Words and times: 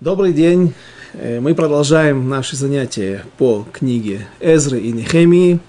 Добрый 0.00 0.32
день. 0.32 0.72
Э, 1.12 1.40
мы 1.40 1.54
продолжаем 1.54 2.26
наши 2.26 2.56
занятия 2.56 3.22
по 3.36 3.66
книге 3.70 4.26
Эзры 4.40 4.80
и 4.80 4.92
Нехемии. 4.92 5.60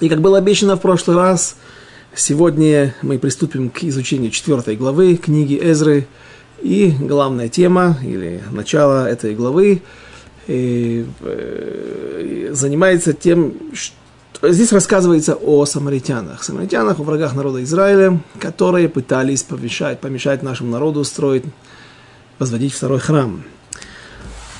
И 0.00 0.08
как 0.08 0.22
было 0.22 0.38
обещано 0.38 0.76
в 0.76 0.80
прошлый 0.80 1.18
раз, 1.18 1.56
сегодня 2.14 2.94
мы 3.02 3.18
приступим 3.18 3.68
к 3.68 3.84
изучению 3.84 4.30
четвертой 4.30 4.74
главы 4.74 5.16
книги 5.16 5.60
Эзры. 5.62 6.06
И 6.62 6.94
главная 6.98 7.50
тема, 7.50 7.98
или 8.02 8.42
начало 8.52 9.06
этой 9.06 9.34
главы, 9.34 9.82
э, 10.46 11.04
э, 11.20 12.48
занимается 12.52 13.12
тем, 13.12 13.52
что 13.74 14.50
здесь 14.50 14.72
рассказывается 14.72 15.34
о 15.34 15.66
самаритянах. 15.66 16.42
Самаритянах, 16.42 17.00
о 17.00 17.02
врагах 17.02 17.34
народа 17.34 17.62
Израиля, 17.64 18.18
которые 18.40 18.88
пытались 18.88 19.42
помешать, 19.42 20.00
помешать 20.00 20.42
нашему 20.42 20.70
народу 20.70 21.04
строить 21.04 21.44
возводить 22.38 22.72
второй 22.72 22.98
храм. 22.98 23.42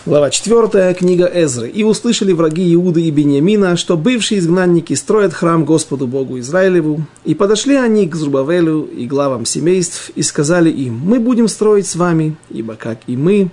Глава 0.07 0.31
4, 0.31 0.95
книга 0.95 1.27
Эзры. 1.27 1.69
«И 1.69 1.83
услышали 1.83 2.33
враги 2.33 2.73
Иуды 2.75 3.03
и 3.03 3.11
Бениамина, 3.11 3.77
что 3.77 3.97
бывшие 3.97 4.39
изгнанники 4.39 4.95
строят 4.95 5.35
храм 5.35 5.65
Господу 5.65 6.07
Богу 6.07 6.39
Израилеву. 6.39 7.05
И 7.25 7.35
подошли 7.35 7.75
они 7.75 8.07
к 8.07 8.15
Зрубавелю 8.15 8.85
и 8.85 9.07
главам 9.07 9.45
семейств 9.45 10.11
и 10.15 10.23
сказали 10.23 10.71
им, 10.71 11.01
мы 11.05 11.19
будем 11.19 11.49
строить 11.49 11.89
с 11.89 11.97
вами, 11.97 12.37
ибо 12.51 12.77
как 12.77 12.99
и 13.09 13.17
мы, 13.17 13.51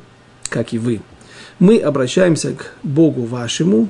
как 0.47 0.73
и 0.73 0.77
вы. 0.77 1.01
Мы 1.57 1.79
обращаемся 1.79 2.53
к 2.53 2.73
Богу 2.83 3.23
вашему, 3.23 3.89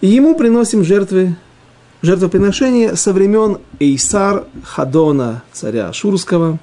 и 0.00 0.08
ему 0.08 0.34
приносим 0.34 0.82
жертвы, 0.82 1.36
жертвоприношения 2.02 2.96
со 2.96 3.12
времен 3.12 3.58
Эйсар 3.78 4.44
Хадона, 4.64 5.44
царя 5.52 5.92
Шурского, 5.92 6.58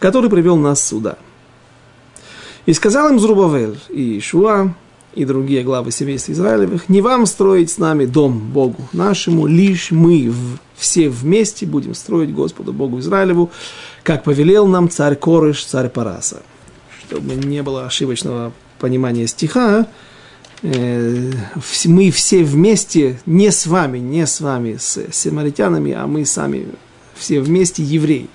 который 0.00 0.28
привел 0.28 0.56
нас 0.56 0.86
сюда». 0.86 1.16
И 2.66 2.72
сказал 2.72 3.08
им 3.10 3.20
Зрубавель 3.20 3.78
и 3.88 4.18
Ишуа, 4.18 4.74
и 5.14 5.24
другие 5.24 5.62
главы 5.62 5.92
семейства 5.92 6.32
Израилевых, 6.32 6.88
не 6.88 7.00
вам 7.00 7.24
строить 7.24 7.70
с 7.70 7.78
нами 7.78 8.04
дом 8.04 8.38
Богу 8.38 8.88
нашему, 8.92 9.46
лишь 9.46 9.90
мы 9.90 10.28
в, 10.28 10.58
все 10.76 11.08
вместе 11.08 11.64
будем 11.64 11.94
строить 11.94 12.34
Господу 12.34 12.72
Богу 12.72 12.98
Израилеву, 12.98 13.50
как 14.02 14.24
повелел 14.24 14.66
нам 14.66 14.90
царь 14.90 15.16
Корыш, 15.16 15.64
царь 15.64 15.88
Параса. 15.88 16.42
Чтобы 17.06 17.34
не 17.34 17.62
было 17.62 17.86
ошибочного 17.86 18.52
понимания 18.78 19.26
стиха, 19.26 19.86
э, 20.62 21.30
мы 21.86 22.10
все 22.10 22.44
вместе, 22.44 23.18
не 23.24 23.50
с 23.52 23.66
вами, 23.66 23.98
не 23.98 24.26
с 24.26 24.40
вами, 24.40 24.76
с 24.78 25.06
самаритянами, 25.12 25.92
а 25.92 26.06
мы 26.06 26.26
сами 26.26 26.66
все 27.14 27.40
вместе 27.40 27.82
евреи 27.82 28.28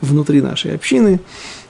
внутри 0.00 0.40
нашей 0.40 0.74
общины, 0.74 1.20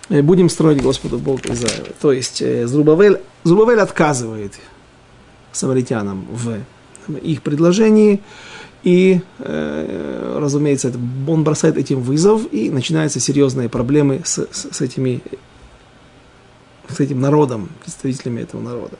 будем 0.08 0.48
строить 0.48 0.82
Господу 0.82 1.18
Богу 1.18 1.40
Израиля. 1.44 1.92
То 2.00 2.12
есть 2.12 2.42
э, 2.42 2.66
Зрубавель, 2.66 3.20
Зрубавель 3.44 3.80
отказывает 3.80 4.54
самаритянам 5.52 6.26
в 6.30 6.58
их 7.22 7.42
предложении, 7.42 8.20
и, 8.82 9.20
э, 9.38 10.38
разумеется, 10.40 10.92
он 11.28 11.44
бросает 11.44 11.76
этим 11.76 12.00
вызов, 12.00 12.52
и 12.52 12.70
начинаются 12.70 13.20
серьезные 13.20 13.68
проблемы 13.68 14.22
с, 14.24 14.46
с, 14.50 14.68
с, 14.72 14.80
этими, 14.80 15.22
с 16.88 16.98
этим 16.98 17.20
народом, 17.20 17.68
представителями 17.82 18.40
этого 18.40 18.60
народа. 18.60 18.96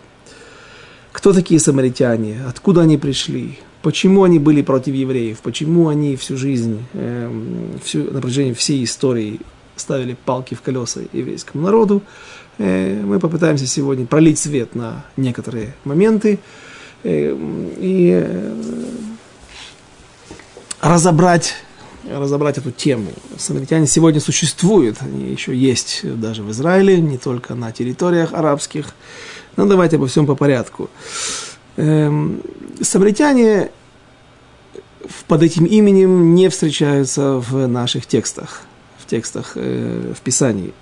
Кто 1.11 1.33
такие 1.33 1.61
самаритяне? 1.61 2.43
Откуда 2.49 2.83
они 2.83 2.97
пришли? 2.97 3.59
Почему 3.83 4.23
они 4.23 4.39
были 4.39 4.63
против 4.63 4.95
евреев? 4.95 5.41
Почему 5.41 5.89
они 5.89 6.17
всю 6.17 6.37
жизнь, 6.37 6.85
э, 6.93 7.31
всю, 7.83 8.05
на 8.11 8.21
протяжении 8.21 8.53
всей 8.53 8.85
истории 8.85 9.41
ставили 9.77 10.17
палки 10.25 10.55
в 10.55 10.63
колеса 10.63 11.01
еврейскому 11.13 11.65
народу. 11.65 12.03
Э, 12.59 13.01
мы 13.03 13.19
попытаемся 13.19 13.67
сегодня 13.67 14.07
пролить 14.07 14.39
свет 14.39 14.75
на 14.75 15.05
некоторые 15.17 15.75
моменты 15.85 16.39
э, 17.03 17.37
и 17.79 18.23
э, 18.25 18.55
разобрать, 20.81 21.55
разобрать 22.09 22.59
эту 22.59 22.71
тему. 22.71 23.11
Самаритяне 23.39 23.87
сегодня 23.87 24.21
существуют, 24.21 24.99
они 25.01 25.31
еще 25.31 25.57
есть 25.57 26.01
даже 26.05 26.43
в 26.43 26.51
Израиле, 26.51 27.01
не 27.01 27.19
только 27.19 27.55
на 27.55 27.73
территориях 27.73 28.35
арабских. 28.35 28.95
Но 29.57 29.67
давайте 29.67 29.97
обо 29.97 30.07
всем 30.07 30.27
по 30.27 30.35
порядку. 30.35 30.89
Самаритяне 31.77 33.71
под 35.27 35.43
этим 35.43 35.67
именем 35.67 36.35
не 36.35 36.49
встречаются 36.49 37.35
в 37.39 37.67
наших 37.67 38.07
текстах 38.07 38.63
текстах, 39.13 39.53
э, 39.57 40.13
в 40.17 40.21
Писании. 40.23 40.73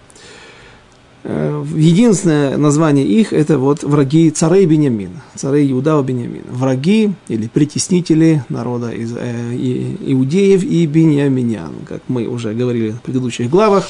Э, 1.25 1.65
единственное 1.77 2.57
название 2.57 3.05
их– 3.05 3.33
это 3.43 3.59
вот 3.59 3.83
враги 3.83 4.31
царей 4.31 4.67
Бениамин, 4.67 5.11
царей 5.35 5.71
Иуда 5.73 6.01
Бениамин. 6.03 6.45
Враги 6.49 7.13
или 7.29 7.49
притеснители 7.49 8.45
народа 8.49 8.91
из, 8.91 9.13
э, 9.17 9.55
и, 9.55 9.97
иудеев 10.13 10.63
и 10.63 10.87
бениаминян, 10.87 11.73
как 11.89 12.03
мы 12.09 12.27
уже 12.27 12.55
говорили 12.55 12.91
в 12.91 13.01
предыдущих 13.03 13.51
главах. 13.51 13.89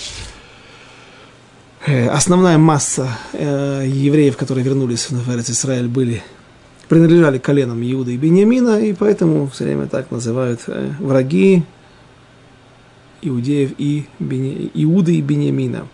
Э, 1.86 2.08
основная 2.08 2.58
масса 2.58 3.08
э, 3.32 3.84
евреев, 3.86 4.36
которые 4.36 4.64
вернулись 4.64 5.10
в 5.10 5.30
Эрец 5.30 5.50
Израиль, 5.50 5.88
были 5.88 6.22
принадлежали 6.88 7.38
коленам 7.38 7.80
Иуда 7.82 8.10
и 8.10 8.16
Бениамина, 8.16 8.80
и 8.80 8.92
поэтому 8.92 9.46
все 9.48 9.64
время 9.64 9.86
так 9.86 10.10
называют 10.10 10.60
э, 10.66 10.90
враги 10.98 11.62
иудеев 13.22 13.72
и 13.78 14.06
Бени... 14.18 14.70
Иуды 14.74 15.16
и 15.16 15.20
Бениамина. 15.20 15.88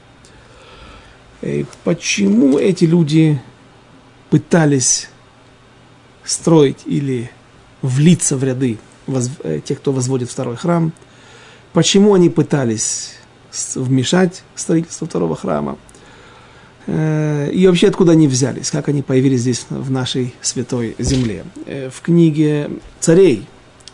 Э, 1.42 1.64
почему 1.84 2.58
эти 2.58 2.84
люди 2.84 3.40
пытались 4.30 5.08
строить 6.24 6.80
или 6.86 7.30
влиться 7.82 8.36
в 8.36 8.44
ряды 8.44 8.78
воз... 9.06 9.30
Э, 9.42 9.60
тех, 9.64 9.78
кто 9.78 9.92
возводит 9.92 10.30
второй 10.30 10.56
храм? 10.56 10.92
Почему 11.72 12.14
они 12.14 12.30
пытались 12.30 13.14
вмешать 13.74 14.42
в 14.54 14.60
строительство 14.60 15.06
второго 15.06 15.36
храма? 15.36 15.78
Э, 16.86 17.50
и 17.52 17.66
вообще 17.66 17.88
откуда 17.88 18.12
они 18.12 18.28
взялись, 18.28 18.70
как 18.70 18.88
они 18.88 19.02
появились 19.02 19.40
здесь, 19.40 19.66
в 19.68 19.90
нашей 19.90 20.34
святой 20.40 20.94
земле. 20.98 21.44
В 21.66 22.00
книге 22.02 22.70
«Царей», 23.00 23.46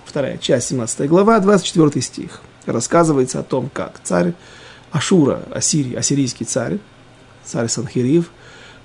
вторая 0.05 0.39
часть, 0.39 0.69
17 0.69 1.09
глава, 1.09 1.41
24 1.41 2.01
стих– 2.01 2.43
рассказывается 2.67 3.41
о 3.41 3.43
том, 3.43 3.71
как 3.73 4.01
царь 4.03 4.35
Ашура, 4.91 5.43
Ассирий, 5.51 5.95
ассирийский 5.95 6.45
царь, 6.45 6.79
царь 7.45 7.69
Санхирив, 7.69 8.31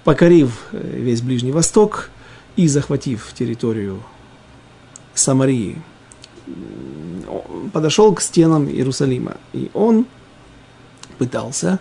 покорив 0.04 0.68
э, 0.72 1.00
весь 1.00 1.22
Ближний 1.22 1.52
Восток 1.52 2.10
и 2.56 2.68
захватив 2.68 3.34
территорию 3.34 4.02
Самарии, 5.14 5.82
подошел 7.74 8.14
к 8.14 8.22
стенам 8.22 8.68
Иерусалима. 8.68 9.38
И 9.54 9.70
он 9.74 10.06
пытался 11.18 11.80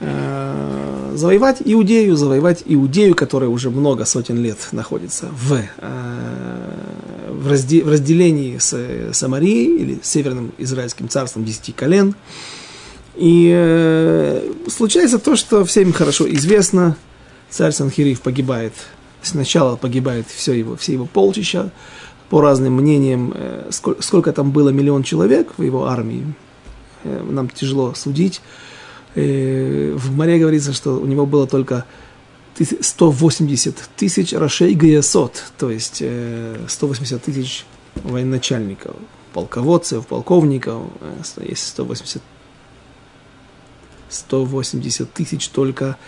э, 0.00 1.12
завоевать 1.14 1.58
Иудею, 1.64 2.16
завоевать 2.16 2.62
Иудею, 2.64 3.14
которая 3.14 3.50
уже 3.50 3.70
много 3.70 4.04
сотен 4.04 4.38
лет 4.38 4.58
находится 4.72 5.26
в 5.30 5.60
э, 5.78 7.05
в, 7.46 7.50
разде, 7.50 7.82
в 7.82 7.88
разделении 7.88 8.58
с 8.58 8.72
э, 8.74 9.10
Самарией 9.12 9.78
или 9.78 9.98
Северным 10.02 10.52
Израильским 10.58 11.08
царством 11.08 11.44
десяти 11.44 11.72
колен. 11.72 12.14
И 13.14 13.50
э, 13.54 14.52
случается 14.68 15.18
то, 15.18 15.36
что 15.36 15.64
всем 15.64 15.92
хорошо 15.92 16.30
известно, 16.34 16.96
царь 17.48 17.72
Санхирив 17.72 18.20
погибает, 18.20 18.72
сначала 19.22 19.76
погибает 19.76 20.26
все 20.28 20.52
его, 20.52 20.76
все 20.76 20.92
его 20.92 21.06
полчища, 21.06 21.70
по 22.28 22.40
разным 22.40 22.74
мнениям, 22.74 23.32
э, 23.34 23.68
сколько, 23.70 24.02
сколько 24.02 24.32
там 24.32 24.50
было 24.50 24.70
миллион 24.70 25.02
человек 25.04 25.48
в 25.56 25.62
его 25.62 25.86
армии, 25.86 26.34
э, 27.04 27.22
нам 27.30 27.48
тяжело 27.48 27.94
судить. 27.94 28.42
Э, 29.14 29.94
в 29.96 30.14
море 30.14 30.38
говорится, 30.38 30.72
что 30.72 30.98
у 30.98 31.06
него 31.06 31.24
было 31.24 31.46
только 31.46 31.84
180 32.64 33.90
тысяч 33.96 34.32
Рашей 34.32 34.74
Гаясот, 34.74 35.44
то 35.58 35.70
есть 35.70 36.02
180 36.68 37.12
э, 37.12 37.18
тысяч 37.18 37.64
военачальников, 37.96 38.96
полководцев, 39.32 40.06
полковников, 40.06 40.84
э, 41.00 41.44
есть 41.48 41.66
180, 41.68 42.22
180 44.08 45.12
тысяч 45.12 45.48
только 45.48 45.98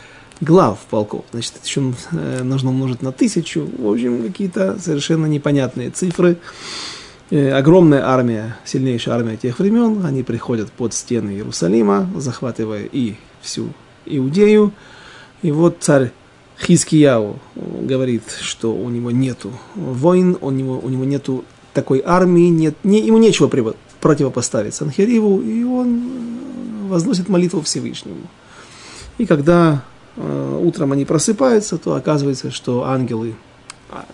глав 0.40 0.78
полков. 0.88 1.24
Значит, 1.32 1.54
еще 1.64 1.92
э, 2.12 2.42
нужно 2.42 2.70
умножить 2.70 3.02
на 3.02 3.12
тысячу. 3.12 3.68
В 3.78 3.90
общем, 3.90 4.22
какие-то 4.22 4.78
совершенно 4.78 5.26
непонятные 5.26 5.90
цифры. 5.90 6.38
Огромная 7.30 8.06
армия, 8.06 8.56
сильнейшая 8.64 9.16
армия 9.16 9.36
тех 9.36 9.58
времен, 9.58 10.06
они 10.06 10.22
приходят 10.22 10.72
под 10.72 10.94
стены 10.94 11.32
Иерусалима, 11.32 12.08
захватывая 12.16 12.84
и 12.90 13.16
всю 13.42 13.74
Иудею. 14.06 14.72
И 15.42 15.52
вот 15.52 15.76
царь 15.80 16.10
Хискияу 16.60 17.38
говорит, 17.54 18.24
что 18.40 18.74
у 18.74 18.88
него 18.88 19.10
нету 19.10 19.52
войн, 19.74 20.36
у 20.40 20.50
него, 20.50 20.78
у 20.78 20.88
него 20.88 21.04
нету 21.04 21.44
такой 21.72 22.02
армии, 22.04 22.48
нет, 22.48 22.74
не, 22.82 23.00
ему 23.00 23.18
нечего 23.18 23.48
противопоставить 24.00 24.74
Санхериву, 24.74 25.40
и 25.40 25.62
он 25.62 26.88
возносит 26.88 27.28
молитву 27.28 27.62
Всевышнему. 27.62 28.26
И 29.18 29.26
когда 29.26 29.84
э, 30.16 30.60
утром 30.62 30.92
они 30.92 31.04
просыпаются, 31.04 31.78
то 31.78 31.94
оказывается, 31.94 32.50
что 32.50 32.84
ангелы, 32.84 33.34
а, 33.90 34.04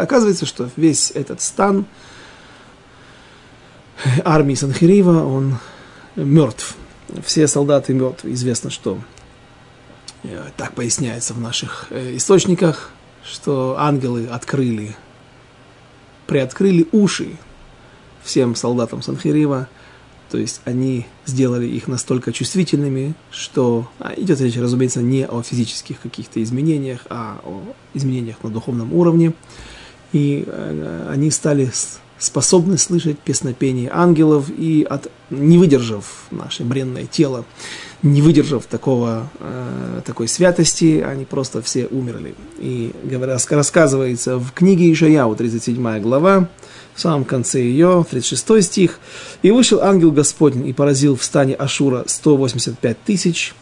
оказывается, 0.00 0.46
что 0.46 0.70
весь 0.76 1.10
этот 1.10 1.40
стан 1.40 1.86
армии 4.24 4.54
Санхирива, 4.54 5.24
он 5.24 5.58
мертв. 6.16 6.76
Все 7.24 7.46
солдаты 7.46 7.94
мертвы. 7.94 8.32
Известно, 8.32 8.70
что 8.70 8.98
так 10.56 10.74
поясняется 10.74 11.34
в 11.34 11.40
наших 11.40 11.88
э, 11.90 12.16
источниках, 12.16 12.90
что 13.24 13.76
ангелы 13.78 14.26
открыли, 14.26 14.96
приоткрыли 16.26 16.86
уши 16.92 17.36
всем 18.22 18.54
солдатам 18.54 19.02
Санхирива, 19.02 19.68
то 20.30 20.38
есть 20.38 20.62
они 20.64 21.06
сделали 21.26 21.66
их 21.66 21.86
настолько 21.86 22.32
чувствительными, 22.32 23.14
что 23.30 23.88
а, 24.00 24.14
идет 24.16 24.40
речь, 24.40 24.56
разумеется, 24.56 25.00
не 25.00 25.26
о 25.26 25.42
физических 25.42 26.00
каких-то 26.00 26.42
изменениях, 26.42 27.00
а 27.08 27.40
о 27.44 27.62
изменениях 27.92 28.42
на 28.42 28.50
духовном 28.50 28.92
уровне. 28.92 29.32
И 30.12 30.44
э, 30.46 31.08
они 31.10 31.30
стали 31.30 31.70
способны 32.18 32.78
слышать 32.78 33.18
песнопение 33.18 33.90
ангелов 33.92 34.50
и, 34.50 34.86
от, 34.88 35.10
не 35.30 35.58
выдержав 35.58 36.26
наше 36.30 36.64
бренное 36.64 37.06
тело, 37.06 37.44
не 38.04 38.20
выдержав 38.20 38.66
такого, 38.66 39.30
э, 39.40 40.02
такой 40.04 40.28
святости, 40.28 41.00
они 41.04 41.24
просто 41.24 41.62
все 41.62 41.86
умерли. 41.86 42.34
И 42.58 42.92
рассказывается 43.50 44.36
в 44.36 44.52
книге 44.52 44.92
Ишаяу, 44.92 45.34
37 45.34 46.00
глава, 46.00 46.48
в 46.94 47.00
самом 47.00 47.24
конце 47.24 47.62
ее, 47.62 48.04
36 48.08 48.62
стих. 48.62 49.00
«И 49.42 49.50
вышел 49.50 49.80
ангел 49.80 50.12
Господень 50.12 50.68
и 50.68 50.74
поразил 50.74 51.16
в 51.16 51.24
стане 51.24 51.54
Ашура 51.54 52.04
185 52.06 52.98
тысяч, 53.04 53.54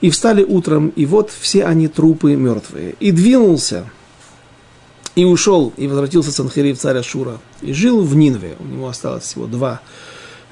и 0.00 0.08
встали 0.08 0.42
утром, 0.42 0.88
и 0.96 1.04
вот 1.04 1.30
все 1.30 1.64
они 1.64 1.86
трупы 1.86 2.34
мертвые. 2.36 2.94
И 3.00 3.12
двинулся, 3.12 3.84
и 5.14 5.26
ушел, 5.26 5.74
и 5.76 5.86
возвратился 5.86 6.32
Санхерив, 6.32 6.78
царь 6.78 6.96
Ашура, 6.96 7.38
и 7.60 7.74
жил 7.74 8.00
в 8.00 8.16
Нинве. 8.16 8.56
У 8.60 8.64
него 8.64 8.88
осталось 8.88 9.24
всего 9.24 9.46
два 9.46 9.82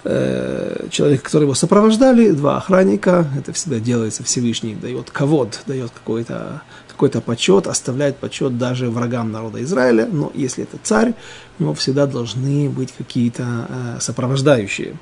человека, 0.05 1.25
которые 1.25 1.47
его 1.47 1.55
сопровождали, 1.55 2.31
два 2.31 2.59
охранника. 2.59 3.27
Это 3.37 3.53
всегда 3.53 3.79
делается 3.79 4.23
Всевышний, 4.23 4.75
дает 4.75 5.11
ковод, 5.11 5.61
дает 5.67 5.91
какой-то 5.91 6.63
какой-то 6.99 7.21
почет, 7.21 7.69
оставляет 7.69 8.17
почет 8.17 8.59
даже 8.59 8.91
врагам 8.91 9.31
народа 9.31 9.63
Израиля, 9.63 10.09
но 10.11 10.33
если 10.35 10.65
это 10.65 10.79
царь, 10.83 11.15
у 11.59 11.63
него 11.63 11.75
всегда 11.75 12.07
должны 12.07 12.69
быть 12.69 12.93
какие-то 12.93 13.69
э, 13.69 14.01
сопровождающие. 14.01 14.97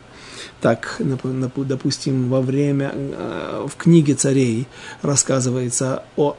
Так, 0.60 1.00
допустим, 1.54 2.28
во 2.28 2.42
время, 2.42 2.92
э, 2.94 3.66
в 3.66 3.76
книге 3.76 4.14
царей 4.14 4.66
рассказывается 5.00 6.02
о 6.16 6.36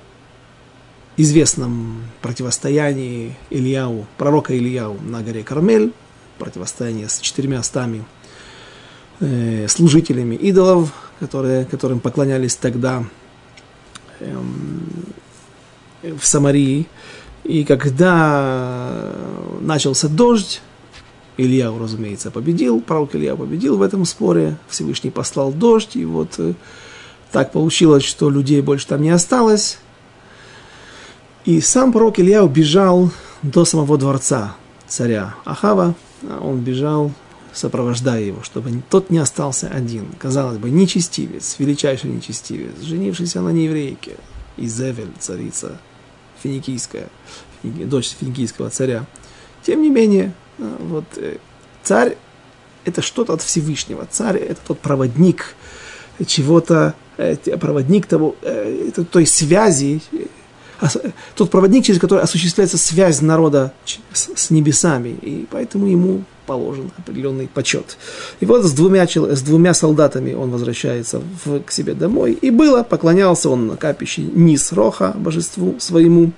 известном 1.17 2.03
противостоянии 2.21 3.35
Ильяу, 3.49 4.05
пророка 4.17 4.55
Ильяу 4.55 4.99
на 5.01 5.23
горе 5.23 5.43
Кармель, 5.43 5.91
противостояние 6.37 7.09
с 7.09 7.19
четырьмя 7.19 7.63
стами 7.63 8.05
э, 9.19 9.67
служителями 9.67 10.35
идолов, 10.35 10.91
которые, 11.19 11.65
которым 11.65 11.99
поклонялись 11.99 12.55
тогда. 12.55 13.03
Эм, 14.19 14.83
в 16.01 16.25
Самарии. 16.25 16.87
И 17.43 17.63
когда 17.63 19.13
начался 19.61 20.07
дождь, 20.07 20.61
Илья, 21.37 21.71
разумеется, 21.71 22.31
победил, 22.31 22.81
пророк 22.81 23.15
Илья 23.15 23.35
победил 23.35 23.77
в 23.77 23.81
этом 23.81 24.05
споре, 24.05 24.57
Всевышний 24.67 25.11
послал 25.11 25.51
дождь, 25.51 25.95
и 25.95 26.03
вот 26.03 26.35
э, 26.39 26.53
так 27.31 27.51
получилось, 27.51 28.03
что 28.03 28.29
людей 28.29 28.61
больше 28.61 28.87
там 28.87 29.01
не 29.01 29.11
осталось. 29.11 29.77
И 31.45 31.61
сам 31.61 31.93
пророк 31.93 32.19
Илья 32.19 32.43
убежал 32.43 33.11
до 33.43 33.65
самого 33.65 33.97
дворца 33.97 34.55
царя 34.87 35.35
Ахава, 35.45 35.93
он 36.41 36.59
бежал, 36.61 37.11
сопровождая 37.57 38.21
его, 38.21 38.43
чтобы 38.43 38.71
тот 38.89 39.09
не 39.09 39.17
остался 39.17 39.67
один. 39.67 40.07
Казалось 40.19 40.57
бы, 40.57 40.69
нечестивец, 40.69 41.55
величайший 41.57 42.11
нечестивец, 42.11 42.79
женившийся 42.81 43.41
на 43.41 43.49
нееврейке, 43.49 44.17
Изевель, 44.57 45.11
царица 45.19 45.79
финикийская, 46.41 47.07
дочь 47.63 48.15
финикийского 48.19 48.69
царя. 48.69 49.05
Тем 49.63 49.81
не 49.81 49.89
менее, 49.89 50.33
а, 50.59 50.77
вот 50.79 51.05
э, 51.17 51.37
царь– 51.83 52.17
это 52.85 53.01
что-то 53.01 53.33
от 53.33 53.41
Всевышнего. 53.41 54.07
Царь– 54.09 54.37
это 54.37 54.61
тот 54.65 54.79
проводник 54.79 55.55
чего-то, 56.25 56.93
э, 57.17 57.35
проводник 57.57 58.05
того, 58.05 58.35
э, 58.43 58.91
той 59.11 59.25
связи, 59.25 60.01
тот 61.35 61.49
проводник, 61.49 61.85
через 61.85 61.99
который 61.99 62.21
осуществляется 62.21 62.77
связь 62.77 63.21
народа 63.21 63.73
с 64.13 64.49
небесами. 64.49 65.09
И 65.21 65.47
поэтому 65.49 65.87
ему 65.87 66.23
положен 66.47 66.91
определенный 66.97 67.47
почет. 67.47 67.97
И 68.39 68.45
вот 68.45 68.63
с 68.63 68.71
двумя, 68.71 69.05
с 69.05 69.41
двумя 69.41 69.73
солдатами 69.73 70.33
он 70.33 70.49
возвращается 70.49 71.21
в, 71.45 71.59
к 71.59 71.71
себе 71.71 71.93
домой. 71.93 72.37
И 72.41 72.49
было, 72.49 72.83
поклонялся 72.83 73.49
он 73.49 73.67
на 73.67 73.75
капище 73.75 74.21
Низ 74.21 74.71
Роха, 74.71 75.13
божеству 75.15 75.75
своему. 75.79 76.31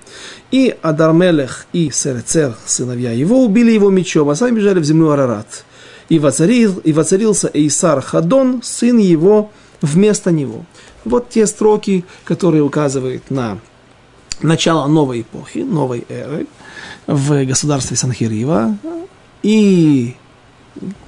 И 0.50 0.76
Адармелех 0.82 1.66
и 1.72 1.90
Серецер, 1.90 2.56
сыновья 2.66 3.12
его, 3.12 3.44
убили 3.44 3.70
его 3.70 3.88
мечом, 3.90 4.28
а 4.28 4.34
сами 4.34 4.56
бежали 4.56 4.80
в 4.80 4.84
землю 4.84 5.10
Арарат. 5.10 5.64
И, 6.08 6.18
воцарил, 6.18 6.80
и 6.82 6.92
воцарился 6.92 7.48
Эйсар 7.54 8.00
Хадон, 8.02 8.62
сын 8.64 8.98
его, 8.98 9.50
вместо 9.80 10.32
него. 10.32 10.64
Вот 11.04 11.30
те 11.30 11.46
строки, 11.46 12.04
которые 12.24 12.62
указывают 12.62 13.30
на 13.30 13.58
начало 14.42 14.86
новой 14.86 15.22
эпохи, 15.22 15.58
новой 15.58 16.04
эры 16.08 16.46
в 17.06 17.44
государстве 17.44 17.96
Санхирива, 17.96 18.76
и, 19.42 20.14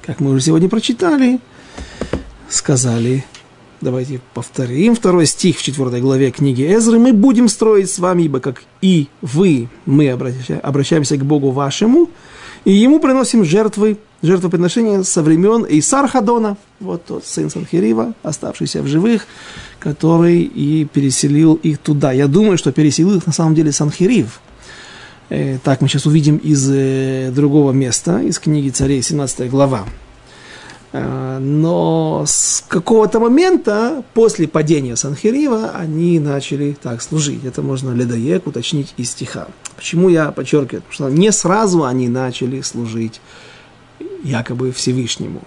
как 0.05 0.19
мы 0.19 0.31
уже 0.31 0.41
сегодня 0.41 0.69
прочитали, 0.69 1.39
сказали, 2.49 3.25
давайте 3.81 4.21
повторим, 4.33 4.95
второй 4.95 5.25
стих 5.25 5.57
в 5.57 5.63
четвертой 5.63 6.01
главе 6.01 6.31
книги 6.31 6.63
Эзры, 6.63 6.99
мы 6.99 7.13
будем 7.13 7.47
строить 7.47 7.89
с 7.89 7.99
вами, 7.99 8.23
ибо 8.23 8.39
как 8.39 8.63
и 8.81 9.07
вы, 9.21 9.69
мы 9.85 10.09
обращаемся 10.09 11.17
к 11.17 11.25
Богу 11.25 11.51
вашему, 11.51 12.09
и 12.65 12.71
ему 12.71 12.99
приносим 12.99 13.43
жертвы, 13.43 13.97
жертвоприношения 14.23 15.03
со 15.03 15.21
времен 15.21 15.65
Исар 15.69 16.07
Хадона, 16.07 16.57
вот 16.79 17.05
тот 17.05 17.25
сын 17.25 17.51
Санхирива, 17.51 18.13
оставшийся 18.23 18.81
в 18.81 18.87
живых, 18.87 19.27
который 19.79 20.41
и 20.41 20.85
переселил 20.85 21.53
их 21.55 21.77
туда. 21.77 22.11
Я 22.11 22.27
думаю, 22.27 22.57
что 22.57 22.71
переселил 22.71 23.17
их 23.17 23.27
на 23.27 23.33
самом 23.33 23.53
деле 23.53 23.71
Санхирив, 23.71 24.39
Э, 25.29 25.57
так, 25.63 25.81
мы 25.81 25.87
сейчас 25.87 26.05
увидим 26.05 26.37
из 26.37 26.69
э, 26.71 27.31
другого 27.31 27.71
места, 27.71 28.19
из 28.19 28.37
книги 28.37 28.69
царей, 28.69 29.01
17 29.01 29.49
глава. 29.49 29.85
Э, 30.91 31.39
но 31.39 32.23
с 32.27 32.63
какого-то 32.67 33.19
момента, 33.19 34.03
после 34.13 34.47
падения 34.47 34.95
Санхирива, 34.95 35.71
они 35.71 36.19
начали 36.19 36.77
так 36.79 37.01
служить. 37.01 37.45
Это 37.45 37.61
можно 37.61 37.91
ледоек 37.93 38.45
уточнить 38.45 38.93
из 38.97 39.09
стиха. 39.11 39.47
Почему 39.75 40.09
я 40.09 40.31
подчеркиваю? 40.31 40.83
Потому 40.83 40.93
что 40.93 41.09
не 41.09 41.31
сразу 41.31 41.83
они 41.85 42.09
начали 42.09 42.61
служить 42.61 43.19
якобы 44.23 44.71
Всевышнему. 44.71 45.41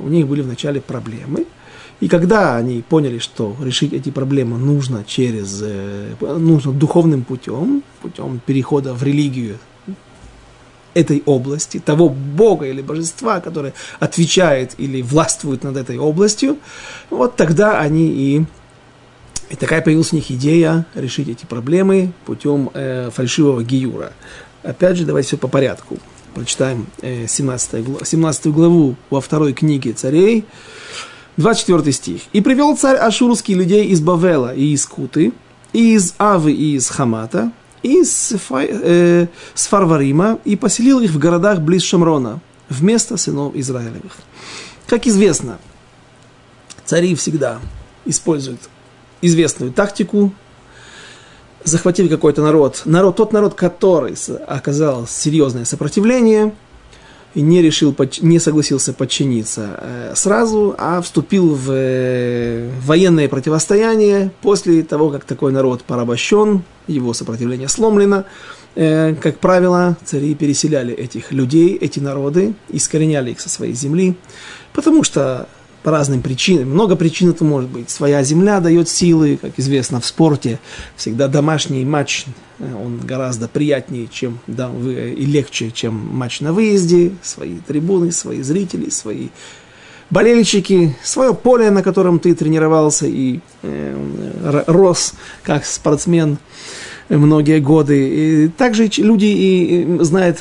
У 0.00 0.08
них 0.08 0.28
были 0.28 0.42
вначале 0.42 0.80
проблемы– 0.80 1.46
и 2.00 2.08
когда 2.08 2.56
они 2.56 2.82
поняли, 2.82 3.18
что 3.18 3.56
решить 3.62 3.92
эти 3.92 4.10
проблемы 4.10 4.58
нужно 4.58 5.04
через, 5.06 5.60
э, 5.62 6.14
нужно 6.20 6.72
духовным 6.72 7.24
путем, 7.24 7.82
путем 8.02 8.40
перехода 8.44 8.92
в 8.92 9.02
религию 9.02 9.58
этой 10.92 11.22
области, 11.26 11.78
того 11.78 12.08
Бога 12.08 12.66
или 12.66 12.82
божества, 12.82 13.40
которое 13.40 13.74
отвечает 14.00 14.74
или 14.78 15.02
властвует 15.02 15.64
над 15.64 15.76
этой 15.76 15.98
областью, 15.98 16.58
вот 17.10 17.36
тогда 17.36 17.80
они 17.80 18.08
и 18.08 18.44
и 19.50 19.56
такая 19.56 19.82
появилась 19.82 20.12
у 20.12 20.16
них 20.16 20.30
идея 20.30 20.86
решить 20.94 21.28
эти 21.28 21.44
проблемы 21.44 22.12
путем 22.24 22.70
э, 22.72 23.10
фальшивого 23.12 23.62
гиюра. 23.62 24.12
Опять 24.62 24.96
же, 24.96 25.04
давайте 25.04 25.28
все 25.28 25.36
по 25.36 25.48
порядку. 25.48 25.98
Прочитаем 26.34 26.86
э, 27.00 27.26
17, 27.28 28.06
17 28.06 28.46
главу 28.48 28.96
во 29.08 29.20
второй 29.20 29.52
книге 29.52 29.92
царей. 29.92 30.44
24 31.36 31.92
стих. 31.92 32.22
«И 32.32 32.40
привел 32.40 32.76
царь 32.76 32.96
ашурский 32.96 33.54
людей 33.54 33.86
из 33.86 34.00
Бавела 34.00 34.54
и 34.54 34.72
из 34.72 34.86
Куты, 34.86 35.32
и 35.72 35.94
из 35.94 36.14
Авы 36.18 36.52
и 36.52 36.74
из 36.76 36.88
Хамата, 36.88 37.52
и 37.82 38.00
из 38.00 38.32
э, 38.50 39.26
Сфарварима, 39.54 40.38
и 40.44 40.56
поселил 40.56 41.00
их 41.00 41.10
в 41.10 41.18
городах 41.18 41.60
близ 41.60 41.82
Шамрона, 41.82 42.40
вместо 42.68 43.16
сынов 43.16 43.54
Израилевых». 43.54 44.16
Как 44.86 45.06
известно, 45.06 45.58
цари 46.84 47.14
всегда 47.14 47.60
используют 48.04 48.60
известную 49.22 49.72
тактику, 49.72 50.32
захватили 51.64 52.08
какой-то 52.08 52.42
народ, 52.42 52.82
народ, 52.84 53.16
тот 53.16 53.32
народ, 53.32 53.54
который 53.54 54.14
оказал 54.46 55.06
серьезное 55.06 55.64
сопротивление, 55.64 56.52
и 57.34 57.42
не 57.42 57.62
решил, 57.62 57.94
не 58.20 58.38
согласился 58.38 58.92
подчиниться 58.92 59.80
э, 59.80 60.12
сразу, 60.14 60.74
а 60.78 61.00
вступил 61.02 61.54
в 61.54 61.70
э, 61.72 62.70
военное 62.82 63.28
противостояние 63.28 64.30
после 64.40 64.82
того, 64.82 65.10
как 65.10 65.24
такой 65.24 65.50
народ 65.50 65.82
порабощен, 65.82 66.62
его 66.86 67.12
сопротивление 67.12 67.68
сломлено. 67.68 68.24
Э, 68.76 69.14
как 69.20 69.40
правило, 69.40 69.96
цари 70.04 70.34
переселяли 70.34 70.94
этих 70.94 71.32
людей, 71.32 71.76
эти 71.76 71.98
народы, 71.98 72.54
искореняли 72.68 73.32
их 73.32 73.40
со 73.40 73.48
своей 73.48 73.74
земли, 73.74 74.14
потому 74.72 75.02
что 75.02 75.48
по 75.84 75.90
разным 75.90 76.22
причинам. 76.22 76.70
Много 76.70 76.96
причин 76.96 77.30
это 77.30 77.44
может 77.44 77.68
быть. 77.68 77.90
Своя 77.90 78.22
земля 78.24 78.58
дает 78.60 78.88
силы, 78.88 79.38
как 79.40 79.52
известно 79.58 80.00
в 80.00 80.06
спорте. 80.06 80.58
Всегда 80.96 81.28
домашний 81.28 81.84
матч, 81.84 82.24
э, 82.58 82.64
он 82.74 82.98
гораздо 83.00 83.48
приятнее 83.48 84.08
чем, 84.10 84.40
да, 84.46 84.70
и 84.70 85.24
легче, 85.26 85.70
чем 85.70 85.94
матч 85.94 86.40
на 86.40 86.54
выезде. 86.54 87.12
Свои 87.22 87.58
трибуны, 87.58 88.12
свои 88.12 88.40
зрители, 88.40 88.88
свои 88.88 89.28
болельщики, 90.08 90.96
свое 91.04 91.34
поле, 91.34 91.70
на 91.70 91.82
котором 91.82 92.18
ты 92.18 92.34
тренировался 92.34 93.06
и 93.06 93.40
э, 93.62 94.64
рос 94.66 95.12
как 95.42 95.66
спортсмен 95.66 96.38
многие 97.10 97.60
годы. 97.60 98.46
И 98.46 98.48
также 98.48 98.88
люди 98.96 99.26
и 99.26 99.98
знают 100.00 100.38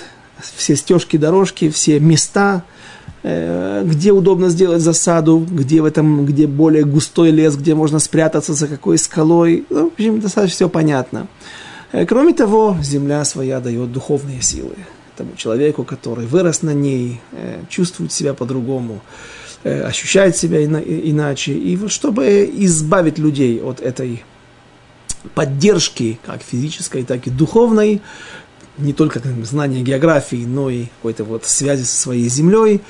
все 0.56 0.78
стежки, 0.78 1.18
дорожки, 1.18 1.70
все 1.70 2.00
места, 2.00 2.64
Э, 2.64 2.73
где 3.24 4.12
удобно 4.12 4.50
сделать 4.50 4.82
засаду, 4.82 5.48
где 5.50 5.82
в 5.82 5.86
этом, 5.86 6.26
где 6.26 6.46
более 6.46 6.84
густой 6.84 7.32
лес, 7.32 7.56
где 7.56 7.74
можно 7.74 8.00
спрятаться 8.00 8.54
за 8.54 8.68
какой 8.68 8.98
скалой. 8.98 9.66
Ну, 9.70 9.90
в 9.90 9.94
общем, 9.94 10.20
достаточно 10.20 10.56
все 10.56 10.70
понятно. 10.70 11.28
Э, 11.94 12.06
кроме 12.06 12.34
того, 12.34 12.76
земля 12.82 13.24
своя 13.24 13.60
дает 13.60 13.92
духовные 13.92 14.42
силы 14.42 14.76
тому 15.16 15.36
человеку, 15.38 15.84
который 15.84 16.26
вырос 16.26 16.64
на 16.64 16.74
ней, 16.74 17.22
э, 17.34 17.62
чувствует 17.70 18.12
себя 18.12 18.34
по-другому, 18.34 19.02
ощущает 19.64 20.36
себя 20.36 20.66
иначе. 20.66 21.54
И 21.54 21.78
вот 21.78 21.92
чтобы 21.92 22.52
избавить 22.54 23.18
людей 23.18 23.62
от 23.62 23.80
этой 23.80 24.24
поддержки, 25.36 26.20
как 26.26 26.42
физической, 26.42 27.04
так 27.04 27.28
и 27.28 27.30
духовной, 27.30 28.02
не 28.78 28.94
только 28.94 29.22
знания 29.44 29.82
географии, 29.82 30.46
но 30.46 30.70
и 30.70 30.86
какой-то 30.86 31.24
вот 31.24 31.46
связи 31.46 31.84
со 31.84 31.96
своей 31.96 32.28
землей, 32.30 32.82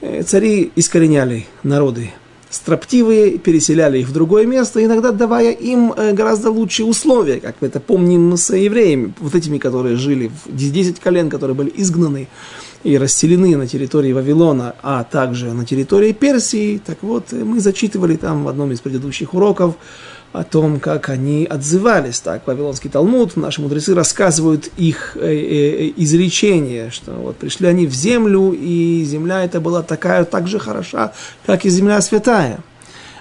Э, 0.00 0.22
цари 0.22 0.70
искореняли 0.76 1.46
народы 1.64 2.10
строптивые, 2.50 3.36
переселяли 3.36 3.98
их 3.98 4.08
в 4.08 4.12
другое 4.12 4.46
место, 4.46 4.82
иногда 4.82 5.10
давая 5.10 5.50
им 5.50 5.92
э, 5.92 6.12
гораздо 6.12 6.50
лучшие 6.50 6.86
условия, 6.86 7.40
как 7.40 7.56
мы 7.60 7.66
это 7.66 7.80
помним 7.80 8.36
с 8.36 8.54
евреями, 8.56 9.12
вот 9.18 9.34
этими, 9.34 9.58
которые 9.58 9.96
жили, 9.96 10.30
10 10.46 11.00
колен, 11.00 11.28
которые 11.28 11.56
были 11.56 11.72
изгнаны 11.74 12.28
и 12.84 12.96
расселены 12.96 13.56
на 13.56 13.66
территории 13.66 14.12
Вавилона, 14.12 14.76
а 14.82 15.02
также 15.02 15.52
на 15.52 15.66
территории 15.66 16.12
Персии. 16.12 16.80
Так 16.84 16.98
вот, 17.02 17.32
мы 17.32 17.58
зачитывали 17.58 18.14
там 18.14 18.44
в 18.44 18.48
одном 18.48 18.70
из 18.70 18.80
предыдущих 18.80 19.34
уроков 19.34 19.74
о 20.32 20.44
том, 20.44 20.78
как 20.78 21.08
они 21.08 21.46
отзывались. 21.46 22.20
Так, 22.20 22.46
Вавилонский 22.46 22.90
Талмуд, 22.90 23.36
наши 23.36 23.60
мудрецы 23.62 23.94
рассказывают 23.94 24.70
их 24.76 25.16
э, 25.16 25.26
э, 25.26 25.92
изречение, 25.96 26.90
что 26.90 27.12
вот 27.12 27.36
пришли 27.36 27.66
они 27.66 27.86
в 27.86 27.94
землю, 27.94 28.52
и 28.52 29.04
земля 29.04 29.44
эта 29.44 29.60
была 29.60 29.82
такая, 29.82 30.24
так 30.24 30.46
же 30.46 30.58
хороша, 30.58 31.12
как 31.46 31.64
и 31.64 31.70
земля 31.70 32.00
святая. 32.00 32.60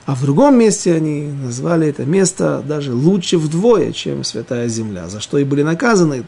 А 0.05 0.15
в 0.15 0.21
другом 0.21 0.57
месте 0.57 0.93
они 0.93 1.23
назвали 1.23 1.87
это 1.87 2.05
место 2.05 2.63
даже 2.65 2.93
лучше 2.93 3.37
вдвое, 3.37 3.91
чем 3.91 4.23
святая 4.23 4.69
земля, 4.69 5.09
за 5.09 5.19
что 5.19 5.37
и 5.37 5.43
были 5.43 5.63
наказаны 5.63 6.23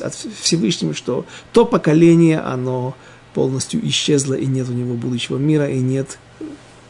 от 0.00 0.14
Всевышним, 0.40 0.94
что 0.94 1.26
то 1.52 1.64
поколение, 1.64 2.38
оно 2.38 2.94
полностью 3.34 3.84
исчезло, 3.88 4.34
и 4.34 4.46
нет 4.46 4.68
у 4.68 4.72
него 4.72 4.94
будущего 4.94 5.36
мира, 5.36 5.68
и 5.68 5.80
нет 5.80 6.18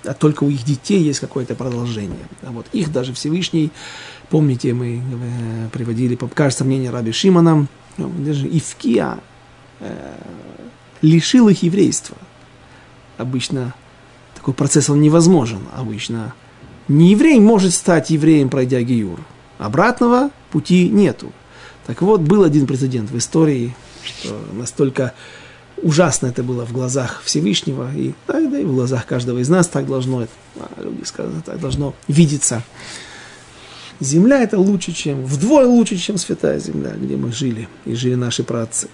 а 0.05 0.15
только 0.15 0.45
у 0.45 0.51
их 0.51 0.65
детей 0.65 1.01
есть 1.03 1.21
какое-то 1.21 1.55
продолжение. 1.55 2.29
А 2.43 2.51
вот 2.51 2.67
их 2.73 2.93
даже 2.93 3.13
Всевышний, 3.13 3.71
помните, 4.31 4.73
мы 4.75 4.99
э, 4.99 5.69
приводили, 5.73 6.17
кажется, 6.35 6.65
мнение 6.65 6.91
Раби 6.91 7.13
Шимона, 7.13 7.67
ну, 7.97 8.13
даже 8.19 8.47
Ивкия 8.47 9.19
э, 9.81 10.17
лишил 11.03 11.49
их 11.49 11.63
еврейства. 11.63 12.17
Обычно 13.17 13.75
такой 14.35 14.55
процесс 14.55 14.89
он 14.89 15.01
невозможен. 15.01 15.61
Обычно 15.77 16.35
не 16.87 17.11
еврей 17.11 17.41
может 17.41 17.75
стать 17.75 18.11
евреем, 18.11 18.49
пройдя 18.49 18.81
Гиюр. 18.81 19.21
Обратного 19.59 20.31
пути 20.51 20.89
нету. 20.89 21.33
Так 21.87 22.03
вот, 22.03 22.21
был 22.21 22.45
один 22.45 22.67
прецедент 22.67 23.11
в 23.11 23.19
истории, 23.19 23.75
что 24.05 24.39
настолько 24.53 25.15
ужасно 25.83 26.27
это 26.27 26.43
было 26.43 26.65
в 26.65 26.73
глазах 26.73 27.23
Всевышнего, 27.25 27.91
и, 27.95 28.15
да, 28.27 28.41
да, 28.41 28.59
и 28.59 28.65
в 28.65 28.75
глазах 28.75 29.07
каждого 29.07 29.39
из 29.39 29.49
нас 29.49 29.67
так 29.67 29.87
должно, 29.87 30.23
это, 30.23 30.33
люди 30.83 31.05
сказали, 31.05 31.41
так 31.45 31.61
должно 31.61 31.95
видеться. 32.07 32.63
Земля 34.01 34.43
это 34.43 34.59
лучше, 34.59 34.93
чем, 34.93 35.25
вдвое 35.25 35.67
лучше, 35.67 35.97
чем 35.97 36.19
святая 36.19 36.59
земля, 36.61 36.93
где 36.97 37.17
мы 37.17 37.33
жили, 37.33 37.69
и 37.85 37.95
жили 37.95 38.15
наши 38.15 38.45
праотцы. 38.45 38.89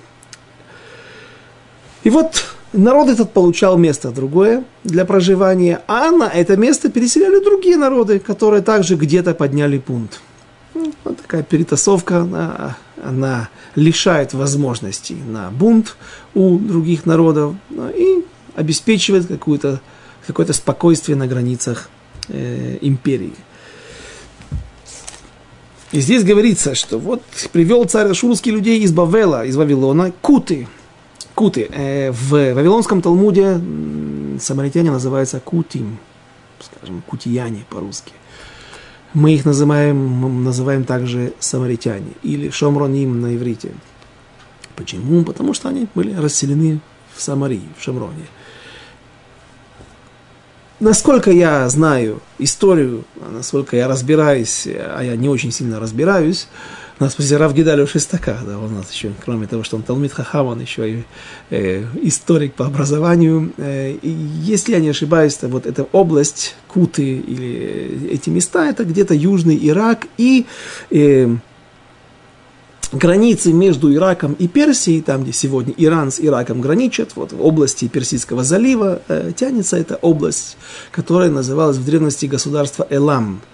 И 2.04 2.10
вот 2.10 2.44
народ 2.72 3.08
этот 3.08 3.32
получал 3.32 3.78
место 3.78 4.10
другое 4.10 4.64
для 4.82 5.04
проживания, 5.04 5.82
а 5.86 6.10
на 6.10 6.28
это 6.28 6.56
место 6.56 6.90
переселяли 6.90 7.42
другие 7.42 7.76
народы, 7.76 8.18
которые 8.18 8.62
также 8.62 8.96
где-то 8.96 9.34
подняли 9.34 9.78
пункт. 9.78 10.20
Ну, 10.74 10.92
вот 11.04 11.18
такая 11.18 11.42
перетасовка, 11.42 12.18
она, 12.18 12.76
она 13.02 13.48
лишает 13.76 14.34
возможностей 14.34 15.14
на 15.14 15.50
бунт 15.50 15.96
у 16.34 16.58
других 16.58 17.06
народов 17.06 17.54
ну, 17.70 17.88
и 17.90 18.24
обеспечивает 18.56 19.26
какое-то 19.26 19.80
какое 20.26 20.46
спокойствие 20.52 21.16
на 21.16 21.26
границах 21.26 21.90
э, 22.28 22.78
империи. 22.80 23.34
И 25.92 26.00
здесь 26.00 26.24
говорится, 26.24 26.74
что 26.74 26.98
вот 26.98 27.22
привел 27.52 27.84
царь 27.84 28.08
Ашурский 28.08 28.50
людей 28.50 28.80
из 28.80 28.92
Бавела, 28.92 29.44
из 29.44 29.56
Вавилона, 29.56 30.12
куты. 30.20 30.66
Куты. 31.34 31.68
Э, 31.70 32.10
в 32.10 32.30
Вавилонском 32.30 33.00
Талмуде 33.00 33.60
самаритяне 34.40 34.90
называются 34.90 35.38
кутим, 35.40 35.98
скажем, 36.60 37.02
кутияне 37.06 37.64
по-русски. 37.70 38.12
Мы 39.14 39.34
их 39.34 39.44
называем, 39.44 40.42
называем 40.42 40.84
также 40.84 41.34
самаритяне 41.38 42.12
или 42.22 42.50
шомроним 42.50 43.20
на 43.20 43.36
иврите. 43.36 43.72
Почему? 44.74 45.24
Потому 45.24 45.54
что 45.54 45.68
они 45.68 45.88
были 45.94 46.12
расселены 46.14 46.80
в 47.14 47.22
Самарии, 47.22 47.62
в 47.78 47.82
Шамроне. 47.82 48.26
Насколько 50.80 51.30
я 51.30 51.68
знаю 51.68 52.20
историю, 52.38 53.04
насколько 53.30 53.76
я 53.76 53.86
разбираюсь, 53.86 54.66
а 54.66 55.00
я 55.02 55.14
не 55.14 55.28
очень 55.28 55.52
сильно 55.52 55.78
разбираюсь, 55.78 56.48
у 57.00 57.04
нас 57.04 57.14
после 57.14 57.36
Рав 57.36 57.52
Гидалио 57.52 57.86
Шестака, 57.86 58.38
да, 58.46 58.58
у 58.58 58.68
нас 58.68 58.92
еще, 58.92 59.12
кроме 59.24 59.46
того, 59.48 59.64
что 59.64 59.76
он 59.76 59.82
Талмит 59.82 60.12
Хахам, 60.12 60.46
он 60.46 60.60
еще 60.60 60.90
и 60.90 61.04
э, 61.50 61.84
историк 62.02 62.54
по 62.54 62.66
образованию. 62.66 63.52
Э, 63.56 63.90
и 63.90 64.08
если 64.08 64.72
я 64.72 64.80
не 64.80 64.90
ошибаюсь, 64.90 65.34
то 65.34 65.48
вот 65.48 65.66
эта 65.66 65.82
область 65.90 66.54
Куты 66.68 67.16
или 67.18 68.10
эти 68.12 68.30
места, 68.30 68.68
это 68.68 68.84
где-то 68.84 69.12
Южный 69.12 69.58
Ирак 69.60 70.06
и 70.18 70.46
э, 70.90 71.34
границы 72.92 73.52
между 73.52 73.92
Ираком 73.92 74.34
и 74.34 74.46
Персией, 74.46 75.02
там, 75.02 75.24
где 75.24 75.32
сегодня 75.32 75.74
Иран 75.76 76.12
с 76.12 76.20
Ираком 76.20 76.60
граничат, 76.60 77.16
вот 77.16 77.32
в 77.32 77.42
области 77.44 77.88
Персидского 77.88 78.44
залива, 78.44 79.02
э, 79.08 79.32
тянется 79.34 79.76
эта 79.76 79.96
область, 79.96 80.56
которая 80.92 81.30
называлась 81.30 81.76
в 81.76 81.84
древности 81.84 82.26
государство 82.26 82.86
Элам– 82.88 83.40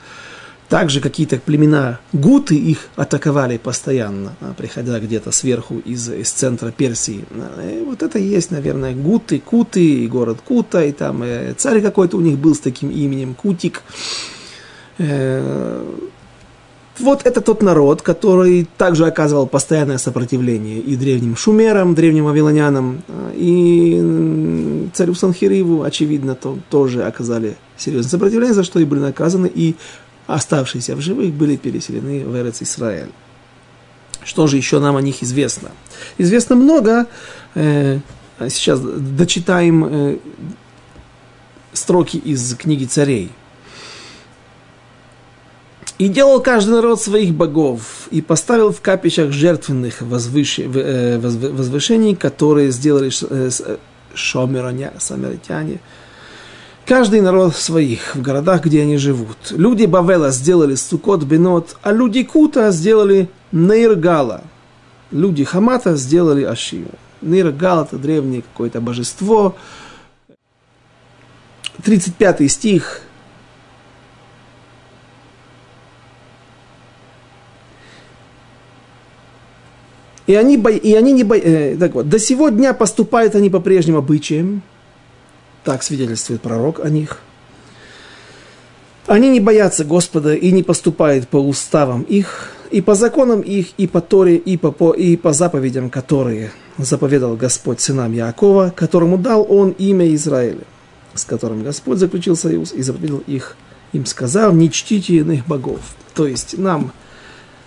также 0.70 1.00
какие-то 1.00 1.38
племена 1.38 1.98
гуты 2.12 2.54
их 2.54 2.88
атаковали 2.94 3.58
постоянно, 3.58 4.36
а, 4.40 4.54
приходя 4.56 5.00
где-то 5.00 5.32
сверху 5.32 5.80
из, 5.84 6.08
из 6.08 6.30
центра 6.30 6.70
Персии. 6.70 7.24
А, 7.32 7.68
и 7.68 7.82
вот 7.82 8.04
это 8.04 8.20
и 8.20 8.22
есть, 8.22 8.52
наверное, 8.52 8.94
гуты, 8.94 9.40
куты, 9.40 9.84
и 9.84 10.06
город 10.06 10.38
Кута, 10.46 10.84
и 10.84 10.92
там 10.92 11.24
э, 11.24 11.54
царь 11.56 11.82
какой-то 11.82 12.16
у 12.16 12.20
них 12.20 12.38
был 12.38 12.54
с 12.54 12.60
таким 12.60 12.88
именем 12.88 13.34
Кутик. 13.34 13.82
Э, 14.98 15.84
вот 17.00 17.22
это 17.24 17.40
тот 17.40 17.62
народ, 17.62 18.02
который 18.02 18.68
также 18.76 19.06
оказывал 19.06 19.48
постоянное 19.48 19.98
сопротивление 19.98 20.78
и 20.78 20.94
древним 20.94 21.34
шумерам, 21.34 21.96
древним 21.96 22.26
вавилонянам, 22.26 23.02
а, 23.08 23.32
и 23.34 24.88
царю 24.94 25.14
Санхириву, 25.14 25.82
очевидно, 25.82 26.36
то, 26.36 26.56
тоже 26.70 27.02
оказали 27.02 27.56
серьезное 27.76 28.10
сопротивление, 28.10 28.54
за 28.54 28.62
что 28.62 28.78
и 28.78 28.84
были 28.84 29.00
наказаны, 29.00 29.50
и 29.52 29.74
оставшиеся 30.34 30.96
в 30.96 31.00
живых 31.00 31.32
были 31.32 31.56
переселены 31.56 32.24
в 32.24 32.36
Эрец 32.36 32.62
Исраэль. 32.62 33.10
Что 34.24 34.46
же 34.46 34.56
еще 34.56 34.80
нам 34.80 34.96
о 34.96 35.02
них 35.02 35.22
известно? 35.22 35.70
Известно 36.18 36.56
много. 36.56 37.06
Э, 37.54 38.00
сейчас 38.48 38.80
дочитаем 38.80 39.84
э, 39.84 40.18
строки 41.72 42.16
из 42.16 42.54
книги 42.54 42.84
царей. 42.84 43.30
И 45.98 46.08
делал 46.08 46.40
каждый 46.40 46.70
народ 46.70 47.02
своих 47.02 47.34
богов, 47.34 48.08
и 48.10 48.22
поставил 48.22 48.72
в 48.72 48.80
капищах 48.80 49.32
жертвенных. 49.32 50.00
Э, 50.00 51.18
возвышений, 51.18 52.14
которые 52.14 52.70
сделали 52.70 53.10
шомероня, 54.14 54.92
самаритяне. 54.98 55.80
Каждый 56.90 57.20
народ 57.20 57.54
своих, 57.54 58.16
в 58.16 58.20
городах, 58.20 58.64
где 58.64 58.82
они 58.82 58.96
живут. 58.96 59.52
Люди 59.52 59.86
Бавела 59.86 60.32
сделали 60.32 60.74
Сукот 60.74 61.22
Бенот, 61.22 61.76
а 61.82 61.92
люди 61.92 62.24
Кута 62.24 62.72
сделали 62.72 63.30
Нейргала. 63.52 64.42
Люди 65.12 65.44
Хамата 65.44 65.94
сделали 65.94 66.42
Ашиму. 66.42 66.90
Нейргал– 67.22 67.84
это 67.84 67.96
древнее 67.96 68.42
какое-то 68.42 68.80
божество. 68.80 69.54
35 71.84 72.50
стих 72.50 73.02
И 80.26 80.34
они, 80.34 80.56
бо... 80.56 80.70
и 80.70 80.92
они 80.94 81.12
не 81.12 81.22
бо... 81.22 81.36
э, 81.36 81.76
так 81.76 81.94
вот, 81.94 82.08
до 82.08 82.18
сего 82.18 82.48
дня 82.48 82.74
поступают 82.74 83.36
они 83.36 83.48
по 83.48 83.60
прежним 83.60 83.94
обычаям. 83.94 84.62
Так 85.64 85.82
свидетельствует 85.82 86.40
пророк 86.40 86.80
о 86.80 86.88
них. 86.88 87.20
Они 89.06 89.28
не 89.30 89.40
боятся 89.40 89.84
Господа 89.84 90.34
и 90.34 90.52
не 90.52 90.62
поступают 90.62 91.28
по 91.28 91.36
уставам 91.36 92.02
их, 92.02 92.52
и 92.70 92.80
по 92.80 92.94
законам 92.94 93.40
их, 93.40 93.68
и 93.76 93.86
по 93.86 94.00
Торе, 94.00 94.36
и 94.36 94.56
по, 94.56 94.70
по, 94.70 94.92
и 94.92 95.16
по 95.16 95.32
заповедям, 95.32 95.90
которые 95.90 96.52
заповедал 96.78 97.36
Господь 97.36 97.80
сынам 97.80 98.12
Якова, 98.12 98.72
которому 98.74 99.18
дал 99.18 99.44
он 99.48 99.70
имя 99.70 100.14
Израиля, 100.14 100.64
с 101.14 101.24
которым 101.24 101.64
Господь 101.64 101.98
заключил 101.98 102.36
союз 102.36 102.72
и 102.72 102.82
заповедал 102.82 103.22
их, 103.26 103.56
им 103.92 104.06
сказал, 104.06 104.52
не 104.52 104.70
чтите 104.70 105.16
иных 105.16 105.46
богов. 105.46 105.80
То 106.14 106.26
есть 106.26 106.56
нам 106.56 106.92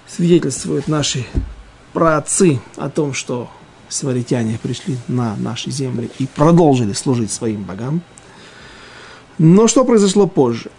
свидетельствуют 0.08 0.88
наши 0.88 1.26
праотцы 1.92 2.60
о 2.78 2.90
том, 2.90 3.14
что 3.14 3.50
сваритяне 3.94 4.60
пришли 4.62 4.98
на 5.08 5.36
наши 5.36 5.72
земли 5.72 6.10
и 6.20 6.28
продолжили 6.28 6.94
служить 6.94 7.32
своим 7.32 7.64
богам. 7.64 8.02
Но 9.38 9.68
что 9.68 9.86
произошло 9.86 10.28
позже? 10.28 10.72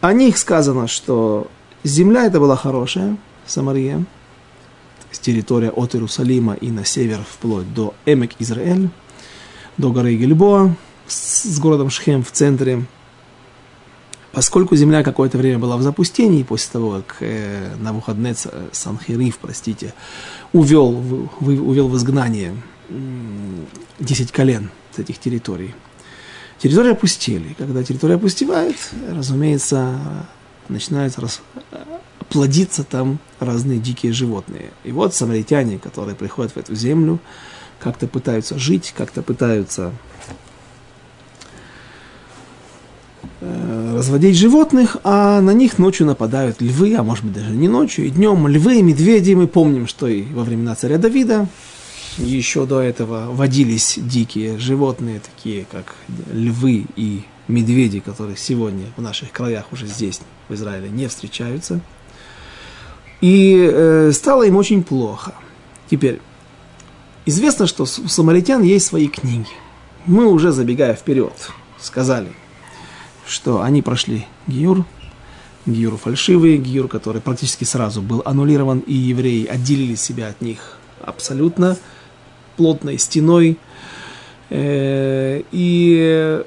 О 0.00 0.12
них 0.12 0.38
сказано, 0.38 0.88
что 0.88 1.48
земля 1.84 2.26
эта 2.26 2.40
была 2.40 2.56
хорошая, 2.56 3.16
Самария, 3.46 4.04
с 5.10 5.18
территория 5.18 5.70
от 5.70 5.94
Иерусалима 5.94 6.54
и 6.54 6.70
на 6.70 6.84
север 6.84 7.20
вплоть 7.28 7.72
до 7.72 7.94
Эмек 8.06 8.32
Израиль, 8.38 8.90
до 9.76 9.90
горы 9.90 10.14
Гильбоа, 10.14 10.74
с 11.06 11.58
городом 11.58 11.90
Шхем 11.90 12.22
в 12.24 12.30
центре– 12.30 12.84
Поскольку 14.32 14.74
земля 14.76 15.02
какое-то 15.02 15.36
время 15.36 15.58
была 15.58 15.76
в 15.76 15.82
запустении 15.82 16.42
после 16.42 16.72
того, 16.72 17.02
как 17.06 17.18
э, 17.20 17.76
Навуходнец 17.78 18.46
э, 18.50 18.68
Санхириф, 18.72 19.38
простите, 19.38 19.92
увел, 20.52 20.90
увел 21.40 21.88
в 21.88 21.96
изгнание 21.96 22.54
10 23.98 24.32
колен 24.32 24.70
с 24.94 24.98
этих 24.98 25.18
территорий, 25.18 25.74
территории 26.58 26.92
опустели. 26.92 27.54
Когда 27.58 27.82
территория 27.82 28.16
опустевает, 28.16 28.76
разумеется, 29.10 29.98
начинают 30.68 31.18
рас... 31.18 31.40
плодиться 32.28 32.84
там 32.84 33.18
разные 33.40 33.78
дикие 33.78 34.12
животные. 34.12 34.70
И 34.84 34.92
вот 34.92 35.14
самаритяне, 35.14 35.78
которые 35.78 36.14
приходят 36.14 36.52
в 36.52 36.56
эту 36.56 36.74
землю, 36.74 37.18
как-то 37.78 38.06
пытаются 38.06 38.58
жить, 38.58 38.94
как-то 38.96 39.22
пытаются 39.22 39.92
Э, 43.42 43.71
разводить 44.02 44.36
животных, 44.36 44.96
а 45.04 45.40
на 45.40 45.52
них 45.52 45.78
ночью 45.78 46.06
нападают 46.08 46.60
львы, 46.60 46.96
а 46.96 47.04
может 47.04 47.24
быть 47.24 47.34
даже 47.34 47.50
не 47.50 47.68
ночью, 47.68 48.06
и 48.06 48.10
днем 48.10 48.48
львы, 48.48 48.82
медведи. 48.82 49.34
Мы 49.34 49.46
помним, 49.46 49.86
что 49.86 50.08
и 50.08 50.22
во 50.22 50.42
времена 50.42 50.74
царя 50.74 50.98
Давида 50.98 51.46
еще 52.18 52.66
до 52.66 52.80
этого 52.80 53.28
водились 53.30 54.00
дикие 54.02 54.58
животные, 54.58 55.20
такие 55.20 55.66
как 55.70 55.94
львы 56.32 56.86
и 56.96 57.22
медведи, 57.46 58.00
которые 58.00 58.36
сегодня 58.36 58.86
в 58.96 59.02
наших 59.02 59.30
краях 59.30 59.66
уже 59.72 59.86
здесь, 59.86 60.20
в 60.48 60.54
Израиле, 60.54 60.88
не 60.88 61.06
встречаются. 61.06 61.80
И 63.20 63.70
э, 63.72 64.10
стало 64.12 64.42
им 64.42 64.56
очень 64.56 64.82
плохо. 64.82 65.32
Теперь, 65.88 66.20
известно, 67.24 67.68
что 67.68 67.84
у 67.84 67.86
самаритян 67.86 68.64
есть 68.64 68.86
свои 68.86 69.06
книги. 69.06 69.54
Мы 70.06 70.26
уже, 70.26 70.50
забегая 70.50 70.94
вперед, 70.94 71.34
сказали– 71.78 72.32
что 73.26 73.62
они 73.62 73.82
прошли 73.82 74.26
Гиюр, 74.46 74.84
Гиюр 75.66 75.96
фальшивый, 75.96 76.56
Гиюр, 76.58 76.88
который 76.88 77.20
практически 77.20 77.64
сразу 77.64 78.02
был 78.02 78.22
аннулирован, 78.24 78.80
и 78.80 78.94
евреи 78.94 79.46
отделили 79.46 79.94
себя 79.94 80.28
от 80.28 80.40
них 80.40 80.78
абсолютно 81.00 81.76
плотной 82.56 82.98
стеной. 82.98 83.58
Э, 84.50 85.42
и 85.52 86.42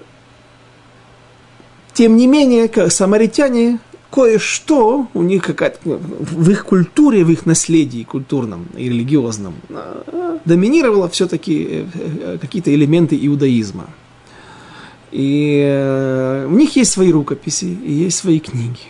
тем 1.93 2.17
не 2.17 2.27
менее, 2.27 2.69
самаритяне 2.89 3.79
кое-что 4.11 5.07
у 5.13 5.21
них 5.21 5.43
какая-то 5.43 5.79
в 5.83 6.49
их 6.49 6.65
культуре, 6.65 7.23
в 7.23 7.31
их 7.31 7.45
наследии 7.45 8.03
культурном 8.03 8.67
и 8.77 8.85
религиозном 8.85 9.55
а, 9.69 10.39
доминировало 10.45 11.09
все-таки 11.09 11.67
э, 11.69 11.85
э, 11.93 12.37
какие-то 12.39 12.73
элементы 12.73 13.17
иудаизма. 13.21 13.89
И 15.15 15.63
э, 15.65 16.45
у 16.45 16.57
них 16.57 16.75
есть 16.75 16.91
свои 16.91 17.09
рукописи 17.09 17.63
и 17.63 17.93
есть 17.93 18.17
свои 18.17 18.41
книги. 18.41 18.81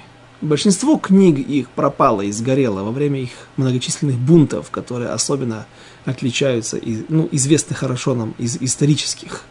Большинство 0.42 0.98
книг 0.98 1.38
их 1.38 1.70
пропало 1.70 2.22
и 2.22 2.32
сгорело 2.32 2.82
во 2.82 2.90
время 2.90 3.22
их 3.22 3.30
многочисленных 3.58 4.18
бунтов, 4.18 4.72
которые 4.72 5.12
особенно 5.12 5.68
отличаются, 6.04 6.80
ну, 7.10 7.30
известны 7.32 7.76
хорошо 7.76 8.16
нам 8.16 8.34
из 8.40 8.58
исторических 8.60 9.44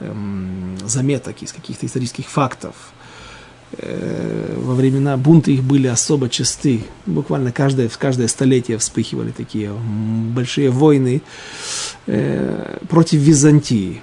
эм, 0.00 0.78
заметок, 0.86 1.42
из 1.42 1.52
каких-то 1.52 1.84
исторических 1.84 2.30
фактов. 2.30 2.74
Э, 3.72 4.54
во 4.56 4.74
времена 4.74 5.18
бунта 5.18 5.50
их 5.50 5.62
были 5.62 5.86
особо 5.86 6.30
часты. 6.30 6.84
Буквально 7.04 7.52
каждое, 7.52 7.90
каждое 7.90 8.28
столетие 8.28 8.78
вспыхивали 8.78 9.32
такие 9.32 9.70
большие 9.70 10.70
войны 10.70 11.20
э, 12.06 12.78
против 12.88 13.18
Византии. 13.18 14.00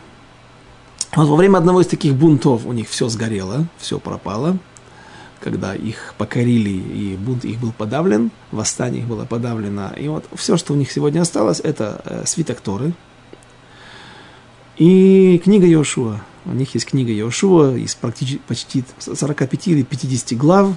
Вот 1.15 1.28
во 1.28 1.36
время 1.36 1.58
одного 1.58 1.82
из 1.82 1.88
таких 1.88 2.15
бунтов 2.15 2.65
у 2.65 2.73
них 2.73 2.89
все 2.89 3.08
сгорело, 3.08 3.67
все 3.78 3.99
пропало. 3.99 4.58
Когда 5.39 5.76
их 5.76 6.15
покорили 6.17 6.69
и 6.69 7.17
бунт 7.17 7.45
их 7.45 7.60
был 7.60 7.71
подавлен, 7.71 8.32
восстание 8.52 9.02
их 9.02 9.08
было 9.08 9.26
подавлено. 9.26 9.91
И 9.97 10.08
вот 10.08 10.26
все, 10.36 10.58
что 10.58 10.73
у 10.73 10.76
них 10.76 10.91
сегодня 10.91 11.21
осталось, 11.21 11.60
это 11.60 12.02
э, 12.06 12.23
свиток 12.26 12.62
Торы 12.62 12.93
и 14.78 15.39
книга 15.43 15.67
Йошуа. 15.67 16.21
У 16.45 16.52
них 16.52 16.73
есть 16.73 16.88
книга 16.88 17.12
Йошуа 17.12 17.76
из 17.76 17.93
практически 17.93 18.41
почти 18.47 18.84
45 18.99 19.67
или 19.67 19.84
50 19.84 20.38
глав. 20.38 20.69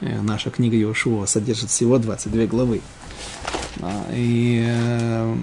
Э, 0.00 0.20
наша 0.20 0.50
книга 0.50 0.76
Йошуа 0.76 1.24
содержит 1.26 1.70
всего 1.70 1.98
22 1.98 2.46
главы. 2.46 2.82
А, 3.80 4.06
и 4.12 4.62
э, 4.66 5.36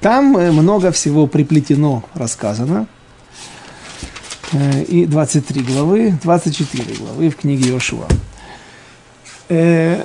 там 0.00 0.32
много 0.32 0.90
всего 0.90 1.26
приплетено, 1.26 2.04
рассказано. 2.12 2.88
Э, 4.54 4.82
и 4.84 5.04
23 5.06 5.62
главы, 5.62 6.18
24 6.22 6.94
главы 6.98 7.28
в 7.28 7.36
книге 7.36 7.70
Иошуа. 7.70 8.06
Э, 9.48 10.04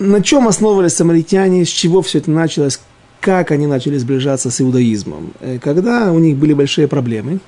на 0.00 0.22
чем 0.22 0.48
основывались 0.48 0.94
самаритяне, 0.94 1.64
с 1.64 1.68
чего 1.68 2.02
все 2.02 2.18
это 2.18 2.30
началось, 2.30 2.80
как 3.20 3.52
они 3.52 3.66
начали 3.66 3.98
сближаться 3.98 4.50
с 4.50 4.60
иудаизмом? 4.60 5.32
Э, 5.40 5.58
когда 5.60 6.12
у 6.12 6.18
них 6.18 6.36
были 6.36 6.52
большие 6.52 6.88
проблемы, 6.88 7.38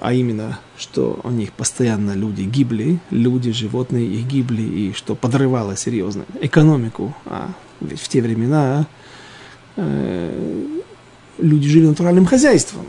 а 0.00 0.12
именно, 0.12 0.58
что 0.76 1.20
у 1.22 1.30
них 1.30 1.52
постоянно 1.52 2.12
люди 2.12 2.42
гибли, 2.42 2.98
люди, 3.10 3.52
животные 3.52 4.06
их 4.06 4.26
гибли, 4.26 4.62
и 4.62 4.92
что 4.94 5.14
подрывало 5.14 5.76
серьезно 5.76 6.24
экономику. 6.40 7.14
А 7.26 7.52
ведь 7.80 8.00
в 8.00 8.08
те 8.08 8.20
времена 8.20 8.86
э, 9.76 10.66
люди 11.38 11.68
жили 11.68 11.86
натуральным 11.86 12.26
хозяйством. 12.26 12.86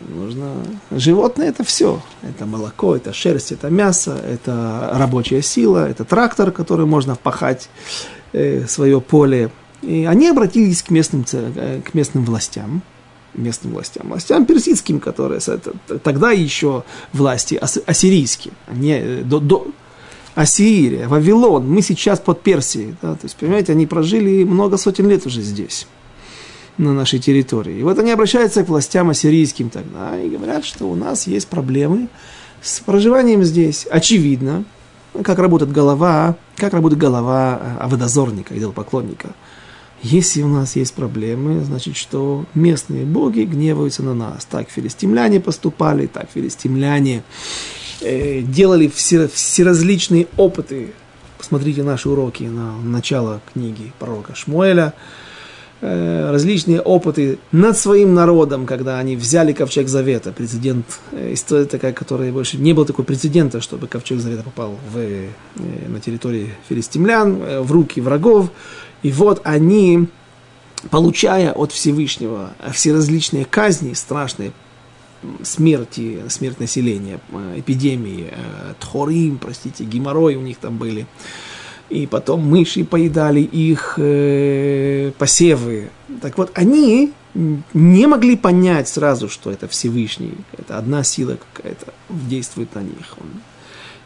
Нужно... 0.00 0.54
Животные 0.90 1.48
это 1.48 1.64
все. 1.64 2.00
Это 2.22 2.46
молоко, 2.46 2.96
это 2.96 3.12
шерсть, 3.12 3.52
это 3.52 3.70
мясо, 3.70 4.16
это 4.16 4.90
рабочая 4.94 5.42
сила, 5.42 5.88
это 5.88 6.04
трактор, 6.04 6.50
который 6.50 6.86
можно 6.86 7.14
впахать 7.14 7.68
э, 8.32 8.66
свое 8.66 9.00
поле. 9.00 9.50
И 9.82 10.04
они 10.04 10.28
обратились 10.28 10.82
к 10.82 10.90
местным, 10.90 11.24
э, 11.32 11.80
к 11.84 11.94
местным 11.94 12.24
властям, 12.24 12.82
местным 13.34 13.72
властям, 13.72 14.08
властям 14.08 14.46
персидским, 14.46 15.00
которые 15.00 15.40
тогда 16.02 16.30
еще 16.30 16.84
власти 17.12 17.60
ассирийские, 17.86 18.54
не, 18.70 18.98
э, 18.98 19.22
до, 19.22 19.40
до, 19.40 19.66
Ассирия, 20.34 21.06
Вавилон, 21.06 21.70
мы 21.70 21.80
сейчас 21.80 22.18
под 22.18 22.42
Персией. 22.42 22.96
Да, 23.00 23.14
то 23.14 23.20
есть, 23.22 23.36
понимаете, 23.36 23.70
они 23.70 23.86
прожили 23.86 24.42
много 24.42 24.78
сотен 24.78 25.08
лет 25.08 25.26
уже 25.26 25.42
здесь 25.42 25.86
на 26.78 26.92
нашей 26.92 27.18
территории. 27.18 27.78
И 27.78 27.82
вот 27.82 27.98
они 27.98 28.10
обращаются 28.10 28.64
к 28.64 28.68
властям 28.68 29.10
ассирийским 29.10 29.70
тогда 29.70 30.18
и 30.20 30.28
говорят, 30.28 30.64
что 30.64 30.86
у 30.86 30.94
нас 30.94 31.26
есть 31.26 31.48
проблемы 31.48 32.08
с 32.62 32.80
проживанием 32.80 33.44
здесь. 33.44 33.86
Очевидно, 33.90 34.64
как 35.22 35.38
работает 35.38 35.70
голова, 35.70 36.36
как 36.56 36.72
работает 36.72 37.00
голова 37.00 37.60
аводозорника, 37.78 38.56
идолопоклонника. 38.56 39.34
если 40.02 40.42
у 40.42 40.48
нас 40.48 40.76
есть 40.76 40.94
проблемы, 40.94 41.64
значит, 41.64 41.96
что 41.96 42.44
местные 42.54 43.04
боги 43.04 43.42
гневаются 43.42 44.02
на 44.02 44.14
нас. 44.14 44.44
Так 44.44 44.68
филистимляне 44.68 45.40
поступали, 45.40 46.06
так 46.06 46.28
филистимляне 46.34 47.22
э, 48.00 48.40
делали 48.42 48.88
все 48.88 49.64
различные 49.64 50.26
опыты. 50.36 50.92
Посмотрите 51.38 51.82
наши 51.82 52.08
уроки 52.08 52.44
на 52.44 52.76
начало 52.78 53.40
книги 53.52 53.92
пророка 53.98 54.34
Шмуэля. 54.34 54.94
Э, 55.86 56.30
различные 56.30 56.80
опыты 56.80 57.38
над 57.52 57.76
своим 57.76 58.14
народом, 58.14 58.64
когда 58.64 58.98
они 58.98 59.16
взяли 59.16 59.52
ковчег 59.52 59.86
завета. 59.88 60.32
Прецедент, 60.32 60.86
э, 61.12 61.34
история 61.34 61.66
такая, 61.66 61.92
которая 61.92 62.32
больше 62.32 62.56
не 62.56 62.72
было 62.72 62.86
такой 62.86 63.04
прецедента, 63.04 63.60
чтобы 63.60 63.86
ковчег 63.86 64.18
завета 64.18 64.42
попал 64.44 64.78
в, 64.90 64.96
э, 64.96 65.28
на 65.86 66.00
территории 66.00 66.54
филистимлян, 66.70 67.62
в 67.64 67.70
руки 67.70 68.00
врагов. 68.00 68.50
И 69.02 69.12
вот 69.12 69.42
они, 69.44 70.08
получая 70.88 71.52
от 71.52 71.70
Всевышнего 71.72 72.54
все 72.72 72.94
различные 72.94 73.44
казни, 73.44 73.92
страшные 73.92 74.52
смерти, 75.42 76.22
смерть 76.30 76.60
населения, 76.60 77.20
эпидемии, 77.56 78.32
тхорим, 78.80 79.36
простите, 79.36 79.84
геморрой 79.84 80.36
у 80.36 80.40
них 80.40 80.56
там 80.56 80.78
были, 80.78 81.06
и 81.90 82.06
потом 82.06 82.40
мыши 82.48 82.84
поедали 82.84 83.40
их 83.40 83.94
э, 83.98 85.12
посевы. 85.18 85.90
Так 86.22 86.38
вот, 86.38 86.50
они 86.54 87.12
не 87.34 88.06
могли 88.06 88.36
понять 88.36 88.88
сразу, 88.88 89.28
что 89.28 89.50
это 89.50 89.66
Всевышний, 89.68 90.34
это 90.56 90.78
одна 90.78 91.02
сила 91.02 91.36
какая-то 91.54 91.92
действует 92.08 92.74
на 92.74 92.80
них. 92.80 93.16
Он 93.18 93.26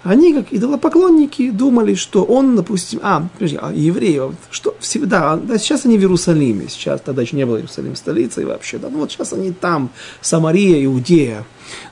они, 0.05 0.33
как 0.33 0.53
идолопоклонники, 0.53 1.51
думали, 1.51 1.95
что 1.95 2.23
он, 2.23 2.55
допустим, 2.55 3.01
а, 3.03 3.29
подожди, 3.35 3.59
а 3.61 3.73
евреи, 3.73 4.23
что 4.51 4.77
всегда, 4.79 5.37
да, 5.37 5.59
сейчас 5.59 5.87
они 5.87 5.99
в 5.99 6.01
Иерусалиме, 6.01 6.69
сейчас 6.69 7.01
тогда 7.01 7.23
еще 7.23 7.37
не 7.37 7.45
было 7.45 7.57
Иерусалим 7.57 7.97
столицей 7.97 8.45
вообще, 8.45 8.79
да, 8.79 8.89
ну 8.91 8.99
вот 8.99 9.11
сейчас 9.11 9.33
они 9.33 9.51
там, 9.51 9.91
Самария, 10.21 10.85
Иудея, 10.85 11.45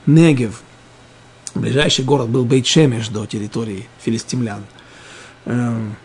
Негев, 0.05 0.61
ближайший 1.53 2.05
город 2.05 2.29
был 2.29 2.45
Бейт-Шемеш 2.45 3.11
до 3.11 3.25
территории 3.25 3.87
филистимлян. 4.01 4.63
Эм, 5.47 5.95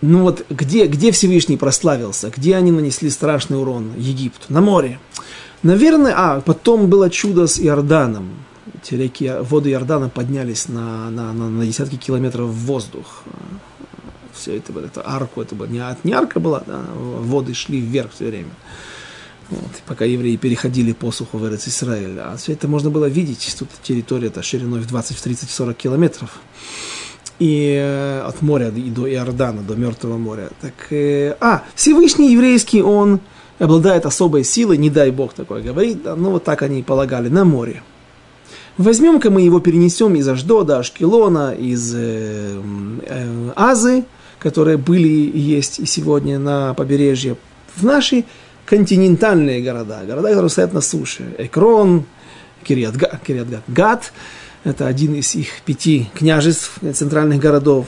ну 0.00 0.22
вот 0.22 0.46
где, 0.48 0.86
где 0.86 1.10
Всевышний 1.10 1.56
прославился, 1.56 2.30
где 2.34 2.56
они 2.56 2.70
нанесли 2.70 3.10
страшный 3.10 3.58
урон 3.58 3.92
Египту? 3.96 4.46
На 4.48 4.60
море. 4.60 4.98
Наверное, 5.62 6.14
а, 6.16 6.40
потом 6.40 6.88
было 6.88 7.10
чудо 7.10 7.46
с 7.46 7.60
Иорданом 7.60 8.30
эти 8.82 8.94
реки, 8.94 9.32
воды 9.40 9.70
Иордана 9.72 10.08
поднялись 10.08 10.68
на, 10.68 11.10
на, 11.10 11.32
на, 11.32 11.48
на 11.48 11.66
десятки 11.66 11.96
километров 11.96 12.48
в 12.48 12.66
воздух. 12.66 13.22
Все 14.32 14.56
это, 14.56 14.72
это 14.78 15.02
арку, 15.04 15.42
это 15.42 15.54
была 15.54 15.68
не, 15.68 15.82
не 16.04 16.12
арка 16.12 16.40
была, 16.40 16.62
да, 16.66 16.82
воды 16.94 17.52
шли 17.52 17.80
вверх 17.80 18.12
все 18.12 18.26
время. 18.26 18.50
Вот, 19.50 19.70
пока 19.86 20.04
евреи 20.04 20.36
переходили 20.36 20.92
посуху 20.92 21.38
в 21.38 21.46
Эрец 21.46 21.66
Израиль. 21.66 22.18
А 22.20 22.36
все 22.36 22.52
это 22.52 22.68
можно 22.68 22.88
было 22.88 23.06
видеть. 23.06 23.56
Тут 23.58 23.68
территория 23.82 24.28
-то 24.28 24.42
шириной 24.42 24.80
в 24.80 24.86
20, 24.86 25.16
в 25.16 25.20
30, 25.20 25.50
40 25.50 25.76
километров. 25.76 26.38
И 27.40 27.74
э, 27.76 28.20
от 28.20 28.42
моря 28.42 28.68
и 28.68 28.90
до 28.90 29.10
Иордана, 29.10 29.62
до 29.62 29.74
Мертвого 29.74 30.18
моря. 30.18 30.50
Так, 30.60 30.74
э, 30.90 31.34
а, 31.40 31.64
Всевышний 31.74 32.32
еврейский, 32.32 32.82
он 32.82 33.20
обладает 33.58 34.06
особой 34.06 34.44
силой, 34.44 34.76
не 34.76 34.90
дай 34.90 35.10
Бог 35.10 35.32
такое 35.32 35.62
говорить, 35.62 36.02
да, 36.02 36.14
но 36.16 36.30
вот 36.30 36.44
так 36.44 36.62
они 36.62 36.82
полагали, 36.82 37.28
на 37.28 37.44
море. 37.44 37.82
Возьмем-ка 38.76 39.30
мы 39.30 39.42
его 39.42 39.60
перенесем 39.60 40.14
из 40.14 40.28
Аждода, 40.28 40.78
Ашкелона, 40.78 41.52
из 41.52 41.94
э, 41.94 42.60
э, 43.06 43.50
Азы, 43.56 44.04
которые 44.38 44.78
были 44.78 45.08
и 45.08 45.38
есть 45.38 45.80
и 45.80 45.86
сегодня 45.86 46.38
на 46.38 46.74
побережье, 46.74 47.36
в 47.74 47.84
наши 47.84 48.24
континентальные 48.64 49.62
города, 49.62 50.00
города, 50.06 50.28
которые 50.28 50.50
стоят 50.50 50.72
на 50.72 50.80
суше. 50.80 51.34
Экрон, 51.38 52.04
Кириатгат, 52.64 53.20
Гат, 53.68 54.12
это 54.64 54.86
один 54.86 55.14
из 55.14 55.34
их 55.34 55.62
пяти 55.62 56.08
княжеств 56.14 56.78
центральных 56.94 57.40
городов. 57.40 57.86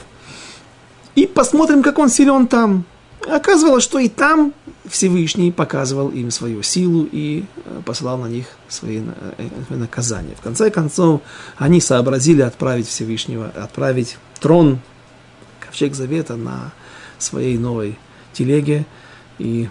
И 1.15 1.27
посмотрим, 1.27 1.83
как 1.83 1.99
он 1.99 2.09
силен 2.09 2.47
там. 2.47 2.85
Оказывалось, 3.29 3.83
что 3.83 3.99
и 3.99 4.09
там 4.09 4.53
Всевышний 4.85 5.51
показывал 5.51 6.09
им 6.09 6.29
свою 6.29 6.61
силу 6.61 7.07
и 7.09 7.45
э, 7.65 7.81
послал 7.85 8.17
на 8.17 8.27
них 8.27 8.47
свои 8.67 9.01
э, 9.01 9.47
наказания. 9.69 10.35
В 10.35 10.41
конце 10.41 10.69
концов, 10.69 11.21
они 11.57 11.79
сообразили 11.79 12.41
отправить 12.41 12.87
Всевышнего, 12.87 13.47
отправить 13.55 14.17
трон, 14.41 14.79
ковчег 15.61 15.95
завета 15.95 16.35
на 16.35 16.73
своей 17.17 17.57
новой 17.57 17.97
телеге 18.33 18.85
и 19.39 19.69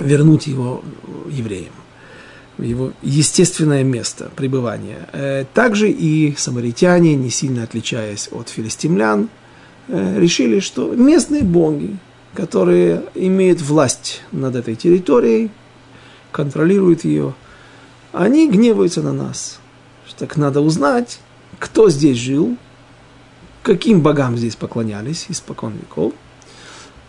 вернуть 0.00 0.48
его 0.48 0.82
евреям 1.30 1.72
его 2.58 2.92
естественное 3.02 3.84
место 3.84 4.30
пребывания. 4.36 5.08
Э, 5.12 5.44
также 5.54 5.90
и 5.90 6.34
самаритяне, 6.36 7.14
не 7.14 7.30
сильно 7.30 7.62
отличаясь 7.62 8.28
от 8.32 8.48
филистимлян, 8.48 9.28
решили, 9.88 10.60
что 10.60 10.94
местные 10.94 11.42
боги, 11.42 11.96
которые 12.34 13.04
имеют 13.14 13.62
власть 13.62 14.20
над 14.32 14.54
этой 14.54 14.76
территорией, 14.76 15.50
контролируют 16.30 17.04
ее, 17.04 17.34
они 18.12 18.50
гневаются 18.50 19.02
на 19.02 19.12
нас. 19.12 19.60
Так 20.18 20.36
надо 20.36 20.60
узнать, 20.60 21.20
кто 21.58 21.90
здесь 21.90 22.18
жил, 22.18 22.56
каким 23.62 24.00
богам 24.00 24.36
здесь 24.36 24.56
поклонялись 24.56 25.26
испокон 25.28 25.74
веков. 25.74 26.12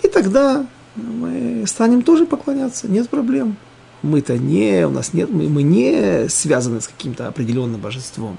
И 0.04 0.08
тогда 0.08 0.66
мы 0.96 1.64
станем 1.66 2.02
тоже 2.02 2.26
поклоняться, 2.26 2.88
нет 2.88 3.10
проблем. 3.10 3.58
Мы-то 4.02 4.38
не, 4.38 4.86
у 4.88 4.92
нас 4.92 5.14
нет, 5.14 5.30
мы, 5.30 5.50
мы 5.50 5.64
не 5.64 6.30
связаны 6.30 6.82
с 6.82 6.88
каким-то 6.88 7.28
определенным 7.28 7.82
божеством. 7.82 8.38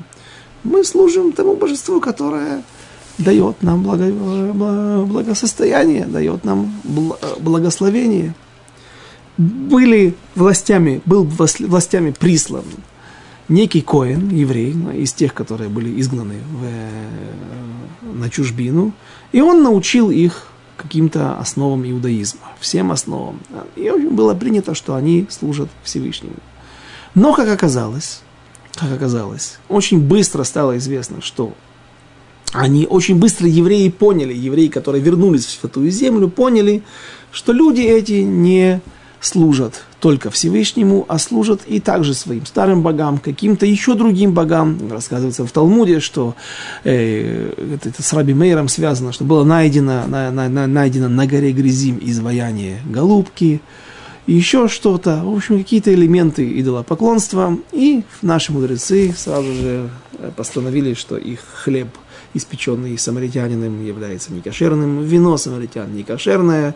Мы 0.64 0.84
служим 0.84 1.32
тому 1.32 1.56
божеству, 1.56 2.00
которое 2.00 2.62
дает 3.18 3.62
нам 3.62 3.82
благо, 3.82 4.10
благосостояние, 5.04 6.06
дает 6.06 6.44
нам 6.44 6.72
благословение. 7.38 8.34
Были 9.36 10.14
властями, 10.34 11.00
был 11.06 11.24
властями 11.24 12.10
прислан 12.10 12.64
некий 13.50 13.82
Коин, 13.82 14.30
еврей, 14.30 14.74
из 14.94 15.12
тех, 15.12 15.34
которые 15.34 15.68
были 15.68 16.00
изгнаны 16.00 16.36
в, 16.52 18.16
на 18.18 18.30
чужбину, 18.30 18.92
и 19.32 19.40
он 19.40 19.62
научил 19.62 20.10
их 20.10 20.46
каким-то 20.80 21.38
основам 21.38 21.88
иудаизма, 21.88 22.48
всем 22.58 22.90
основам. 22.92 23.40
И 23.76 23.90
было 23.90 24.34
принято, 24.34 24.74
что 24.74 24.94
они 24.94 25.26
служат 25.30 25.68
Всевышнему. 25.82 26.36
Но, 27.14 27.34
как 27.34 27.48
оказалось, 27.48 28.22
как 28.74 28.92
оказалось, 28.92 29.58
очень 29.68 30.00
быстро 30.00 30.44
стало 30.44 30.78
известно, 30.78 31.20
что 31.20 31.54
они 32.52 32.86
очень 32.86 33.16
быстро 33.16 33.46
евреи 33.46 33.88
поняли, 33.88 34.34
евреи, 34.34 34.68
которые 34.68 35.02
вернулись 35.02 35.44
в 35.44 35.50
Святую 35.50 35.90
Землю, 35.90 36.28
поняли, 36.28 36.82
что 37.30 37.52
люди 37.52 37.82
эти 37.82 38.22
не 38.22 38.80
служат 39.20 39.82
только 40.00 40.30
Всевышнему, 40.30 41.04
а 41.08 41.18
служат 41.18 41.62
и 41.66 41.78
также 41.80 42.14
своим 42.14 42.46
старым 42.46 42.82
богам, 42.82 43.18
каким-то 43.18 43.66
еще 43.66 43.94
другим 43.94 44.32
богам. 44.32 44.78
Рассказывается 44.90 45.46
в 45.46 45.52
Талмуде, 45.52 46.00
что 46.00 46.34
э, 46.84 47.52
это, 47.74 47.90
это 47.90 48.02
с 48.02 48.12
Раби 48.12 48.32
Мейером 48.32 48.68
связано, 48.68 49.12
что 49.12 49.24
было 49.24 49.44
найдено 49.44 50.06
на, 50.06 50.30
на, 50.30 50.48
на, 50.48 50.66
найдено 50.66 51.08
на 51.08 51.26
горе 51.26 51.52
Грязим 51.52 51.98
изваяние 52.00 52.80
голубки, 52.86 53.60
еще 54.26 54.68
что-то, 54.68 55.22
в 55.24 55.34
общем, 55.34 55.58
какие-то 55.58 55.92
элементы 55.92 56.48
идолопоклонства. 56.60 57.58
И 57.72 58.02
наши 58.22 58.52
мудрецы 58.52 59.12
сразу 59.16 59.52
же 59.52 59.90
постановили, 60.36 60.94
что 60.94 61.16
их 61.16 61.40
хлеб– 61.40 61.88
испеченный 62.34 62.96
самаритянином 62.98 63.84
является 63.84 64.32
некошерным, 64.32 65.02
вино 65.02 65.36
самаритян 65.36 65.92
некошерное, 65.94 66.74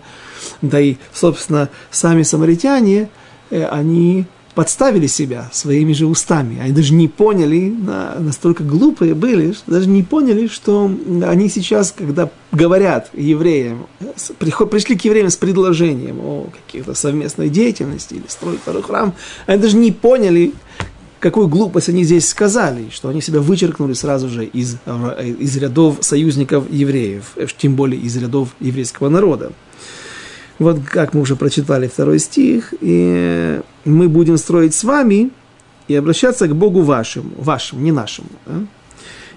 да 0.62 0.80
и, 0.80 0.96
собственно, 1.12 1.68
сами 1.90 2.22
самаритяне, 2.22 3.08
э, 3.50 3.64
они 3.66 4.26
подставили 4.54 5.06
себя 5.06 5.50
своими 5.52 5.92
же 5.92 6.06
устами. 6.06 6.60
Они 6.60 6.72
даже 6.72 6.94
не 6.94 7.08
поняли, 7.08 7.74
настолько 8.18 8.62
глупые 8.62 9.14
были, 9.14 9.52
что 9.52 9.72
даже 9.72 9.88
не 9.88 10.02
поняли, 10.02 10.46
что 10.46 10.90
они 11.24 11.48
сейчас, 11.48 11.92
когда 11.96 12.30
говорят 12.52 13.10
евреям, 13.14 13.86
пришли 14.38 14.96
к 14.96 15.04
евреям 15.04 15.30
с 15.30 15.36
предложением 15.36 16.20
о 16.20 16.50
каких-то 16.66 16.94
совместной 16.94 17.48
деятельности 17.48 18.14
или 18.14 18.24
строить 18.28 18.60
второй 18.60 18.82
храм, 18.82 19.14
они 19.46 19.60
даже 19.60 19.76
не 19.76 19.90
поняли, 19.90 20.52
какую 21.24 21.48
глупость 21.48 21.88
они 21.88 22.04
здесь 22.04 22.28
сказали, 22.28 22.90
что 22.90 23.08
они 23.08 23.22
себя 23.22 23.40
вычеркнули 23.40 23.94
сразу 23.94 24.28
же 24.28 24.44
из, 24.44 24.76
из 25.38 25.56
рядов 25.56 25.96
союзников 26.02 26.70
евреев, 26.70 27.32
э, 27.36 27.46
тем 27.56 27.76
более 27.76 27.98
из 27.98 28.14
рядов 28.18 28.50
еврейского 28.60 29.08
народа. 29.08 29.52
Вот 30.58 30.80
как 30.84 31.14
мы 31.14 31.22
уже 31.22 31.34
прочитали 31.34 31.88
второй 31.88 32.18
стих, 32.18 32.74
и 32.78 33.58
мы 33.86 34.08
будем 34.10 34.36
строить 34.36 34.74
с 34.74 34.84
вами 34.84 35.30
и 35.88 35.94
обращаться 35.94 36.46
к 36.46 36.54
Богу 36.54 36.82
вашим, 36.82 37.32
вашим, 37.38 37.82
не 37.82 37.90
нашим. 37.90 38.26
Да? 38.44 38.52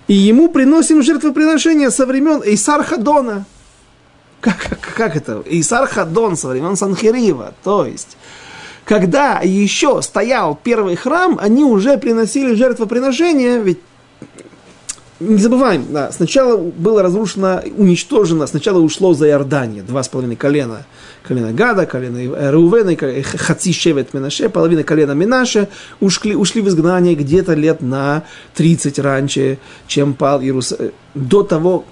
И 0.09 0.13
ему 0.13 0.49
приносим 0.49 1.01
жертвоприношения 1.01 1.89
со 1.89 2.05
времен 2.05 2.41
Эйсар 2.43 2.83
Хадона. 2.83 3.45
Как, 4.41 4.57
как, 4.57 4.79
как 4.81 5.15
это? 5.15 5.41
Исар 5.45 5.87
Хадон 5.87 6.35
со 6.35 6.49
времен 6.49 6.75
Санхирива. 6.75 7.53
То 7.63 7.85
есть, 7.85 8.17
когда 8.87 9.41
еще 9.43 10.01
стоял 10.01 10.57
первый 10.63 10.95
храм, 10.95 11.37
они 11.41 11.65
уже 11.65 11.97
приносили 11.97 12.55
жертвоприношения, 12.55 13.57
ведь 13.57 13.79
не 15.19 15.37
забываем, 15.37 15.87
да, 15.89 16.11
сначала 16.13 16.55
было 16.55 17.01
разрушено, 17.01 17.61
уничтожено, 17.75 18.47
сначала 18.47 18.79
ушло 18.79 19.13
за 19.13 19.27
Иордание, 19.27 19.83
два 19.83 20.03
с 20.03 20.07
половиной 20.07 20.37
колена, 20.37 20.85
колено 21.27 21.51
Гада, 21.51 21.85
колено 21.85 22.51
Рувена, 22.51 22.95
Хаци 23.23 23.73
Шевет 23.73 24.13
Менаше, 24.13 24.47
половина 24.47 24.83
колена 24.83 25.11
Минаше, 25.11 25.67
ушли, 25.99 26.33
ушли 26.33 26.61
в 26.61 26.69
изгнание 26.69 27.15
где-то 27.15 27.55
лет 27.55 27.81
на 27.81 28.23
30 28.55 28.99
раньше, 28.99 29.57
чем 29.87 30.13
пал 30.13 30.39
Иерусалим. 30.39 30.93
До 31.13 31.43
того, 31.43 31.83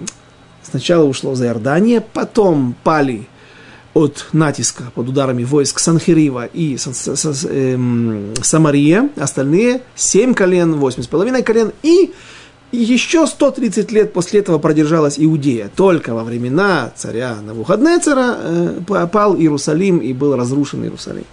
сначала 0.62 1.04
ушло 1.04 1.34
за 1.34 1.46
Иордание, 1.46 2.00
потом 2.00 2.74
пали 2.84 3.28
от 3.96 4.26
натиска 4.34 4.92
под 4.94 5.08
ударами 5.08 5.42
войск 5.42 5.78
Санхирива 5.78 6.44
и 6.44 6.76
эм, 6.76 8.34
Самария, 8.42 9.08
остальные 9.16 9.80
семь 9.94 10.34
колен, 10.34 10.74
восемь 10.74 11.02
с 11.02 11.06
половиной 11.06 11.42
колен, 11.42 11.72
и 11.82 12.12
и 12.72 12.78
еще 12.78 13.26
130 13.26 13.90
лет 13.92 14.12
после 14.12 14.40
этого 14.40 14.58
продержалась 14.58 15.14
Иудея. 15.18 15.70
Только 15.74 16.12
во 16.12 16.24
времена 16.24 16.92
царя 16.94 17.36
Навуходнецера 17.40 18.36
э, 18.38 19.06
пал 19.10 19.34
Иерусалим 19.34 19.98
и 19.98 20.12
был 20.12 20.36
разрушен 20.36 20.82
Иерусалим. 20.82 21.24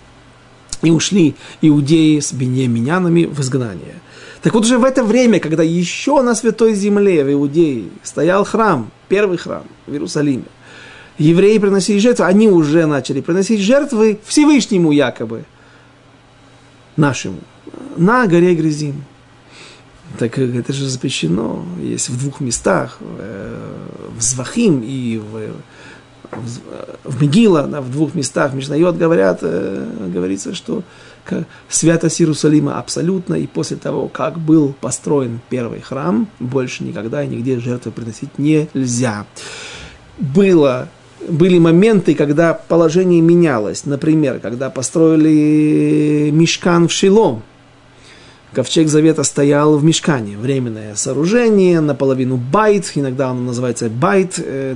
И 0.83 0.91
ушли 0.91 1.35
иудеи 1.61 2.19
с 2.19 2.31
беньяминянами 2.31 3.25
в 3.25 3.41
изгнание. 3.41 3.95
Так 4.41 4.53
вот 4.53 4.63
уже 4.63 4.77
в 4.77 4.85
это 4.85 5.03
время, 5.03 5.41
когда 5.41 5.63
еще 5.63 6.21
на 6.21 6.33
Святой 6.33 6.75
Земле 6.75 7.25
в 7.25 7.33
Иудее 7.33 7.85
стоял 8.03 8.45
храм, 8.45 8.89
первый 9.09 9.37
храм 9.37 9.63
в 9.85 9.91
Иерусалиме, 9.91 10.45
евреи 11.17 11.57
приносили 11.57 11.99
жертвы, 11.99 12.25
они 12.25 12.49
уже 12.49 12.85
начали 12.85 13.21
приносить 13.21 13.61
жертвы 13.61 14.19
Всевышнему 14.25 14.91
якобы, 14.91 15.45
нашему, 16.95 17.39
на 17.97 18.27
горе 18.27 18.55
Грязим. 18.55 19.03
Так 20.19 20.37
это 20.37 20.73
же 20.73 20.87
запрещено. 20.87 21.65
Есть 21.81 22.09
в 22.09 22.19
двух 22.19 22.39
местах, 22.39 22.99
в 22.99 24.21
Звахим 24.21 24.81
и 24.85 25.17
в, 25.17 25.53
в, 26.31 26.59
в 27.03 27.21
Мегила, 27.21 27.63
в 27.63 27.91
двух 27.91 28.13
местах 28.13 28.51
в 28.51 28.55
משניות 28.55 28.95
говорят, 28.95 29.39
э, 29.41 30.09
говорится, 30.13 30.53
что 30.53 30.83
святость 31.69 32.21
Иерусалима 32.21 32.77
абсолютно, 32.77 33.35
и 33.35 33.47
после 33.47 33.77
того, 33.77 34.07
как 34.07 34.37
был 34.37 34.75
построен 34.79 35.39
первый 35.49 35.81
храм, 35.81 36.27
больше 36.39 36.83
никогда 36.83 37.23
и 37.23 37.27
нигде 37.27 37.59
жертвы 37.59 37.91
приносить 37.91 38.37
нельзя. 38.37 39.25
Было 40.19 40.89
были 41.27 41.59
моменты, 41.59 42.15
когда 42.15 42.53
положение 42.53 43.21
менялось. 43.21 43.85
Например, 43.85 44.39
когда 44.39 44.69
построили 44.69 46.29
משכן 46.31 46.87
в 46.87 46.91
Шило, 46.91 47.43
Ковчег 48.53 48.87
Завета 48.87 49.23
стоял 49.23 49.77
в 49.77 49.83
משכן 49.83 50.24
е, 50.24 50.37
временное 50.37 50.95
сооружение, 50.95 51.81
наполовину 51.81 52.37
בית, 52.37 52.91
иногда 52.93 53.31
он 53.31 53.45
называется 53.45 53.89
בית, 53.89 54.35
э, 54.37 54.75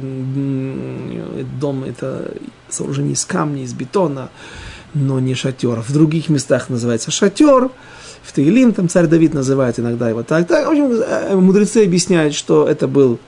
дом 1.61 1.83
это 1.83 2.31
сооружение 2.69 3.13
из 3.13 3.23
камня, 3.25 3.63
из 3.63 3.73
бетона, 3.73 4.29
но 4.95 5.19
не 5.19 5.35
шатер. 5.35 5.81
В 5.81 5.93
других 5.93 6.29
местах 6.29 6.69
называется 6.69 7.11
шатер, 7.11 7.69
в 8.23 8.33
Таилим 8.33 8.73
там 8.73 8.89
царь 8.89 9.07
Давид 9.07 9.33
называет 9.33 9.79
иногда 9.79 10.09
его 10.09 10.23
так. 10.23 10.47
так 10.47 10.65
в 10.65 10.69
общем, 10.69 10.91
э, 10.91 11.35
мудрецы 11.35 11.83
объясняют, 11.83 12.33
что 12.33 12.67
это 12.67 12.87
был 12.87 13.19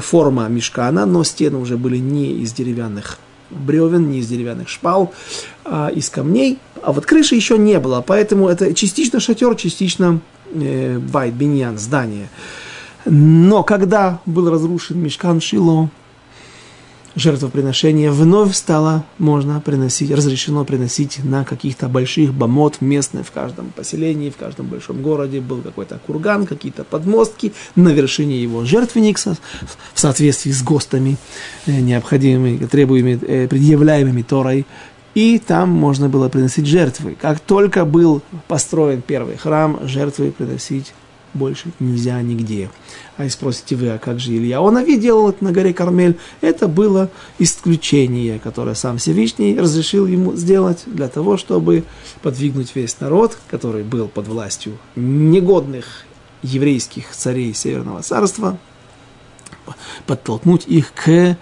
форма 0.00 0.48
мешкана, 0.48 1.06
но 1.06 1.24
стены 1.24 1.58
уже 1.58 1.76
были 1.76 1.98
не 1.98 2.32
из 2.42 2.52
деревянных 2.52 3.18
бревен, 3.50 4.10
не 4.10 4.18
из 4.18 4.28
деревянных 4.28 4.68
шпал, 4.68 5.12
а 5.64 5.88
из 5.88 6.10
камней. 6.10 6.58
А 6.82 6.92
вот 6.92 7.06
крыши 7.06 7.34
еще 7.34 7.58
не 7.58 7.78
было, 7.78 8.02
поэтому 8.06 8.48
это 8.48 8.74
частично 8.74 9.20
шатер, 9.20 9.54
частично 9.56 10.20
э, 10.52 10.98
байт, 10.98 11.34
биньян, 11.34 11.78
здание. 11.78 12.28
Но 13.04 13.62
когда 13.62 14.20
был 14.26 14.50
разрушен 14.50 14.98
мешкан 14.98 15.40
Шило, 15.40 15.90
жертвоприношение 17.16 18.10
вновь 18.10 18.54
стало 18.54 19.04
можно 19.18 19.60
приносить, 19.60 20.10
разрешено 20.10 20.64
приносить 20.64 21.24
на 21.24 21.44
каких-то 21.44 21.88
больших 21.88 22.32
бомот 22.32 22.80
местных 22.80 23.26
в 23.26 23.32
каждом 23.32 23.72
поселении, 23.74 24.30
в 24.30 24.36
каждом 24.36 24.66
большом 24.66 25.02
городе. 25.02 25.40
Был 25.40 25.62
какой-то 25.62 25.98
курган, 26.06 26.46
какие-то 26.46 26.84
подмостки, 26.84 27.52
на 27.74 27.88
вершине 27.88 28.40
его 28.40 28.64
жертвенник 28.64 29.18
в 29.18 30.00
соответствии 30.00 30.52
с 30.52 30.62
ГОСТами, 30.62 31.16
э, 31.66 31.80
необходимыми, 31.80 32.66
требуемыми, 32.66 33.18
э, 33.22 33.48
предъявляемыми 33.48 34.22
Торой, 34.22 34.66
и 35.14 35.38
там 35.38 35.70
можно 35.70 36.10
было 36.10 36.28
приносить 36.28 36.66
жертвы. 36.66 37.16
Как 37.18 37.40
только 37.40 37.86
был 37.86 38.20
построен 38.48 39.00
первый 39.00 39.38
храм, 39.38 39.80
жертвы 39.84 40.30
приносить 40.30 40.92
больше 41.36 41.70
нельзя 41.78 42.20
нигде. 42.22 42.70
А 43.16 43.24
и 43.24 43.28
спросите 43.28 43.76
вы, 43.76 43.90
а 43.90 43.98
как 43.98 44.18
же 44.18 44.32
Илья? 44.32 44.60
Он 44.60 44.76
делал 45.00 45.28
это 45.28 45.44
на 45.44 45.52
горе 45.52 45.72
Кармель. 45.72 46.18
Это 46.40 46.68
было 46.68 47.10
исключение, 47.38 48.38
которое 48.38 48.74
сам 48.74 48.98
Всевышний 48.98 49.58
разрешил 49.58 50.06
ему 50.06 50.34
сделать 50.34 50.82
для 50.86 51.08
того, 51.08 51.36
чтобы 51.36 51.84
подвигнуть 52.22 52.74
весь 52.74 52.98
народ, 53.00 53.38
который 53.48 53.84
был 53.84 54.08
под 54.08 54.28
властью 54.28 54.78
негодных 54.96 56.04
еврейских 56.42 57.10
царей 57.12 57.54
Северного 57.54 58.02
Царства, 58.02 58.58
подтолкнуть 60.06 60.66
их 60.66 60.92
к 60.92 61.36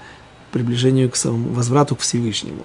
приближению 0.53 1.11
к 1.11 1.17
самому 1.17 1.53
возврату 1.53 1.97
к 1.97 2.01
Всевышнему. 2.01 2.65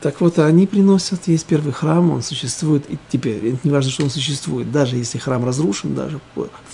Так 0.00 0.20
вот, 0.20 0.38
они 0.38 0.66
приносят, 0.66 1.26
есть 1.26 1.46
первый 1.46 1.72
храм, 1.72 2.10
он 2.10 2.22
существует, 2.22 2.84
и 2.90 2.98
теперь, 3.08 3.56
не 3.64 3.70
важно, 3.70 3.90
что 3.90 4.04
он 4.04 4.10
существует, 4.10 4.70
даже 4.70 4.96
если 4.96 5.18
храм 5.18 5.44
разрушен, 5.44 5.94
даже 5.94 6.20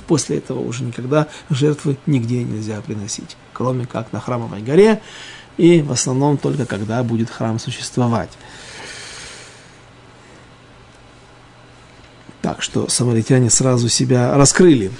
после 0.08 0.38
этого 0.38 0.58
уже 0.60 0.82
никогда 0.82 1.28
жертвы 1.48 1.96
нигде 2.06 2.42
нельзя 2.42 2.80
приносить, 2.80 3.36
кроме 3.52 3.86
как 3.86 4.12
на 4.12 4.20
храмовой 4.20 4.60
горе, 4.60 5.00
и 5.56 5.82
в 5.82 5.92
основном 5.92 6.36
только 6.36 6.66
когда 6.66 7.02
будет 7.04 7.30
храм 7.30 7.60
существовать. 7.60 8.30
Так 12.42 12.60
что 12.60 12.88
самаритяне 12.88 13.50
сразу 13.50 13.88
себя 13.88 14.36
раскрыли. 14.36 14.90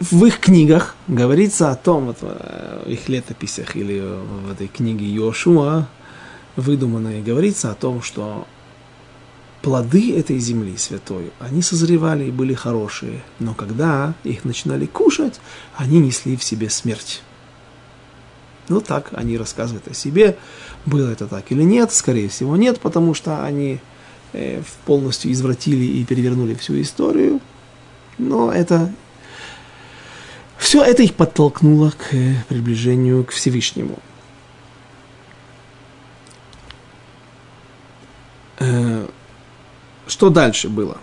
В 0.00 0.24
их 0.26 0.38
книгах 0.38 0.94
говорится 1.08 1.72
о 1.72 1.74
том, 1.74 2.06
вот 2.06 2.18
э, 2.22 2.82
в 2.86 2.88
их 2.88 3.08
летописях 3.08 3.74
или 3.74 4.00
в 4.00 4.52
этой 4.52 4.68
книге 4.68 5.06
Йошуа, 5.06 5.88
выдуманной, 6.54 7.20
говорится 7.20 7.72
о 7.72 7.74
том, 7.74 8.00
что 8.00 8.46
плоды 9.60 10.16
этой 10.16 10.38
земли 10.38 10.76
святой, 10.76 11.32
они 11.40 11.62
созревали 11.62 12.26
и 12.26 12.30
были 12.30 12.54
хорошие, 12.54 13.22
но 13.40 13.54
когда 13.54 14.14
их 14.22 14.44
начинали 14.44 14.86
кушать, 14.86 15.40
они 15.76 15.98
несли 15.98 16.36
в 16.36 16.44
себе 16.44 16.70
смерть. 16.70 17.22
Ну 18.68 18.80
так 18.80 19.08
они 19.14 19.36
рассказывают 19.36 19.88
о 19.88 19.94
себе, 19.94 20.38
было 20.86 21.10
это 21.10 21.26
так 21.26 21.50
или 21.50 21.62
нет, 21.62 21.90
скорее 21.92 22.28
всего 22.28 22.56
нет, 22.56 22.78
потому 22.78 23.14
что 23.14 23.42
они 23.42 23.80
э, 24.32 24.62
полностью 24.86 25.32
извратили 25.32 25.84
и 25.84 26.04
перевернули 26.04 26.54
всю 26.54 26.80
историю, 26.80 27.40
но 28.16 28.52
это 28.52 28.92
все 30.58 30.82
это 30.82 31.02
их 31.02 31.14
подтолкнуло 31.14 31.90
к 31.90 32.14
приближению 32.48 33.24
к 33.24 33.30
Всевышнему. 33.30 33.98
Э, 38.58 39.06
что 40.08 40.30
дальше 40.30 40.68
было? 40.68 40.98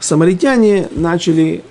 Самаритяне 0.00 0.88
начали, 0.90 1.62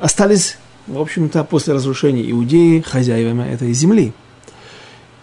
остались, 0.00 0.56
в 0.86 0.98
общем-то, 0.98 1.44
после 1.44 1.74
разрушения 1.74 2.28
Иудеи 2.30 2.80
хозяевами 2.80 3.48
этой 3.48 3.72
земли. 3.74 4.12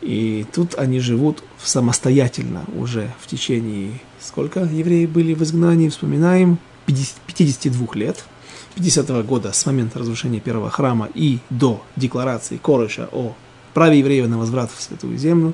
И 0.02 0.46
тут 0.54 0.76
они 0.76 1.00
живут 1.00 1.44
самостоятельно 1.64 2.66
уже 2.78 3.12
в 3.22 3.28
течение, 3.28 4.02
сколько 4.22 4.60
евреи 4.60 5.08
были 5.08 5.34
в 5.34 5.42
изгнании, 5.42 5.90
вспоминаем, 5.90 6.60
50, 6.86 7.16
52 7.26 7.88
лет– 7.96 8.26
50 8.76 9.26
года 9.26 9.52
с 9.54 9.66
момента 9.66 10.00
разрушения 10.00 10.40
первого 10.40 10.70
храма 10.70 11.10
и 11.14 11.40
до 11.50 11.84
декларации 11.96 12.58
Корыша 12.58 13.10
о 13.12 13.36
праве 13.74 14.00
евреев 14.00 14.28
на 14.28 14.38
возврат 14.38 14.72
в 14.76 14.82
Святую 14.82 15.18
Землю. 15.18 15.54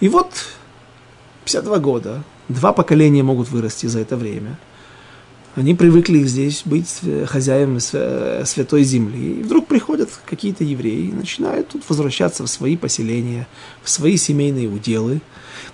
И 0.00 0.08
вот 0.08 0.32
52 1.44 1.78
года, 1.78 2.22
два 2.48 2.72
поколения 2.72 3.22
могут 3.22 3.50
вырасти 3.50 3.86
за 3.86 4.00
это 4.00 4.16
время. 4.16 4.58
Они 5.56 5.74
привыкли 5.74 6.22
здесь 6.22 6.62
быть 6.64 7.00
хозяевами 7.26 7.80
Святой 8.44 8.84
Земли. 8.84 9.40
И 9.40 9.42
вдруг 9.42 9.66
приходят 9.66 10.08
какие-то 10.24 10.62
евреи 10.62 11.08
и 11.08 11.12
начинают 11.12 11.68
тут 11.68 11.82
возвращаться 11.88 12.44
в 12.44 12.48
свои 12.48 12.76
поселения, 12.76 13.48
в 13.82 13.90
свои 13.90 14.16
семейные 14.16 14.68
уделы. 14.68 15.20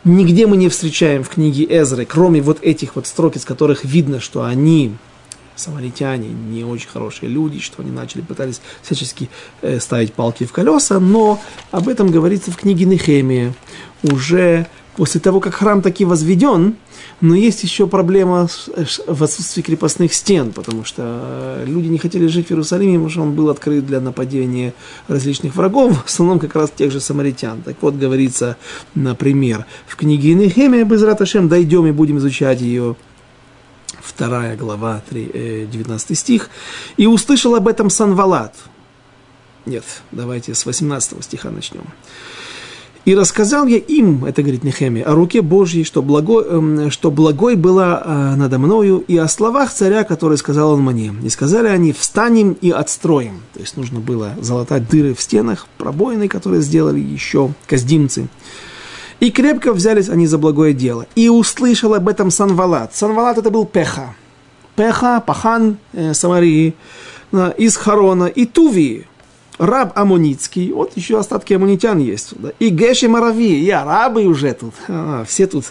Нигде 0.02 0.46
мы 0.46 0.56
не 0.56 0.70
встречаем 0.70 1.22
в 1.22 1.28
книге 1.28 1.66
Эзры, 1.68 2.06
кроме 2.06 2.40
вот 2.40 2.62
этих 2.62 2.96
вот 2.96 3.06
строк, 3.06 3.36
из 3.36 3.44
которых 3.44 3.84
видно, 3.84 4.18
что 4.18 4.44
они 4.44 4.94
самаритяне 5.56 6.28
не 6.28 6.64
очень 6.64 6.88
хорошие 6.88 7.28
люди, 7.28 7.60
что 7.60 7.82
они 7.82 7.90
начали, 7.90 8.22
пытались 8.22 8.60
всячески 8.82 9.28
э, 9.62 9.80
ставить 9.80 10.12
палки 10.12 10.44
в 10.44 10.52
колеса, 10.52 11.00
но 11.00 11.40
об 11.70 11.88
этом 11.88 12.10
говорится 12.10 12.50
в 12.50 12.56
книге 12.56 12.84
Нехемия. 12.84 13.54
Уже 14.02 14.66
после 14.96 15.20
того, 15.20 15.40
как 15.40 15.54
храм 15.54 15.82
таки 15.82 16.04
возведен, 16.04 16.76
но 17.20 17.34
есть 17.34 17.62
еще 17.62 17.86
проблема 17.86 18.48
в 19.06 19.22
отсутствии 19.22 19.62
крепостных 19.62 20.12
стен, 20.12 20.52
потому 20.52 20.84
что 20.84 21.02
э, 21.02 21.64
люди 21.66 21.88
не 21.88 21.98
хотели 21.98 22.26
жить 22.26 22.48
в 22.48 22.50
Иерусалиме, 22.50 22.94
потому 22.94 23.10
что 23.10 23.22
он 23.22 23.32
был 23.32 23.50
открыт 23.50 23.86
для 23.86 24.00
нападения 24.00 24.74
различных 25.08 25.54
врагов, 25.54 26.02
в 26.04 26.06
основном 26.06 26.38
как 26.38 26.54
раз 26.54 26.70
тех 26.70 26.90
же 26.90 27.00
самаритян. 27.00 27.62
Так 27.62 27.76
вот, 27.80 27.94
говорится, 27.94 28.56
например, 28.94 29.66
в 29.86 29.96
книге 29.96 30.34
Нехемия, 30.34 30.84
без 30.84 31.02
Раташем, 31.02 31.48
дойдем 31.48 31.86
и 31.86 31.92
будем 31.92 32.18
изучать 32.18 32.60
ее 32.60 32.96
вторая 34.16 34.56
глава, 34.56 35.02
3, 35.10 35.68
19 35.70 36.10
э, 36.10 36.14
стих, 36.14 36.48
«И 36.96 37.06
услышал 37.06 37.54
об 37.54 37.68
этом 37.68 37.90
Санвалат». 37.90 38.54
Нет, 39.66 39.84
давайте 40.10 40.54
с 40.54 40.64
18 40.64 41.22
стиха 41.22 41.50
начнем. 41.50 41.84
И 43.04 43.14
рассказал 43.14 43.66
я 43.66 43.76
им, 43.76 44.24
это 44.24 44.42
говорит 44.42 44.64
Нехемия, 44.64 45.04
о 45.04 45.14
руке 45.14 45.42
Божьей, 45.42 45.84
что 45.84 46.02
благой, 46.02 46.44
эм, 46.44 46.90
что 46.90 47.10
благой 47.10 47.56
была 47.56 48.02
э, 48.04 48.36
надо 48.36 48.58
мною, 48.58 49.04
и 49.06 49.18
о 49.18 49.28
словах 49.28 49.70
царя, 49.70 50.02
которые 50.02 50.38
сказал 50.38 50.72
он 50.72 50.82
мне. 50.82 51.14
И 51.22 51.28
сказали 51.28 51.68
они, 51.68 51.92
встанем 51.92 52.54
и 52.54 52.70
отстроим. 52.70 53.42
То 53.52 53.60
есть 53.60 53.76
нужно 53.76 54.00
было 54.00 54.32
залатать 54.40 54.88
дыры 54.88 55.14
в 55.14 55.20
стенах, 55.20 55.66
пробоины, 55.76 56.26
которые 56.26 56.62
сделали 56.62 57.00
еще 57.00 57.52
каздимцы. 57.66 58.28
И 59.20 59.30
крепко 59.30 59.72
взялись 59.72 60.08
они 60.08 60.26
за 60.26 60.38
благое 60.38 60.74
дело. 60.74 61.06
И 61.14 61.28
услышал 61.28 61.94
об 61.94 62.08
этом 62.08 62.30
Санвалат. 62.30 62.94
Санвалат 62.94 63.38
это 63.38 63.50
был 63.50 63.64
Пеха. 63.64 64.14
Пеха, 64.76 65.22
Пахан 65.26 65.78
э, 65.92 66.12
Самарии, 66.12 66.74
э, 67.32 67.52
из 67.56 67.76
Харона 67.76 68.26
и 68.26 68.44
Тувии 68.44 69.06
раб 69.58 69.96
Амуницкий, 69.96 70.72
вот 70.72 70.92
еще 70.96 71.18
остатки 71.18 71.54
амунитян 71.54 71.98
есть. 71.98 72.34
Да, 72.36 72.52
и 72.58 72.68
Геши 72.68 73.08
Марави, 73.08 73.64
и 73.64 73.70
арабы 73.70 74.24
уже 74.24 74.52
тут, 74.52 74.74
а, 74.88 75.24
все 75.24 75.46
тут. 75.46 75.66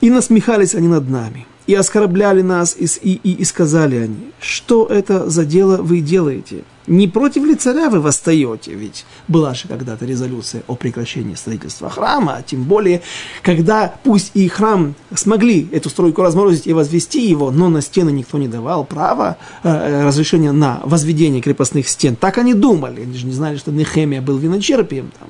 И 0.00 0.10
насмехались 0.10 0.74
они 0.74 0.88
над 0.88 1.08
нами, 1.08 1.46
и 1.68 1.74
оскорбляли 1.74 2.40
нас, 2.40 2.74
и, 2.78 2.86
и, 3.02 3.30
и, 3.30 3.44
сказали 3.44 3.96
они, 3.96 4.32
что 4.40 4.86
это 4.86 5.28
за 5.28 5.44
дело 5.44 5.76
вы 5.76 6.00
делаете? 6.00 6.64
Не 6.86 7.08
против 7.08 7.44
ли 7.44 7.54
царя 7.56 7.90
вы 7.90 8.00
восстаете? 8.00 8.72
Ведь 8.72 9.04
была 9.28 9.52
же 9.52 9.68
когда-то 9.68 10.06
резолюция 10.06 10.62
о 10.66 10.76
прекращении 10.76 11.34
строительства 11.34 11.90
храма, 11.90 12.36
а 12.36 12.42
тем 12.42 12.64
более, 12.64 13.02
когда 13.42 13.94
пусть 14.02 14.30
и 14.32 14.48
храм 14.48 14.94
смогли 15.14 15.68
эту 15.70 15.90
стройку 15.90 16.22
разморозить 16.22 16.66
и 16.66 16.72
возвести 16.72 17.28
его, 17.28 17.50
но 17.50 17.68
на 17.68 17.82
стены 17.82 18.12
никто 18.12 18.38
не 18.38 18.48
давал 18.48 18.86
права, 18.86 19.36
э, 19.62 19.68
э 19.68 20.06
разрешения 20.06 20.52
на 20.52 20.80
возведение 20.84 21.42
крепостных 21.42 21.86
стен. 21.86 22.16
Так 22.16 22.38
они 22.38 22.54
думали. 22.54 23.02
Они 23.02 23.14
же 23.14 23.26
не 23.26 23.34
знали, 23.34 23.58
что 23.58 23.72
Нехемия 23.72 24.22
был 24.22 24.38
виночерпием 24.38 25.12
там, 25.18 25.28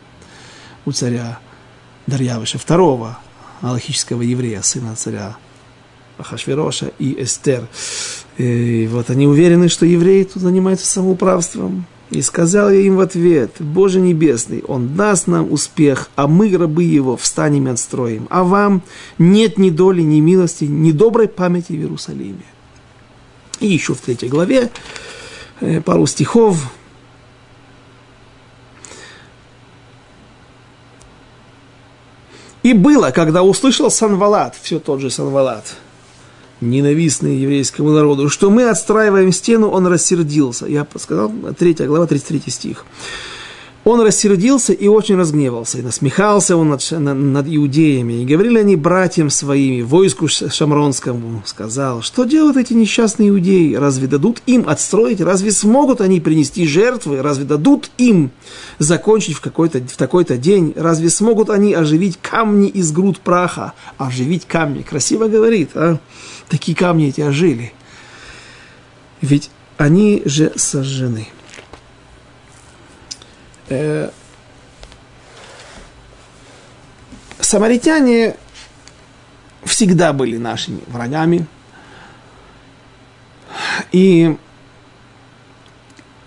у 0.87 0.93
царя 0.93 1.41
Дарьявыша 2.07 2.59
II, 2.59 3.11
аллахического 3.61 4.23
еврея, 4.23 4.63
сына 4.63 4.95
царя 4.95 5.37
Ахашвироша 6.19 6.91
и 6.99 7.23
Эстер. 7.23 7.67
И 8.37 8.89
вот 8.91 9.11
они 9.11 9.27
уверены, 9.27 9.69
что 9.69 9.87
евреи 9.87 10.25
тут 10.25 10.43
занимаются 10.43 10.87
самоуправством. 10.87 11.87
И 12.11 12.23
сказал 12.23 12.71
я 12.71 12.81
им 12.81 12.97
в 12.97 13.01
ответ, 13.01 13.53
Боже 13.59 14.01
Небесный, 14.01 14.63
Он 14.67 14.97
даст 14.97 15.27
нам 15.27 15.53
успех, 15.53 16.09
а 16.17 16.27
мы, 16.27 16.57
рабы 16.57 16.85
Его, 16.85 17.19
встанем 17.19 17.69
и 17.69 17.71
отстроим. 17.71 18.27
А 18.31 18.45
вам 18.45 18.83
нет 19.19 19.59
ни 19.59 19.69
доли, 19.69 20.01
ни 20.01 20.21
милости, 20.21 20.65
ни 20.65 20.91
доброй 20.91 21.29
памяти 21.29 21.73
в 21.73 21.77
Иерусалиме. 21.77 22.45
И 23.61 23.67
еще 23.67 23.95
в 23.95 24.01
третьей 24.01 24.31
главе 24.31 24.71
э, 25.61 25.83
пару 25.83 26.07
стихов. 26.07 26.73
И 32.63 32.73
было, 32.73 33.11
когда 33.11 33.43
услышал 33.43 33.91
Санвалат, 33.91 34.57
все 34.61 34.79
тот 34.79 35.01
же 35.01 35.11
Санвалат– 35.11 35.77
ненавистный 36.61 37.37
еврейскому 37.37 37.91
народу, 37.91 38.29
что 38.29 38.51
мы 38.51 38.69
отстраиваем 38.69 39.33
стену, 39.33 39.69
он 39.69 39.87
рассердился. 39.87 40.67
Я 40.67 40.87
сказал, 40.97 41.33
3 41.59 41.75
глава, 41.87 42.07
33 42.07 42.51
стих. 42.51 42.85
Он 43.89 44.03
рассердился 44.03 44.75
и 44.75 44.87
очень 44.87 45.17
разгневался, 45.17 45.79
и 45.79 45.83
насмехался 45.83 46.59
он 46.59 46.69
над, 46.69 46.91
над 46.91 47.47
иудеями. 47.49 48.21
И 48.21 48.27
говорили 48.27 48.59
они 48.59 48.77
братьям 48.77 49.31
своими, 49.31 49.81
войску 49.81 50.29
шамронскому, 50.29 51.43
сказал, 51.47 52.03
что 52.03 52.25
делают 52.25 52.59
эти 52.59 52.75
несчастные 52.75 53.31
иудеи? 53.31 53.73
Разве 53.77 54.07
дадут 54.07 54.43
им 54.45 54.69
отстроить? 54.69 55.23
Разве 55.23 55.53
смогут 55.53 56.03
они 56.03 56.21
принести 56.21 56.67
жертвы? 56.67 57.23
Разве 57.23 57.47
дадут 57.47 57.91
им 57.97 58.31
закончить 58.79 59.37
в, 59.37 59.41
какой-то, 59.41 59.79
в 59.79 59.97
такой-то 59.97 60.37
день? 60.37 60.75
Разве 60.77 61.09
смогут 61.09 61.49
они 61.49 61.73
оживить 61.73 62.19
камни 62.21 62.69
из 62.69 62.93
груд 62.93 63.21
праха? 63.21 63.73
Оживить 63.97 64.45
камни. 64.45 64.83
Красиво 64.83 65.29
говорит, 65.29 65.71
а? 65.75 65.99
Такие 66.49 66.77
камни 66.77 67.09
эти 67.09 67.21
ожили. 67.21 67.73
Ведь 69.21 69.51
они 69.77 70.23
же 70.25 70.53
сожжены. 70.57 71.29
Э, 73.69 74.11
самаритяне 77.41 78.37
всегда 79.65 80.13
были 80.13 80.37
нашими 80.37 80.81
врагами. 80.87 81.47
И 83.93 84.37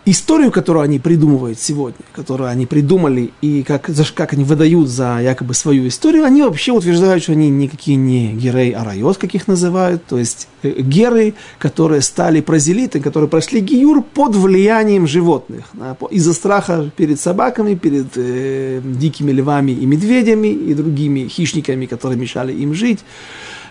историю, 0.06 0.52
которую 0.52 0.84
они 0.84 1.00
придумывают 1.00 1.60
сегодня, 1.60 2.00
которую 2.14 2.50
они 2.50 2.66
придумали 2.66 3.32
и 3.42 3.64
как, 3.64 3.88
за, 3.88 4.06
как 4.14 4.34
они 4.34 4.44
выдают 4.44 4.90
за 4.90 5.20
якобы 5.22 5.54
свою 5.54 5.88
историю, 5.88 6.26
они 6.26 6.42
вообще 6.42 6.72
утверждают, 6.72 7.24
что 7.24 7.34
они 7.34 7.50
никакие 7.50 7.98
не 7.98 8.34
герей 8.34 8.72
арайот, 8.72 9.18
каких 9.18 9.48
называют, 9.48 10.04
то 10.06 10.18
есть 10.18 10.48
э, 10.64 10.82
геры, 10.82 11.36
которые 11.60 12.02
стали 12.02 12.42
прозелиты, 12.42 13.00
которые 13.00 13.30
прошли 13.30 13.60
гиюр 13.60 14.02
под 14.02 14.36
влиянием 14.36 15.08
животных, 15.08 15.66
да, 15.74 15.96
из-за 16.10 16.34
страха 16.34 16.90
перед 16.96 17.20
собаками, 17.20 17.76
перед 17.76 18.08
э, 18.16 18.82
дикими 18.84 19.32
львами 19.32 19.72
и 19.72 19.86
медведями 19.86 20.48
и 20.48 20.74
другими 20.74 21.28
хищниками, 21.28 21.86
которые 21.86 22.20
мешали 22.20 22.54
им 22.54 22.74
жить. 22.74 23.00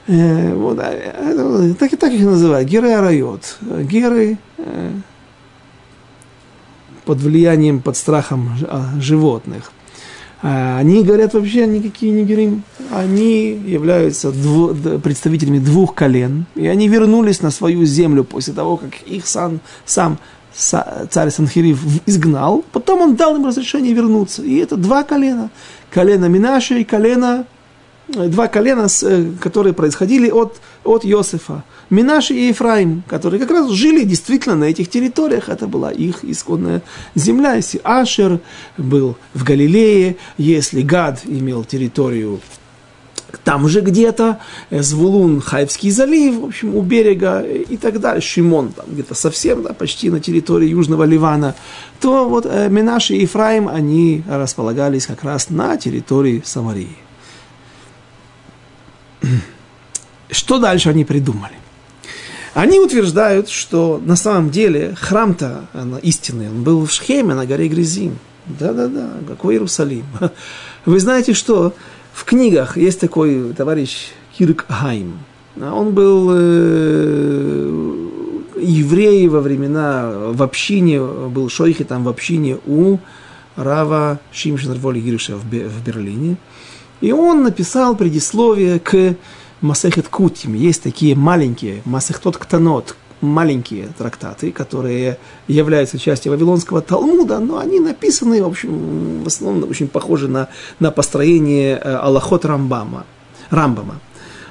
Э, 0.06 0.54
вот, 0.54 0.78
э, 0.80 1.74
так, 1.78 1.96
так 1.96 2.12
их 2.12 2.22
называют, 2.22 2.68
геры 2.68 2.92
арайот. 2.92 3.58
Под 7.04 7.18
влиянием, 7.18 7.80
под 7.80 7.96
страхом 7.96 8.50
а, 8.68 8.90
животных. 9.00 9.72
А, 10.42 10.78
они 10.78 11.02
говорят 11.04 11.34
вообще 11.34 11.66
никакие 11.66 12.12
не 12.12 12.24
герим. 12.24 12.62
Они 12.90 13.52
являются 13.52 14.32
дво, 14.32 14.74
представителями 14.98 15.58
двух 15.58 15.94
колен. 15.94 16.46
И 16.54 16.66
они 16.66 16.88
вернулись 16.88 17.42
на 17.42 17.50
свою 17.50 17.84
землю 17.84 18.24
после 18.24 18.54
того, 18.54 18.76
как 18.76 19.02
их 19.06 19.26
сан, 19.26 19.60
сам 19.84 20.18
царь 20.54 21.30
Санхирив 21.30 21.80
изгнал. 22.06 22.64
Потом 22.72 23.00
он 23.00 23.16
дал 23.16 23.36
им 23.36 23.46
разрешение 23.46 23.92
вернуться. 23.92 24.42
И 24.42 24.56
это 24.56 24.76
два 24.76 25.02
колена. 25.02 25.50
Колено 25.90 26.26
Минаша 26.26 26.76
и 26.76 26.84
колено 26.84 27.46
два 28.10 28.48
колена, 28.48 28.86
э, 29.02 29.32
которые 29.40 29.72
происходили 29.72 30.30
от, 30.30 30.60
от 30.84 31.04
Иосифа. 31.04 31.64
Минаши 31.90 32.34
и 32.34 32.48
Ефраим, 32.48 33.02
которые 33.08 33.40
как 33.40 33.50
раз 33.50 33.70
жили 33.70 34.04
действительно 34.04 34.56
на 34.56 34.64
этих 34.64 34.88
территориях. 34.88 35.48
Это 35.48 35.66
была 35.66 35.90
их 35.90 36.24
исконная 36.24 36.82
земля. 37.14 37.54
Если 37.54 37.80
Ашер 37.82 38.40
был 38.78 39.16
в 39.34 39.44
Галилее, 39.44 40.16
если 40.38 40.82
Гад 40.82 41.20
имел 41.24 41.64
территорию 41.64 42.40
там 43.44 43.68
же 43.68 43.80
где-то, 43.80 44.40
э, 44.70 44.82
Звулун, 44.82 45.40
Хайфский 45.40 45.90
залив, 45.90 46.40
в 46.40 46.44
общем, 46.46 46.74
у 46.74 46.82
берега 46.82 47.40
и 47.42 47.76
так 47.76 48.00
далее, 48.00 48.20
Шимон 48.20 48.72
там 48.72 48.86
где-то 48.88 49.14
совсем, 49.14 49.62
да, 49.62 49.72
почти 49.72 50.10
на 50.10 50.18
территории 50.18 50.68
Южного 50.68 51.04
Ливана, 51.04 51.54
то 52.00 52.28
вот 52.28 52.44
Минаши 52.44 53.14
и 53.14 53.22
Ефраим, 53.22 53.68
они 53.68 54.24
располагались 54.28 55.06
как 55.06 55.22
раз 55.22 55.48
на 55.48 55.76
территории 55.76 56.42
Самарии. 56.44 56.96
Что 60.30 60.58
дальше 60.58 60.90
они 60.90 61.04
придумали? 61.04 61.54
Они 62.54 62.80
утверждают, 62.80 63.48
что 63.48 64.00
на 64.04 64.16
самом 64.16 64.50
деле 64.50 64.94
храм-то 64.98 65.66
истинный, 66.02 66.48
он 66.48 66.62
был 66.64 66.84
в 66.84 66.90
Шхеме, 66.90 67.34
на 67.34 67.46
горе 67.46 67.68
Грязим. 67.68 68.18
Да-да-да, 68.46 69.10
какой 69.28 69.54
Иерусалим. 69.54 70.04
Вы 70.84 70.98
знаете, 70.98 71.34
что 71.34 71.74
в 72.12 72.24
книгах 72.24 72.76
есть 72.76 72.98
такой 73.00 73.52
товарищ 73.52 74.08
Кирк 74.36 74.66
Хайм. 74.68 75.20
Он 75.56 75.92
был 75.92 76.30
э, 76.32 77.90
еврей 78.60 79.28
во 79.28 79.40
времена, 79.40 80.10
в 80.32 80.42
общине, 80.42 81.00
был 81.02 81.48
шойхи 81.48 81.84
там 81.84 82.04
в 82.04 82.08
общине 82.08 82.58
у 82.66 82.98
Рава 83.56 84.20
Шимшин 84.32 84.74
Воли 84.74 85.00
Гирша 85.00 85.36
в 85.36 85.44
Берлине. 85.44 86.36
И 87.00 87.12
он 87.12 87.42
написал 87.42 87.96
предисловие 87.96 88.78
к 88.78 89.16
Масехет 89.60 90.08
Кутим. 90.08 90.54
Есть 90.54 90.82
такие 90.82 91.14
маленькие 91.14 91.82
Масехтот 91.84 92.36
Ктанот, 92.36 92.96
маленькие 93.20 93.88
трактаты, 93.96 94.52
которые 94.52 95.18
являются 95.48 95.98
частью 95.98 96.32
Вавилонского 96.32 96.80
Талмуда, 96.80 97.38
но 97.38 97.58
они 97.58 97.80
написаны, 97.80 98.42
в 98.42 98.46
общем, 98.46 99.22
в 99.22 99.26
основном 99.26 99.68
очень 99.68 99.88
похожи 99.88 100.28
на, 100.28 100.48
на 100.78 100.90
построение 100.90 101.78
э, 101.82 101.94
Аллахот 101.96 102.44
Рамбама. 102.44 103.04
Рамбама. 103.50 104.00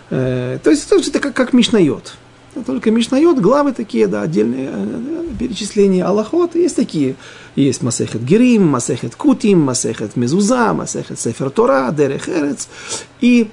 Э, 0.10 0.60
то 0.64 0.70
есть 0.70 0.92
это 0.92 1.20
как, 1.20 1.34
как 1.34 1.54
Мишнайот. 1.54 2.16
Только 2.66 2.92
Мишнайот, 2.92 3.40
главы 3.40 3.74
такие, 3.74 4.08
да, 4.08 4.24
отдельные 4.24 4.70
э, 4.72 5.26
перечисления 5.38 6.06
Аллахот, 6.06 6.56
есть 6.56 6.76
такие. 6.76 7.16
Есть 7.56 7.84
Масехет 7.84 8.24
Герим, 8.24 8.68
Масехет 8.68 9.16
Кутим, 9.16 9.62
Масехет 9.62 10.16
Мезуза, 10.16 10.74
Масехет 10.74 11.20
Сефер 11.20 11.50
Тора, 11.52 11.92
Дерех. 11.92 12.28
И 13.22 13.50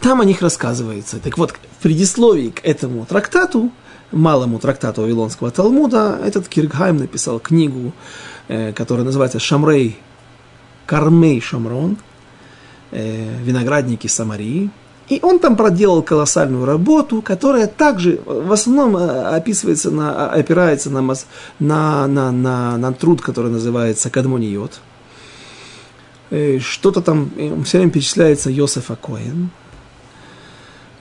там 0.00 0.20
о 0.20 0.24
них 0.24 0.42
рассказывается. 0.42 1.18
Так 1.18 1.38
вот, 1.38 1.52
в 1.52 1.82
предисловии 1.82 2.50
к 2.50 2.64
этому 2.64 3.06
трактату, 3.06 3.70
малому 4.12 4.58
трактату 4.58 5.02
Вавилонского 5.02 5.50
Талмуда, 5.50 6.20
этот 6.24 6.48
Киргхайм 6.48 6.98
написал 6.98 7.38
книгу, 7.38 7.92
э, 8.48 8.72
которая 8.72 9.04
называется 9.04 9.38
«Шамрей 9.38 9.98
Кармей 10.86 11.40
Шамрон», 11.40 11.96
э, 12.90 13.38
«Виноградники 13.42 14.06
Самарии», 14.06 14.70
и 15.08 15.20
он 15.22 15.38
там 15.38 15.56
проделал 15.56 16.02
колоссальную 16.02 16.64
работу, 16.64 17.22
которая 17.22 17.66
также 17.66 18.20
в 18.24 18.52
основном 18.52 18.96
э, 18.96 19.36
описывается 19.36 19.90
на, 19.90 20.30
опирается 20.30 20.90
на, 20.90 21.02
на, 21.58 22.06
на, 22.06 22.32
на, 22.32 22.76
на 22.76 22.92
труд, 22.92 23.20
который 23.20 23.50
называется 23.50 24.10
Кадмониот. 24.10 24.80
Что-то 26.58 27.00
там 27.00 27.30
все 27.64 27.78
время 27.78 27.92
перечисляется 27.92 28.50
Йосефа 28.50 28.96
Коэн, 28.96 29.50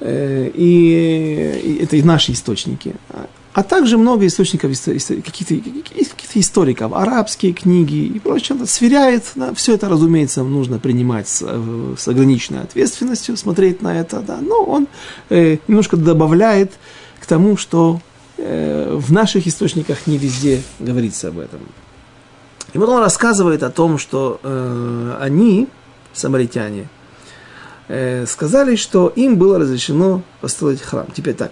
Э, 0.05 0.51
и, 0.53 1.61
и 1.63 1.83
это 1.83 1.95
и 1.95 2.03
наши 2.03 2.33
источники. 2.33 2.95
А 3.53 3.61
также 3.61 3.97
много 3.97 4.25
источников, 4.25 4.71
каких-то, 4.71 5.55
каких-то 5.55 6.39
историков, 6.39 6.91
арабские 6.93 7.53
книги 7.53 8.05
и 8.07 8.19
прочее. 8.19 8.57
Сверяет, 8.65 9.25
да, 9.35 9.53
все 9.53 9.75
это, 9.75 9.89
разумеется, 9.89 10.43
нужно 10.43 10.79
принимать 10.79 11.27
с, 11.27 11.43
э, 11.45 11.95
с 11.95 12.07
ограниченной 12.07 12.63
ответственностью, 12.63 13.37
смотреть 13.37 13.83
на 13.83 13.99
это, 13.99 14.21
да, 14.21 14.39
но 14.41 14.63
он 14.63 14.87
э, 15.29 15.57
немножко 15.67 15.97
добавляет 15.97 16.73
к 17.19 17.27
тому, 17.27 17.55
что 17.55 18.01
э, 18.37 18.97
в 18.99 19.13
наших 19.13 19.45
источниках 19.45 20.07
не 20.07 20.17
везде 20.17 20.63
говорится 20.79 21.27
об 21.27 21.37
этом. 21.37 21.59
И 22.73 22.79
вот 22.79 22.89
он 22.89 23.01
рассказывает 23.01 23.61
о 23.61 23.69
том, 23.69 23.99
что 23.99 24.39
э, 24.41 25.17
они, 25.21 25.67
самаритяне, 26.11 26.87
Э, 27.89 28.25
сказали, 28.25 28.77
что 28.77 29.09
им 29.09 29.35
было 29.35 29.59
разрешено 29.59 30.21
построить 30.39 30.81
храм. 30.81 31.05
Теперь 31.13 31.33
так, 31.33 31.51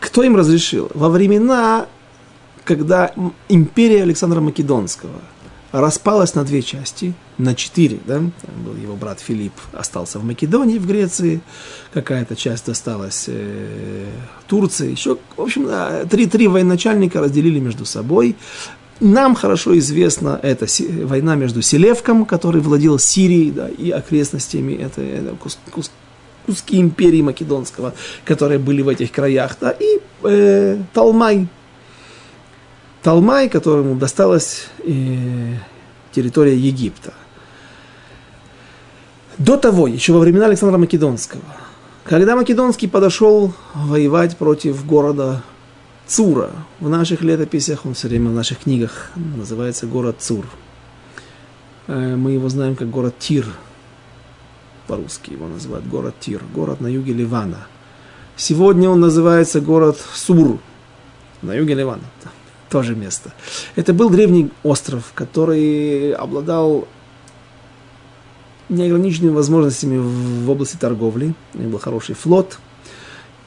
кто 0.00 0.22
им 0.22 0.36
разрешил? 0.36 0.90
Во 0.94 1.08
времена, 1.08 1.86
когда 2.64 3.12
империя 3.48 4.02
Александра 4.02 4.40
Македонского 4.40 5.20
распалась 5.72 6.34
на 6.34 6.44
две 6.44 6.62
части, 6.62 7.14
на 7.38 7.54
четыре, 7.54 7.98
да, 8.06 8.18
Там 8.18 8.32
был 8.64 8.76
его 8.76 8.94
брат 8.94 9.20
Филипп, 9.20 9.54
остался 9.72 10.18
в 10.18 10.24
Македонии, 10.24 10.78
в 10.78 10.86
Греции, 10.86 11.40
какая-то 11.94 12.36
часть 12.36 12.68
осталась 12.68 13.24
э, 13.26 14.06
Турции, 14.46 14.90
еще, 14.90 15.16
в 15.36 15.40
общем, 15.40 15.68
три, 16.08 16.26
три 16.26 16.46
военачальника 16.46 17.20
разделили 17.20 17.58
между 17.58 17.86
собой, 17.86 18.36
нам 19.00 19.34
хорошо 19.34 19.76
известна 19.78 20.38
эта 20.42 20.66
война 21.04 21.34
между 21.34 21.60
Селевком, 21.62 22.24
который 22.24 22.60
владел 22.60 22.98
Сирией 22.98 23.50
да, 23.50 23.68
и 23.68 23.90
окрестностями, 23.90 24.74
это, 24.74 25.00
это 25.00 25.34
кус, 25.36 25.58
куски 26.46 26.80
империи 26.80 27.22
Македонского, 27.22 27.94
которые 28.24 28.58
были 28.58 28.82
в 28.82 28.88
этих 28.88 29.12
краях, 29.12 29.56
да, 29.60 29.70
и 29.70 30.00
э, 30.24 30.78
Талмай, 30.92 31.48
Талмай, 33.02 33.48
которому 33.48 33.96
досталась 33.96 34.68
э, 34.84 35.56
территория 36.12 36.56
Египта. 36.56 37.14
До 39.38 39.56
того, 39.56 39.88
еще 39.88 40.12
во 40.12 40.20
времена 40.20 40.46
Александра 40.46 40.78
Македонского, 40.78 41.42
когда 42.04 42.36
Македонский 42.36 42.86
подошел 42.86 43.52
воевать 43.74 44.36
против 44.36 44.84
города 44.86 45.42
Цура. 46.06 46.50
В 46.80 46.88
наших 46.88 47.22
летописях, 47.22 47.86
он 47.86 47.94
все 47.94 48.08
время 48.08 48.30
в 48.30 48.34
наших 48.34 48.58
книгах 48.58 49.10
называется 49.14 49.86
город 49.86 50.16
Цур. 50.18 50.44
Э, 51.86 52.16
мы 52.16 52.32
его 52.32 52.48
знаем 52.48 52.76
как 52.76 52.90
город 52.90 53.14
Тир. 53.18 53.46
По-русски 54.92 55.30
его 55.30 55.48
называют 55.48 55.86
город 55.86 56.16
Тир. 56.20 56.42
Город 56.54 56.82
на 56.82 56.86
юге 56.86 57.14
Ливана. 57.14 57.66
Сегодня 58.36 58.90
он 58.90 59.00
называется 59.00 59.62
город 59.62 59.98
Сур. 60.12 60.58
На 61.40 61.54
юге 61.54 61.72
Ливана. 61.72 62.02
Тоже 62.68 62.94
место. 62.94 63.32
Это 63.74 63.94
был 63.94 64.10
древний 64.10 64.50
остров, 64.62 65.12
который 65.14 66.12
обладал 66.12 66.86
неограниченными 68.68 69.32
возможностями 69.32 69.96
в 69.96 70.50
области 70.50 70.76
торговли. 70.76 71.32
У 71.54 71.58
него 71.58 71.70
был 71.70 71.78
хороший 71.78 72.14
флот. 72.14 72.58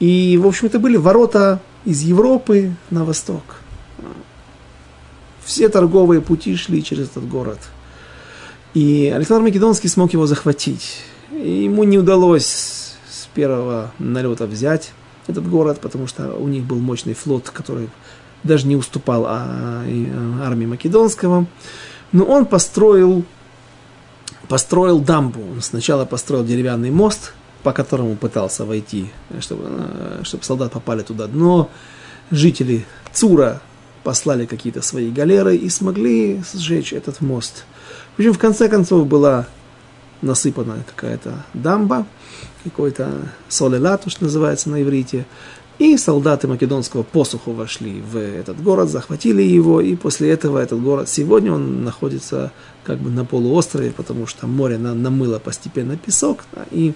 И, 0.00 0.36
в 0.42 0.48
общем, 0.48 0.66
это 0.66 0.80
были 0.80 0.96
ворота 0.96 1.60
из 1.84 2.02
Европы 2.02 2.72
на 2.90 3.04
восток. 3.04 3.60
Все 5.44 5.68
торговые 5.68 6.20
пути 6.22 6.56
шли 6.56 6.82
через 6.82 7.06
этот 7.10 7.28
город. 7.28 7.60
И 8.74 9.12
Александр 9.14 9.44
Македонский 9.44 9.86
смог 9.86 10.12
его 10.12 10.26
захватить. 10.26 11.04
И 11.32 11.64
ему 11.64 11.84
не 11.84 11.98
удалось 11.98 12.96
с 13.08 13.26
первого 13.34 13.92
налета 13.98 14.46
взять 14.46 14.92
этот 15.26 15.48
город, 15.48 15.80
потому 15.80 16.06
что 16.06 16.34
у 16.34 16.48
них 16.48 16.64
был 16.64 16.78
мощный 16.78 17.14
флот, 17.14 17.50
который 17.50 17.88
даже 18.44 18.66
не 18.66 18.76
уступал 18.76 19.24
а, 19.26 19.84
армии 20.42 20.66
Македонского. 20.66 21.46
Но 22.12 22.24
он 22.24 22.46
построил, 22.46 23.24
построил 24.48 25.00
дамбу. 25.00 25.40
Он 25.40 25.62
сначала 25.62 26.04
построил 26.04 26.44
деревянный 26.44 26.90
мост– 26.90 27.32
по 27.66 27.72
которому 27.72 28.14
пытался 28.14 28.64
войти, 28.64 29.10
чтобы, 29.40 29.64
э, 29.66 30.20
чтобы 30.22 30.44
солдат 30.44 30.70
попали 30.70 31.02
туда. 31.02 31.26
Но 31.26 31.68
жители 32.30 32.86
Цура 33.12 33.60
послали 34.04 34.46
какие-то 34.46 34.82
свои 34.82 35.10
галеры 35.10 35.56
и 35.56 35.68
смогли 35.68 36.44
сжечь 36.54 36.92
этот 36.92 37.20
мост. 37.20 37.64
В 38.16 38.20
общем, 38.20 38.34
в 38.34 38.38
конце 38.38 38.68
концов 38.68 39.08
была 39.08 39.48
насыпана 40.22 40.84
какая-то 40.86 41.44
дамба, 41.54 42.06
какой-то 42.64 43.32
солелат, 43.48 44.04
что 44.06 44.24
называется 44.24 44.70
на 44.70 44.82
иврите, 44.82 45.26
и 45.78 45.96
солдаты 45.98 46.48
македонского 46.48 47.02
посуху 47.02 47.52
вошли 47.52 48.00
в 48.00 48.16
этот 48.16 48.62
город, 48.62 48.88
захватили 48.88 49.42
его, 49.42 49.80
и 49.80 49.94
после 49.94 50.30
этого 50.30 50.58
этот 50.58 50.82
город, 50.82 51.08
сегодня 51.08 51.52
он 51.52 51.84
находится 51.84 52.52
как 52.82 52.98
бы 52.98 53.10
на 53.10 53.24
полуострове, 53.24 53.90
потому 53.90 54.26
что 54.26 54.46
море 54.46 54.78
намыло 54.78 55.38
постепенно 55.38 55.96
песок, 55.96 56.44
да, 56.52 56.64
и 56.70 56.94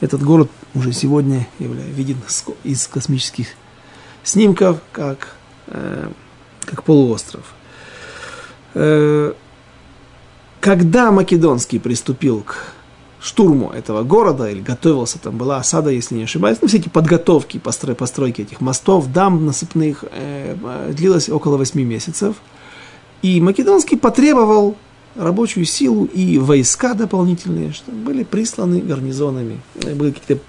этот 0.00 0.22
город 0.22 0.50
уже 0.74 0.92
сегодня 0.92 1.46
является, 1.58 1.92
виден 1.92 2.16
из 2.64 2.86
космических 2.88 3.46
снимков 4.24 4.80
как, 4.92 5.28
э, 5.68 6.10
как 6.64 6.82
полуостров. 6.82 7.54
Э, 8.74 9.32
когда 10.66 11.12
Македонский 11.12 11.78
приступил 11.78 12.40
к 12.40 12.56
штурму 13.20 13.70
этого 13.70 14.02
города, 14.02 14.50
или 14.50 14.60
готовился, 14.60 15.20
там 15.20 15.38
была 15.38 15.58
осада, 15.58 15.90
если 15.90 16.16
не 16.16 16.24
ошибаюсь, 16.24 16.58
ну, 16.60 16.66
все 16.66 16.78
эти 16.78 16.88
подготовки, 16.88 17.58
построй, 17.58 17.94
постройки 17.94 18.42
этих 18.42 18.60
мостов, 18.60 19.06
дам 19.12 19.46
насыпных, 19.46 20.04
э, 20.10 20.56
длилось 20.90 21.28
около 21.28 21.56
8 21.56 21.80
месяцев. 21.80 22.34
И 23.22 23.40
Македонский 23.40 23.94
потребовал 23.94 24.76
рабочую 25.16 25.64
силу 25.64 26.04
и 26.04 26.38
войска 26.38 26.94
дополнительные, 26.94 27.72
что 27.72 27.90
были 27.92 28.22
присланы 28.24 28.80
гарнизонами. 28.80 29.60
Были 29.74 30.12
какие-то 30.12 30.42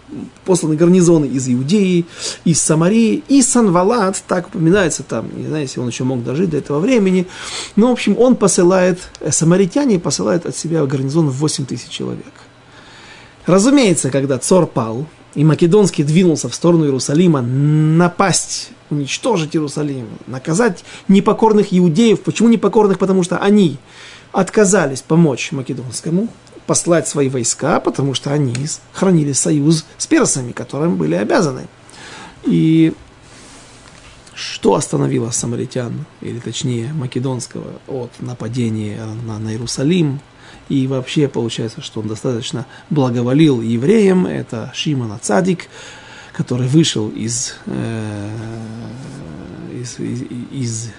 посланы 0.45 0.76
гарнизоны 0.76 1.26
из 1.26 1.47
Иудеи, 1.47 2.05
из 2.45 2.61
Самарии, 2.61 3.24
и 3.28 3.41
Санвалат, 3.41 4.24
так 4.28 4.47
упоминается 4.47 5.03
там, 5.03 5.30
не 5.36 5.47
знаю, 5.47 5.63
если 5.63 5.80
он 5.80 5.88
еще 5.88 6.03
мог 6.03 6.24
дожить 6.24 6.49
до 6.49 6.57
этого 6.57 6.80
времени. 6.80 7.28
Но, 7.76 7.89
в 7.89 7.91
общем, 7.91 8.18
он 8.18 8.36
посылает, 8.36 8.99
э, 9.20 9.32
самаритяне 9.32 9.99
посылают 9.99 10.45
от 10.45 10.55
себя 10.55 10.86
гарнизон 10.86 11.30
в 11.30 11.38
8 11.38 11.65
тысяч 11.65 11.89
человек. 11.89 12.34
Разумеется, 13.45 14.09
когда 14.09 14.38
Цор 14.38 14.68
пал, 14.68 15.05
и 15.36 15.43
Македонский 15.43 16.03
двинулся 16.03 16.49
в 16.49 16.55
сторону 16.55 16.86
Иерусалима 16.86 17.41
напасть, 17.41 18.72
уничтожить 18.89 19.55
Иерусалим, 19.55 20.07
наказать 20.26 20.84
непокорных 21.07 21.68
иудеев. 21.72 22.22
Почему 22.22 22.49
непокорных? 22.49 22.97
Потому 22.97 23.24
что 23.24 23.38
они 23.38 23.78
отказались 24.38 25.02
помочь 25.02 25.52
Македонскому 25.52 26.28
послать 26.68 27.08
свои 27.08 27.28
войска, 27.28 27.80
потому 27.80 28.14
что 28.14 28.32
они 28.32 28.54
хранили 28.94 29.32
союз 29.32 29.84
с 29.98 30.06
персами, 30.06 30.52
которым 30.52 30.96
были 30.96 31.16
обязаны. 31.16 31.66
И 32.44 32.94
что 34.36 34.76
остановило 34.76 35.32
самаритян, 35.32 36.06
или 36.22 36.38
точнее 36.38 36.94
Македонского, 36.94 37.82
от 37.88 38.12
нападения 38.20 39.04
на, 39.26 39.50
Иерусалим? 39.50 40.20
И 40.70 40.86
вообще 40.86 41.28
получается, 41.28 41.82
что 41.82 42.02
он 42.02 42.08
достаточно 42.08 42.68
благоволил 42.92 43.60
евреям, 43.62 44.28
это 44.28 44.72
Шимона 44.76 45.18
Цадик, 45.20 45.68
который 46.32 46.68
вышел 46.68 47.10
из, 47.10 47.56
э, 47.66 48.30
из, 49.74 49.98
из, 49.98 50.22
из 50.52 50.90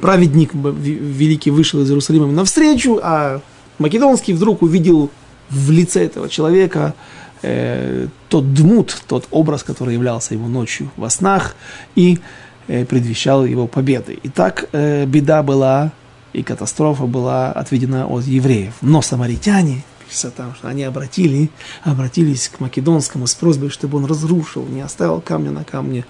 праведник 0.00 0.54
великий 0.54 1.50
вышел 1.50 1.80
из 1.80 1.90
Иерусалима 1.90 2.26
навстречу, 2.26 2.98
а 3.02 3.40
Македонский 3.78 4.32
вдруг 4.32 4.62
увидел 4.62 5.10
в 5.50 5.70
лице 5.70 6.04
этого 6.04 6.28
человека 6.28 6.94
э, 7.42 8.08
тот 8.28 8.52
дмут, 8.54 9.02
тот 9.06 9.26
образ, 9.30 9.62
который 9.62 9.94
являлся 9.94 10.34
ему 10.34 10.48
ночью 10.48 10.90
во 10.96 11.10
снах 11.10 11.56
и 11.94 12.18
э, 12.66 12.84
предвещал 12.84 13.44
его 13.44 13.66
победы. 13.66 14.18
И 14.22 14.28
так 14.28 14.68
э, 14.72 15.06
беда 15.06 15.42
была 15.42 15.92
и 16.32 16.42
катастрофа 16.42 17.04
была 17.04 17.52
отведена 17.52 18.06
от 18.06 18.24
евреев. 18.24 18.74
Но 18.82 19.02
самаритяне, 19.02 19.84
пишется 20.06 20.30
там, 20.30 20.54
что 20.54 20.68
они 20.68 20.84
обратили, 20.84 21.50
обратились 21.84 22.48
к 22.48 22.60
Македонскому 22.60 23.26
с 23.26 23.34
просьбой, 23.34 23.70
чтобы 23.70 23.98
он 23.98 24.04
разрушил, 24.04 24.66
не 24.66 24.80
оставил 24.80 25.20
камня 25.20 25.50
на 25.50 25.64
камне, 25.64 26.04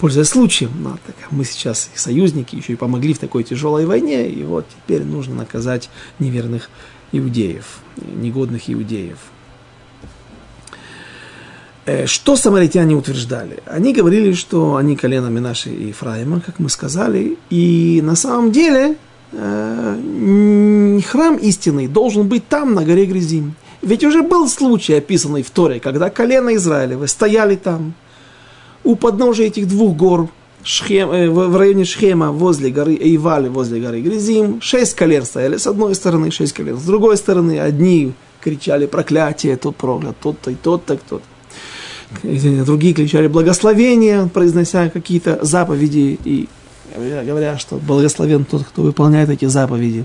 пользуясь 0.00 0.28
случаем. 0.28 0.70
Но, 0.80 0.98
так, 1.06 1.14
мы 1.30 1.44
сейчас 1.44 1.90
союзники, 1.94 2.56
еще 2.56 2.72
и 2.72 2.76
помогли 2.76 3.14
в 3.14 3.18
такой 3.18 3.44
тяжелой 3.44 3.86
войне, 3.86 4.28
и 4.28 4.42
вот 4.42 4.66
теперь 4.68 5.04
нужно 5.04 5.34
наказать 5.34 5.90
неверных 6.18 6.70
иудеев, 7.12 7.80
негодных 7.96 8.70
иудеев. 8.70 9.18
Э, 11.86 12.06
что 12.06 12.36
самаритяне 12.36 12.94
утверждали? 12.94 13.62
Они 13.66 13.92
говорили, 13.92 14.32
что 14.32 14.76
они 14.76 14.96
коленами 14.96 15.38
наши 15.38 15.70
Ефраима, 15.70 16.40
как 16.40 16.58
мы 16.58 16.68
сказали, 16.68 17.36
и 17.50 18.00
на 18.02 18.16
самом 18.16 18.52
деле 18.52 18.96
э, 19.32 21.00
храм 21.06 21.36
истинный 21.36 21.88
должен 21.88 22.28
быть 22.28 22.48
там, 22.48 22.74
на 22.74 22.84
горе 22.84 23.06
Грязим. 23.06 23.54
Ведь 23.82 24.04
уже 24.04 24.22
был 24.22 24.48
случай, 24.48 24.94
описанный 24.94 25.42
в 25.42 25.50
Торе, 25.50 25.80
когда 25.80 26.10
колено 26.10 26.54
Израилевы 26.54 27.08
стояли 27.08 27.56
там, 27.56 27.94
у 28.84 28.96
подножия 28.96 29.46
этих 29.46 29.68
двух 29.68 29.96
гор, 29.96 30.28
Шхем, 30.62 31.10
э, 31.10 31.28
в 31.30 31.56
районе 31.56 31.84
Шхема, 31.84 32.32
возле 32.32 32.70
горы 32.70 32.94
Эйвали, 32.94 33.48
возле 33.48 33.80
горы 33.80 34.00
Грязим, 34.02 34.60
шесть 34.60 34.94
колен 34.94 35.24
стояли 35.24 35.56
с 35.56 35.66
одной 35.66 35.94
стороны, 35.94 36.30
шесть 36.30 36.52
колен 36.52 36.76
с 36.76 36.82
другой 36.82 37.16
стороны. 37.16 37.58
Одни 37.58 38.12
кричали 38.40 38.86
проклятие, 38.86 39.56
тот 39.56 39.76
проклят, 39.76 40.16
тот-то 40.20 40.50
и 40.50 40.54
тот-то, 40.54 40.98
кто-то. 40.98 41.24
Другие 42.64 42.92
кричали 42.92 43.28
благословение, 43.28 44.28
произнося 44.32 44.90
какие-то 44.90 45.38
заповеди 45.42 46.18
и 46.24 46.48
говоря, 46.96 47.56
что 47.56 47.76
благословен 47.76 48.44
тот, 48.44 48.64
кто 48.64 48.82
выполняет 48.82 49.30
эти 49.30 49.44
заповеди. 49.44 50.04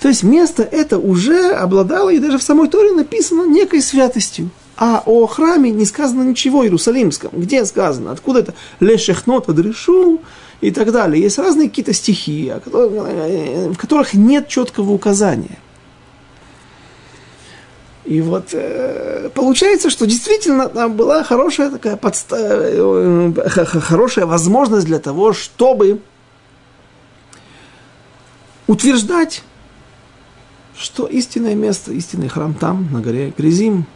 То 0.00 0.08
есть 0.08 0.22
место 0.22 0.62
это 0.62 0.98
уже 0.98 1.52
обладало, 1.52 2.12
и 2.12 2.18
даже 2.18 2.38
в 2.38 2.42
самой 2.42 2.68
Торе 2.68 2.92
написано 2.92 3.46
некой 3.46 3.82
святостью. 3.82 4.50
А 4.76 5.02
о 5.06 5.26
храме 5.26 5.70
не 5.70 5.84
сказано 5.84 6.22
ничего 6.22 6.64
иерусалимском. 6.64 7.30
Где 7.32 7.64
сказано? 7.64 8.10
Откуда 8.10 8.40
это? 8.40 8.54
Лешехнот 8.80 9.48
адрешу 9.48 10.20
и 10.60 10.70
так 10.70 10.90
далее. 10.90 11.22
Есть 11.22 11.38
разные 11.38 11.68
какие-то 11.68 11.92
стихи, 11.92 12.52
в 12.64 13.76
которых 13.76 14.14
нет 14.14 14.48
четкого 14.48 14.90
указания. 14.90 15.58
И 18.04 18.20
вот 18.20 18.48
э, 18.52 19.30
получается, 19.34 19.88
что 19.88 20.06
действительно 20.06 20.68
там 20.68 20.94
была 20.94 21.24
хорошая 21.24 21.70
такая 21.70 21.96
подста... 21.96 22.36
Э, 22.38 23.32
хорошая 23.56 24.26
возможность 24.26 24.86
для 24.86 24.98
того, 24.98 25.32
чтобы 25.32 26.00
утверждать, 28.66 29.42
что 30.76 31.06
истинное 31.06 31.54
место, 31.54 31.92
истинный 31.92 32.28
храм 32.28 32.52
там, 32.52 32.92
на 32.92 33.00
горе 33.00 33.32
Грязим, 33.36 33.86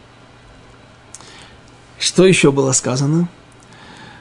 что 1.99 2.25
еще 2.25 2.51
было 2.51 2.71
сказано? 2.71 3.27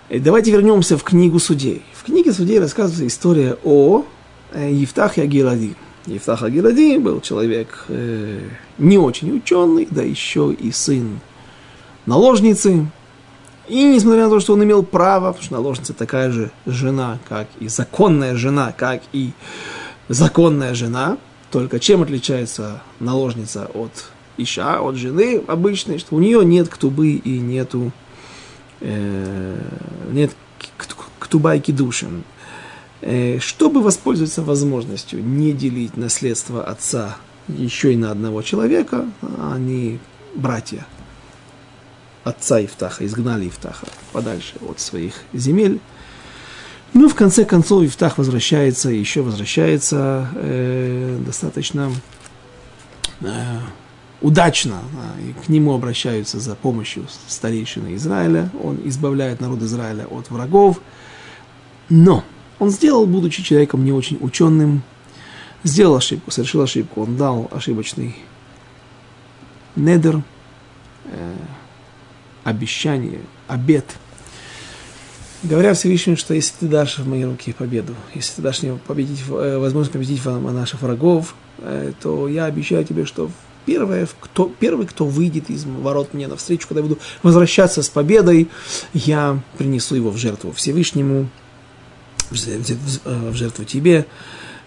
И 0.08 0.18
давайте 0.18 0.50
вернемся 0.50 0.98
в 0.98 1.04
книгу 1.04 1.38
судей. 1.38 1.82
В 1.94 2.04
книге 2.04 2.32
судей 2.32 2.58
рассказывается 2.58 3.06
история 3.06 3.56
о 3.62 4.04
э, 4.52 4.72
Евтахе 4.72 5.22
Агилади. 5.22 5.76
Евтах 6.06 6.42
Агилади 6.42 6.96
был 6.98 7.20
человек 7.20 7.84
э, 7.88 8.40
не 8.78 8.98
очень 8.98 9.36
ученый, 9.36 9.86
да 9.90 10.02
еще 10.02 10.52
и 10.52 10.72
сын 10.72 11.20
наложницы. 12.06 12.86
И 13.68 13.84
несмотря 13.84 14.24
на 14.24 14.30
то, 14.30 14.40
что 14.40 14.54
он 14.54 14.64
имел 14.64 14.82
право, 14.82 15.26
потому 15.28 15.44
что 15.44 15.54
наложница 15.54 15.92
такая 15.92 16.30
же 16.30 16.50
жена, 16.64 17.18
как 17.28 17.46
и 17.60 17.68
законная 17.68 18.34
жена, 18.34 18.72
как 18.76 19.02
и 19.12 19.32
законная 20.08 20.74
жена, 20.74 21.18
только 21.50 21.78
чем 21.78 22.02
отличается 22.02 22.82
наложница 22.98 23.70
от 23.74 23.92
Иша, 24.38 24.80
от 24.80 24.96
жены 24.96 25.42
обычной, 25.46 25.98
что 25.98 26.16
у 26.16 26.20
нее 26.20 26.44
нет 26.44 26.68
ктубы 26.68 27.10
и 27.10 27.38
нету 27.38 27.92
э, 28.80 29.58
нет 30.10 30.32
ктуба 31.18 31.56
и 31.56 31.60
кидушин. 31.60 32.24
Э, 33.00 33.38
чтобы 33.40 33.82
воспользоваться 33.82 34.42
возможностью 34.42 35.22
не 35.24 35.52
делить 35.52 35.96
наследство 35.96 36.64
отца 36.64 37.16
еще 37.48 37.92
и 37.92 37.96
на 37.96 38.10
одного 38.10 38.42
человека, 38.42 39.06
они 39.52 39.98
братья 40.34 40.86
отца 42.24 42.62
Ифтаха, 42.62 43.06
изгнали 43.06 43.48
Ифтаха 43.48 43.86
подальше 44.12 44.54
от 44.68 44.80
своих 44.80 45.14
земель. 45.32 45.80
Ну, 46.94 47.08
в 47.08 47.14
конце 47.14 47.44
концов, 47.44 47.84
Ифтах 47.84 48.18
возвращается, 48.18 48.90
еще 48.90 49.22
возвращается 49.22 50.28
э, 50.34 51.18
достаточно 51.24 51.92
э, 53.20 53.58
удачно, 54.20 54.80
и 55.20 55.32
к 55.44 55.48
нему 55.48 55.74
обращаются 55.74 56.40
за 56.40 56.54
помощью 56.54 57.06
старейшины 57.28 57.94
Израиля, 57.94 58.50
он 58.62 58.80
избавляет 58.84 59.40
народ 59.40 59.62
Израиля 59.62 60.06
от 60.06 60.30
врагов, 60.30 60.80
но 61.88 62.24
он 62.58 62.70
сделал, 62.70 63.06
будучи 63.06 63.42
человеком 63.42 63.84
не 63.84 63.92
очень 63.92 64.18
ученым, 64.20 64.82
сделал 65.62 65.96
ошибку, 65.96 66.30
совершил 66.30 66.62
ошибку, 66.62 67.02
он 67.02 67.16
дал 67.16 67.48
ошибочный 67.52 68.16
недер, 69.76 70.22
э, 71.04 71.34
обещание, 72.42 73.20
обет, 73.46 73.84
говоря 75.42 75.74
Всевышнему, 75.74 76.16
что 76.16 76.34
если 76.34 76.54
ты 76.60 76.66
дашь 76.66 76.98
в 76.98 77.08
мои 77.08 77.24
руки 77.24 77.52
победу, 77.52 77.94
если 78.14 78.36
ты 78.36 78.42
дашь 78.42 78.62
мне 78.62 78.74
победить, 78.74 79.22
э, 79.28 79.58
возможность 79.58 79.92
победить 79.92 80.24
наших 80.24 80.82
врагов, 80.82 81.34
э, 81.58 81.92
то 82.00 82.26
я 82.26 82.46
обещаю 82.46 82.84
тебе, 82.84 83.04
что 83.04 83.30
первое, 83.68 84.08
кто, 84.18 84.50
первый, 84.58 84.86
кто 84.86 85.04
выйдет 85.04 85.50
из 85.50 85.66
ворот 85.66 86.14
мне 86.14 86.26
навстречу, 86.26 86.66
когда 86.66 86.80
я 86.80 86.88
буду 86.88 86.98
возвращаться 87.22 87.82
с 87.82 87.88
победой, 87.90 88.48
я 88.94 89.38
принесу 89.58 89.94
его 89.94 90.10
в 90.10 90.16
жертву 90.16 90.52
Всевышнему, 90.52 91.28
в 92.30 93.34
жертву 93.34 93.64
тебе. 93.66 94.06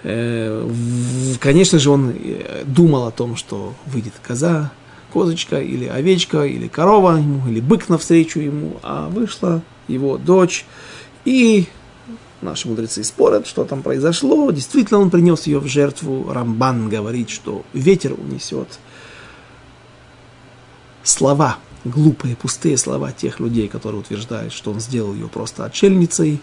Э, 0.03 0.69
конечно 1.39 1.79
же, 1.79 1.89
он 1.89 2.13
э, 2.15 2.63
думал 2.67 3.07
о 3.07 3.11
том, 3.11 3.35
что 3.37 3.73
выйдет 3.87 4.13
коза, 4.21 4.71
козочка, 5.11 5.59
или 5.59 5.85
овечка, 5.85 6.43
или 6.45 6.67
корова 6.67 7.17
ему, 7.17 7.49
или 7.49 7.59
бык 7.59 7.89
навстречу 7.89 8.39
ему, 8.39 8.77
а 8.83 9.09
вышла 9.09 9.63
его 9.87 10.19
дочь, 10.19 10.65
и 11.25 11.65
наши 12.41 12.67
мудрецы 12.67 13.03
спорят, 13.03 13.47
что 13.47 13.63
там 13.63 13.81
произошло. 13.81 14.51
Действительно, 14.51 14.99
он 14.99 15.09
принес 15.09 15.47
ее 15.47 15.57
в 15.57 15.65
жертву. 15.65 16.31
Рамбан 16.31 16.87
говорит, 16.87 17.31
что 17.31 17.63
ветер 17.73 18.13
унесет 18.13 18.79
слова, 21.03 21.57
глупые, 21.85 22.35
пустые 22.35 22.77
слова 22.77 23.11
тех 23.11 23.39
людей, 23.39 23.67
которые 23.67 24.01
утверждают, 24.01 24.53
что 24.53 24.71
он 24.71 24.79
сделал 24.79 25.13
ее 25.13 25.27
просто 25.27 25.65
отшельницей, 25.65 26.39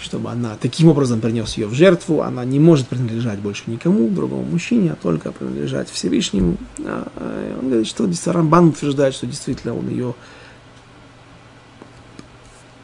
чтобы 0.00 0.30
она 0.30 0.56
таким 0.60 0.88
образом 0.88 1.20
принес 1.20 1.56
ее 1.56 1.66
в 1.66 1.74
жертву, 1.74 2.22
она 2.22 2.44
не 2.44 2.58
может 2.58 2.88
принадлежать 2.88 3.38
больше 3.38 3.64
никому, 3.66 4.08
другому 4.08 4.44
мужчине, 4.44 4.92
а 4.92 4.96
только 4.96 5.30
принадлежать 5.30 5.90
Всевышнему. 5.90 6.56
А, 6.78 7.08
а, 7.16 7.58
он 7.60 7.68
говорит, 7.68 7.86
что 7.86 8.32
Рамбан 8.32 8.68
утверждает, 8.68 9.14
что 9.14 9.26
действительно 9.26 9.76
он 9.76 9.88
ее 9.88 10.14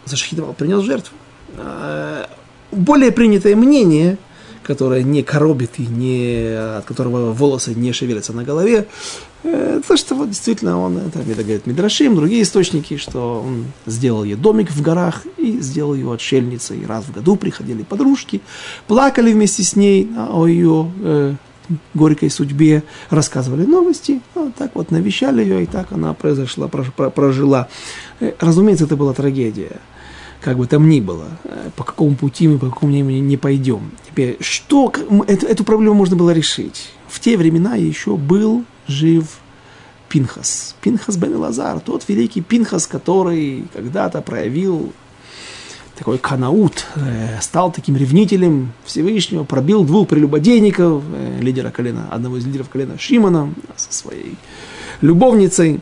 зашхитовал, 0.05 0.53
принес 0.53 0.83
в 0.83 0.85
жертву. 0.85 1.17
А, 1.59 2.29
более 2.71 3.13
принятое 3.13 3.57
мнение– 3.57 4.19
которое 4.67 5.05
не 5.05 5.23
коробит 5.23 5.79
и 5.79 5.87
не, 5.87 6.79
от 6.79 6.85
которого 6.85 7.33
волосы 7.33 7.75
не 7.75 7.93
шевелятся 7.93 8.33
на 8.33 8.43
голове. 8.43 8.87
Э, 9.45 9.81
то, 9.87 9.97
что 9.97 10.17
вот 10.17 10.31
действительно 10.31 10.81
он, 10.81 10.99
это 10.99 11.21
говорит 11.21 11.67
Мидрашим, 11.67 12.17
другие 12.17 12.43
источники, 12.43 12.97
что 12.97 13.45
он 13.47 13.67
сделал 13.87 14.25
ей 14.25 14.35
домик 14.35 14.71
в 14.71 14.83
горах 14.83 15.23
и 15.37 15.61
сделал 15.61 15.95
ее 15.95 16.13
отшельницей. 16.13 16.85
Раз 16.85 17.05
в 17.05 17.13
году 17.13 17.37
приходили 17.37 17.85
подружки, 17.85 18.41
плакали 18.89 19.33
вместе 19.33 19.63
с 19.63 19.77
ней 19.77 20.11
о 20.17 20.47
ее 20.49 20.91
э, 21.01 21.35
горькой 21.95 22.31
судьбе, 22.31 22.83
рассказывали 23.11 23.65
новости, 23.65 24.21
вот 24.35 24.57
так 24.57 24.73
вот 24.75 24.91
навещали 24.91 25.43
ее, 25.43 25.63
и 25.63 25.67
так 25.67 25.93
она 25.93 26.13
произошла, 26.13 26.67
прожила. 26.67 27.69
Э, 28.19 28.33
разумеется, 28.41 28.87
это 28.87 28.97
была 28.97 29.13
трагедия 29.13 29.81
как 30.41 30.59
бы 30.59 30.67
там 30.67 30.89
ни 30.89 31.01
было, 31.01 31.29
э, 31.45 31.71
по 31.77 31.85
какому 31.85 32.15
пути 32.17 32.49
мы, 32.49 32.59
по 32.59 32.71
какому 32.71 32.93
времени 32.93 33.19
не 33.19 33.37
пойдем. 33.37 33.91
Теперь, 34.07 34.37
что, 34.41 34.93
эту, 35.27 35.47
эту 35.47 35.65
проблему 35.65 35.95
можно 35.95 36.17
было 36.17 36.31
решить. 36.31 36.91
В 37.09 37.21
те 37.21 37.37
времена 37.37 37.77
еще 37.77 38.17
был 38.17 38.65
жив 38.87 39.39
Пинхас. 40.09 40.77
Пинхас 40.81 41.17
бен 41.17 41.37
Лазар, 41.37 41.81
тот 41.81 42.09
великий 42.09 42.41
Пинхас, 42.41 42.87
который 42.87 43.65
когда-то 43.73 44.23
проявил 44.23 44.93
такой 45.97 46.19
канаут, 46.19 46.85
э, 46.95 47.41
стал 47.41 47.73
таким 47.73 47.97
ревнителем 47.97 48.73
Всевышнего, 48.85 49.45
пробил 49.45 49.85
двух 49.85 50.09
прелюбодейников, 50.09 51.03
э, 51.13 51.39
лидера 51.41 51.71
колена, 51.71 52.09
одного 52.11 52.37
из 52.37 52.47
лидеров 52.47 52.69
колена 52.69 52.99
Шимона 52.99 53.53
со 53.77 53.93
своей 53.93 54.37
любовницей, 55.01 55.81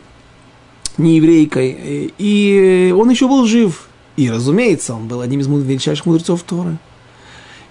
нееврейкой. 0.98 2.12
И 2.16 2.94
он 2.96 3.10
еще 3.10 3.28
был 3.28 3.44
жив. 3.46 3.88
И, 4.16 4.30
разумеется, 4.30 4.94
он 4.94 5.08
был 5.08 5.20
одним 5.20 5.40
из 5.40 5.46
величайших 5.48 6.06
мудрецов 6.06 6.42
Торы. 6.42 6.78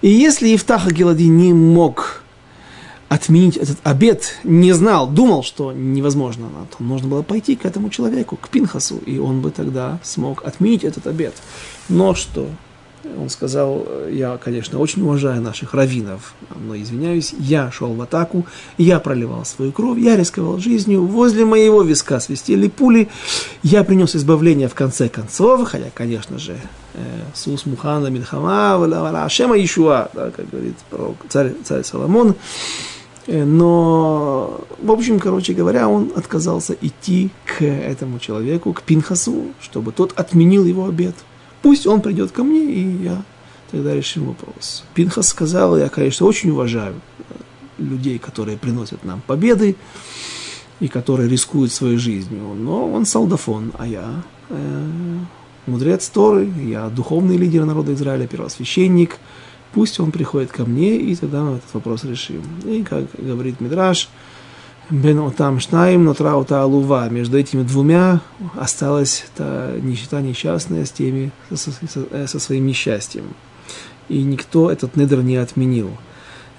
И 0.02 0.10
если 0.10 0.54
Ифтах 0.54 0.86
Агилади 0.86 1.24
не 1.24 1.52
мог 1.52 2.22
отменить 3.08 3.56
этот 3.56 3.78
обед, 3.84 4.38
не 4.44 4.72
знал, 4.72 5.06
думал, 5.06 5.42
что 5.42 5.72
невозможно, 5.72 6.48
то 6.76 6.82
нужно 6.82 7.08
было 7.08 7.22
пойти 7.22 7.56
к 7.56 7.64
этому 7.64 7.88
человеку, 7.88 8.36
к 8.36 8.48
Пинхасу, 8.48 8.96
и 8.98 9.18
он 9.18 9.40
бы 9.40 9.50
тогда 9.50 10.00
смог 10.02 10.44
отменить 10.44 10.84
этот 10.84 11.06
обед. 11.06 11.34
Но 11.88 12.14
что? 12.14 12.48
Он 13.18 13.28
сказал, 13.28 13.86
я, 14.10 14.38
конечно, 14.38 14.78
очень 14.78 15.02
уважаю 15.02 15.40
наших 15.42 15.74
раввинов, 15.74 16.34
но 16.56 16.76
извиняюсь, 16.76 17.34
я 17.38 17.70
шел 17.70 17.92
в 17.92 18.00
атаку, 18.00 18.46
я 18.78 18.98
проливал 18.98 19.44
свою 19.44 19.72
кровь, 19.72 19.98
я 19.98 20.16
рисковал 20.16 20.58
жизнью, 20.58 21.04
возле 21.04 21.44
моего 21.44 21.82
виска 21.82 22.20
свистели 22.20 22.68
пули, 22.68 23.08
я 23.62 23.84
принес 23.84 24.16
избавление 24.16 24.68
в 24.68 24.74
конце 24.74 25.08
концов, 25.08 25.68
хотя, 25.68 25.90
конечно 25.92 26.38
же, 26.38 26.56
э, 26.94 26.98
Сус 27.34 27.66
Мухана 27.66 28.08
Мильхама, 28.08 29.24
Ашема 29.24 29.62
Ишуа, 29.62 30.08
да, 30.14 30.30
как 30.30 30.48
говорит 30.50 30.76
пророк, 30.90 31.16
царь, 31.28 31.52
царь 31.64 31.84
Соломон, 31.84 32.34
Э, 33.26 33.44
но, 33.44 34.60
в 34.78 34.90
общем, 34.90 35.18
короче 35.18 35.54
говоря, 35.54 35.88
он 35.88 36.12
отказался 36.14 36.76
идти 36.80 37.30
к 37.44 37.62
этому 37.62 38.18
человеку, 38.18 38.72
к 38.72 38.82
Пинхасу, 38.82 39.46
чтобы 39.60 39.92
тот 39.92 40.12
отменил 40.18 40.64
его 40.64 40.86
обед. 40.86 41.14
Пусть 41.64 41.86
он 41.86 42.02
придет 42.02 42.30
ко 42.30 42.44
мне, 42.44 42.60
и 42.60 43.04
я 43.04 43.22
тогда 43.70 43.94
решим 43.94 44.26
вопрос. 44.26 44.84
Пинхас 44.92 45.28
сказал, 45.28 45.78
я, 45.78 45.88
конечно, 45.88 46.26
очень 46.26 46.50
уважаю 46.50 46.94
э, 46.94 47.22
людей, 47.78 48.18
которые 48.18 48.58
приносят 48.58 49.02
нам 49.02 49.22
победы 49.26 49.74
и 50.80 50.88
которые 50.88 51.26
рискуют 51.26 51.72
своей 51.72 51.96
жизнью, 51.96 52.54
но 52.54 52.92
он 52.92 53.06
солдафон, 53.06 53.72
а 53.78 53.86
я 53.86 54.22
э, 54.50 55.18
мудрец 55.66 56.06
Торы, 56.10 56.52
я 56.66 56.90
духовный 56.90 57.38
лидер 57.38 57.64
народа 57.64 57.94
Израиля, 57.94 58.26
первосвященник– 58.26 59.18
пусть 59.74 60.00
он 60.00 60.12
приходит 60.12 60.52
ко 60.52 60.64
мне, 60.64 60.96
и 60.96 61.16
тогда 61.16 61.42
мы 61.42 61.56
этот 61.56 61.74
вопрос 61.74 62.04
решим. 62.04 62.42
И, 62.64 62.82
как 62.82 63.04
говорит 63.18 63.60
Мидраш, 63.60 64.08
Бен 64.90 65.18
Отам 65.20 65.60
Шнаим, 65.60 66.04
Нотра 66.04 66.36
Ута 66.36 66.62
Алува. 66.62 67.08
Между 67.08 67.38
этими 67.38 67.62
двумя 67.62 68.20
осталась 68.54 69.24
та 69.36 69.72
нищета 69.80 70.20
несчастная 70.20 70.84
с 70.84 70.90
теми, 70.90 71.32
со, 71.50 71.70
со, 71.70 72.26
со 72.26 72.38
своим 72.38 72.66
несчастьем. 72.66 73.24
И 74.08 74.22
никто 74.22 74.70
этот 74.70 74.96
недр 74.96 75.22
не 75.22 75.36
отменил. 75.36 75.90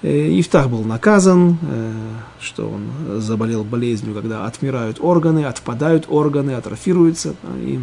Э, 0.02 0.40
Ифтах 0.40 0.68
был 0.68 0.82
наказан, 0.82 1.58
э, 1.62 1.92
что 2.40 2.68
он 2.68 3.20
заболел 3.20 3.64
болезнью, 3.64 4.14
когда 4.14 4.46
отмирают 4.46 4.98
органы, 5.00 5.44
отпадают 5.44 6.06
органы, 6.08 6.52
атрофируются. 6.52 7.34
И 7.58 7.80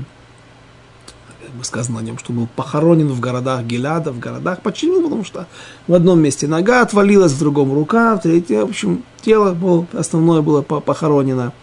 сказано 1.62 2.00
о 2.00 2.02
нем, 2.02 2.18
что 2.18 2.34
был 2.34 2.48
похоронен 2.56 3.08
в 3.08 3.20
городах 3.20 3.64
Геляда, 3.64 4.12
в 4.12 4.20
городах. 4.20 4.62
Почему? 4.62 5.04
Потому 5.04 5.24
что 5.24 5.48
в 5.88 5.94
одном 5.94 6.20
месте 6.22 6.48
нога 6.48 6.82
отвалилась, 6.82 7.34
в 7.34 7.40
другом 7.40 7.74
рука, 7.74 8.16
в 8.16 8.22
третьем, 8.22 8.62
в 8.68 8.70
общем, 8.70 9.04
тело 9.22 9.54
было, 9.54 9.86
основное 9.94 10.42
было 10.42 10.62
похоронено. 10.62 11.54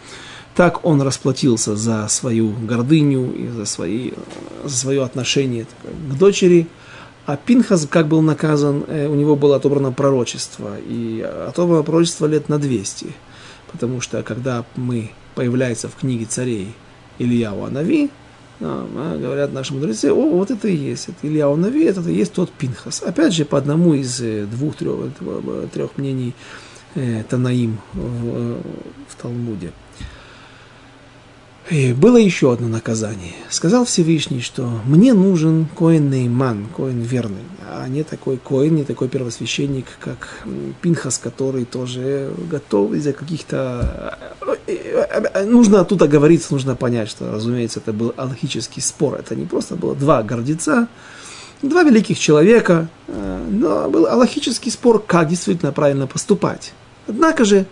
Так 0.54 0.84
он 0.84 1.00
расплатился 1.02 1.76
за 1.76 2.06
свою 2.08 2.50
гордыню 2.50 3.32
и 3.32 3.48
за, 3.48 3.64
свои, 3.64 4.12
за 4.64 4.76
свое 4.76 5.02
отношение 5.02 5.66
к 5.84 6.14
дочери. 6.18 6.66
А 7.26 7.36
Пинхас, 7.36 7.86
как 7.88 8.08
был 8.08 8.20
наказан, 8.22 8.84
э, 8.88 9.06
у 9.06 9.14
него 9.14 9.36
было 9.36 9.56
отобрано 9.56 9.92
пророчество. 9.92 10.76
И 10.86 11.20
отобрано 11.20 11.82
пророчество 11.82 12.26
лет 12.26 12.48
на 12.48 12.58
200. 12.58 13.14
Потому 13.70 14.00
что 14.00 14.22
когда 14.22 14.64
мы 14.74 15.12
появляется 15.34 15.88
в 15.88 15.94
книге 15.94 16.24
царей 16.26 16.74
Илья 17.18 17.52
Уанави, 17.54 18.10
говорят 18.60 19.52
наши 19.52 19.74
мудрецы, 19.74 20.12
о, 20.12 20.36
вот 20.36 20.50
это 20.50 20.68
и 20.68 20.76
есть, 20.76 21.08
это 21.08 21.26
Илья 21.26 21.48
Нави, 21.54 21.84
это 21.84 22.02
и 22.02 22.14
есть 22.14 22.32
тот 22.32 22.50
Пинхас. 22.50 23.02
Опять 23.02 23.32
же, 23.32 23.44
по 23.44 23.58
одному 23.58 23.94
из 23.94 24.20
э, 24.20 24.44
двух-трех 24.44 25.12
трех 25.72 25.96
мнений 25.96 26.34
э, 26.94 27.24
Танаим 27.28 27.78
в, 27.94 28.58
в 29.08 29.16
Талмуде. 29.20 29.72
И 31.70 31.92
было 31.92 32.16
еще 32.16 32.52
одно 32.52 32.66
наказание. 32.66 33.34
Сказал 33.48 33.84
Всевышний, 33.84 34.40
что 34.40 34.68
мне 34.84 35.14
нужен 35.14 35.66
коин 35.78 36.10
Нейман, 36.10 36.66
коин 36.76 37.00
верный, 37.00 37.44
а 37.64 37.86
не 37.88 38.02
такой 38.02 38.38
коин, 38.38 38.74
не 38.74 38.84
такой 38.84 39.08
первосвященник, 39.08 39.86
как 40.00 40.42
Пинхас, 40.82 41.18
который 41.18 41.64
тоже 41.64 42.32
готов 42.50 42.92
из-за 42.94 43.12
каких-то... 43.12 44.18
Нужно 45.46 45.84
тут 45.84 46.02
оговориться, 46.02 46.52
нужно 46.52 46.74
понять, 46.74 47.08
что, 47.08 47.32
разумеется, 47.32 47.78
это 47.78 47.92
был 47.92 48.14
аллахический 48.16 48.82
спор. 48.82 49.14
Это 49.14 49.36
не 49.36 49.46
просто 49.46 49.76
было 49.76 49.94
два 49.94 50.24
гордеца, 50.24 50.88
два 51.62 51.84
великих 51.84 52.18
человека, 52.18 52.88
но 53.06 53.88
был 53.88 54.06
аллахический 54.06 54.72
спор, 54.72 55.00
как 55.06 55.28
действительно 55.28 55.70
правильно 55.70 56.08
поступать. 56.08 56.72
Однако 57.06 57.44
же, 57.44 57.66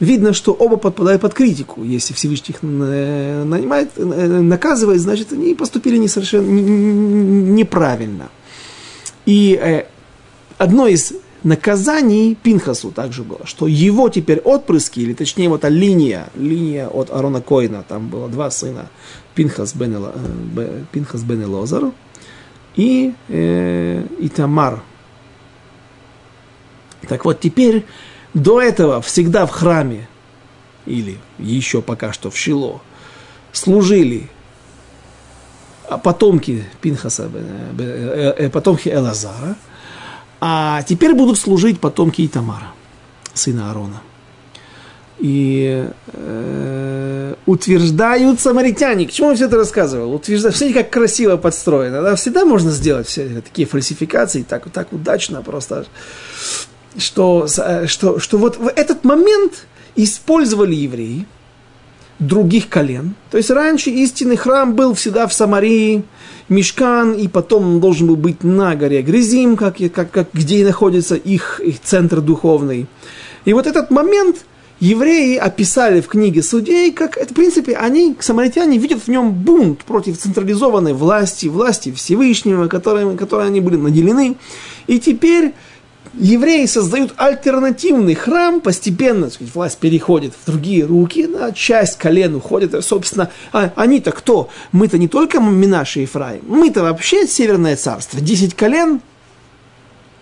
видно, 0.00 0.32
что 0.32 0.52
оба 0.52 0.76
подпадают 0.76 1.22
под 1.22 1.34
критику. 1.34 1.84
Если 1.84 2.14
Всевышний 2.14 2.54
их 2.54 2.58
э, 2.62 3.44
нанимает, 3.44 3.90
э, 3.96 4.02
наказывает, 4.40 5.00
значит, 5.00 5.32
они 5.32 5.54
поступили 5.54 5.98
не 5.98 6.08
совершенно 6.08 6.48
неправильно. 6.48 8.30
И 9.26 9.58
э, 9.62 9.84
одно 10.58 10.86
из 10.86 11.12
наказаний 11.42 12.34
Пинхасу 12.34 12.90
также 12.90 13.22
было, 13.22 13.46
что 13.46 13.66
его 13.66 14.08
теперь 14.08 14.38
отпрыски, 14.40 15.00
или 15.00 15.14
точнее 15.14 15.48
вот 15.48 15.60
эта 15.60 15.68
линия, 15.68 16.28
линия 16.34 16.88
от 16.88 17.10
Арона 17.10 17.40
Коина, 17.40 17.84
там 17.86 18.08
было 18.08 18.28
два 18.28 18.50
сына, 18.50 18.88
Пинхас 19.34 19.74
бен, 19.74 20.04
Пинхас 20.92 21.22
бен 21.22 21.42
Элозар 21.42 21.92
и 22.76 23.14
э, 23.28 24.06
Итамар. 24.18 24.82
Так 27.08 27.24
вот, 27.24 27.40
теперь 27.40 27.86
до 28.34 28.60
этого 28.60 29.00
всегда 29.00 29.46
в 29.46 29.50
храме, 29.50 30.08
или 30.86 31.18
еще 31.38 31.82
пока 31.82 32.12
что 32.12 32.30
в 32.30 32.36
Шило, 32.36 32.80
служили 33.52 34.28
потомки 35.98 36.64
Пинхаса, 36.80 37.30
э, 37.78 38.34
э, 38.36 38.50
потомки 38.50 38.88
Элазара, 38.88 39.56
а 40.40 40.82
теперь 40.82 41.14
будут 41.14 41.38
служить 41.38 41.80
потомки 41.80 42.24
Итамара, 42.24 42.72
сына 43.34 43.68
Аарона. 43.68 44.02
И 45.18 45.86
э, 46.14 47.34
утверждают 47.44 48.40
самаритяне. 48.40 49.06
К 49.06 49.12
чему 49.12 49.30
я 49.30 49.36
все 49.36 49.46
это 49.46 49.56
рассказывал? 49.56 50.14
Утверждают. 50.14 50.56
Смотрите, 50.56 50.82
как 50.82 50.90
красиво 50.90 51.36
подстроено. 51.36 52.00
Да? 52.00 52.14
Всегда 52.16 52.46
можно 52.46 52.70
сделать 52.70 53.06
все 53.06 53.42
такие 53.42 53.68
фальсификации 53.68 54.42
так, 54.42 54.70
так 54.70 54.94
удачно 54.94 55.42
просто 55.42 55.84
что, 56.96 57.46
э, 57.58 57.86
что, 57.86 58.18
что 58.18 58.38
вот 58.38 58.56
в 58.56 58.68
этот 58.68 59.04
момент 59.04 59.66
использовали 59.96 60.74
евреи 60.74 61.26
других 62.18 62.68
колен. 62.68 63.14
То 63.30 63.38
есть 63.38 63.50
раньше 63.50 63.90
истинный 63.90 64.36
храм 64.36 64.74
был 64.74 64.94
всегда 64.94 65.26
в 65.26 65.32
Самарии, 65.32 66.04
Мешкан, 66.48 67.14
и 67.14 67.28
потом 67.28 67.64
он 67.64 67.80
должен 67.80 68.06
был 68.08 68.16
быть 68.16 68.44
на 68.44 68.74
горе 68.74 69.02
Грязим, 69.02 69.56
как, 69.56 69.76
как, 69.94 70.10
как, 70.10 70.28
где 70.32 70.58
и 70.58 70.64
находится 70.64 71.14
их, 71.14 71.60
их 71.64 71.80
центр 71.80 72.20
духовный. 72.20 72.86
И 73.44 73.52
вот 73.52 73.66
этот 73.66 73.90
момент 73.90 74.44
евреи 74.80 75.36
описали 75.36 76.00
в 76.00 76.08
книге 76.08 76.42
судей, 76.42 76.92
как, 76.92 77.16
в 77.16 77.34
принципе, 77.34 77.74
они, 77.74 78.16
самаритяне, 78.18 78.78
видят 78.78 79.02
в 79.02 79.08
нем 79.08 79.32
бунт 79.32 79.84
против 79.84 80.18
централизованной 80.18 80.92
власти, 80.92 81.46
власти 81.46 81.92
Всевышнего, 81.92 82.66
которой, 82.66 83.16
которой 83.16 83.46
они 83.46 83.60
были 83.60 83.76
наделены. 83.76 84.36
И 84.86 84.98
теперь 84.98 85.54
евреи 86.14 86.66
создают 86.66 87.14
альтернативный 87.16 88.14
храм, 88.14 88.60
постепенно 88.60 89.30
сказать, 89.30 89.54
власть 89.54 89.78
переходит 89.78 90.34
в 90.34 90.46
другие 90.46 90.84
руки, 90.84 91.26
да, 91.26 91.52
часть 91.52 91.98
колен 91.98 92.34
уходит, 92.34 92.84
собственно, 92.84 93.30
а, 93.52 93.72
они-то 93.76 94.12
кто? 94.12 94.48
Мы-то 94.72 94.98
не 94.98 95.08
только 95.08 95.40
Минаши 95.40 96.00
и 96.00 96.02
Ефраим, 96.02 96.42
мы-то 96.46 96.82
вообще 96.82 97.26
Северное 97.26 97.76
царство, 97.76 98.20
10 98.20 98.54
колен, 98.54 99.00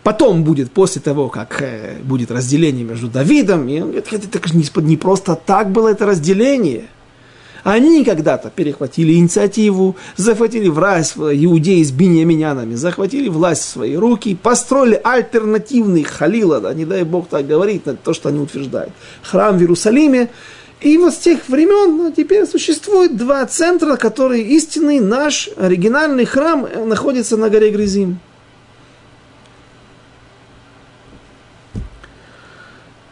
потом 0.03 0.45
будет, 0.45 0.72
после 0.72 1.01
того, 1.01 1.28
как 1.28 1.62
э, 1.62 1.99
будет 2.03 2.30
разделение 2.30 2.84
между 2.84 3.09
Давидом, 3.09 3.68
и 3.68 3.80
он 3.80 3.93
говорит, 3.93 4.12
это, 4.12 4.39
это 4.39 4.57
не, 4.57 4.66
не 4.82 4.97
просто 4.97 5.36
так 5.36 5.70
было 5.70 5.89
это 5.89 6.07
разделение– 6.07 6.84
они 7.64 8.04
когда-то 8.04 8.50
перехватили 8.50 9.14
инициативу, 9.14 9.96
захватили 10.16 10.68
власть 10.68 11.14
иудеи 11.16 11.82
с 11.82 11.90
биньяминянами, 11.90 12.74
захватили 12.74 13.28
власть 13.28 13.62
в 13.62 13.68
свои 13.68 13.96
руки, 13.96 14.38
построили 14.40 15.00
альтернативный 15.02 16.04
халила, 16.04 16.61
да, 16.61 16.74
не 16.74 16.84
дай 16.84 17.04
бог 17.04 17.28
так 17.28 17.46
говорить, 17.46 17.86
на 17.86 17.96
то, 17.96 18.14
что 18.14 18.28
они 18.28 18.38
утверждают, 18.38 18.92
храм 19.22 19.56
в 19.56 19.61
Иерусалиме, 19.61 20.30
И 20.80 20.96
вот 20.96 21.12
с 21.12 21.18
тех 21.18 21.48
времен 21.48 21.96
ну, 21.96 22.12
теперь 22.12 22.46
существует 22.46 23.16
два 23.16 23.44
центра, 23.46 23.96
которые 23.96 24.44
истинный 24.44 25.00
наш 25.00 25.50
оригинальный 25.56 26.24
храм 26.24 26.68
находится 26.86 27.36
на 27.36 27.50
горе 27.50 27.70
Грязим. 27.70 28.20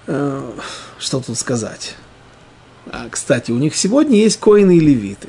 Э, 0.06 0.52
что 0.98 1.20
тут 1.20 1.36
сказать? 1.36 1.96
А, 2.90 3.08
кстати, 3.10 3.50
у 3.50 3.58
них 3.58 3.74
сегодня 3.74 4.16
есть 4.16 4.38
коины 4.38 4.76
и 4.76 4.80
левиты. 4.80 5.28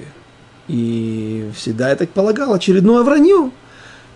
И 0.68 1.50
всегда, 1.56 1.90
я 1.90 1.96
так 1.96 2.10
полагал, 2.10 2.54
очередное 2.54 3.04
вранье. 3.04 3.52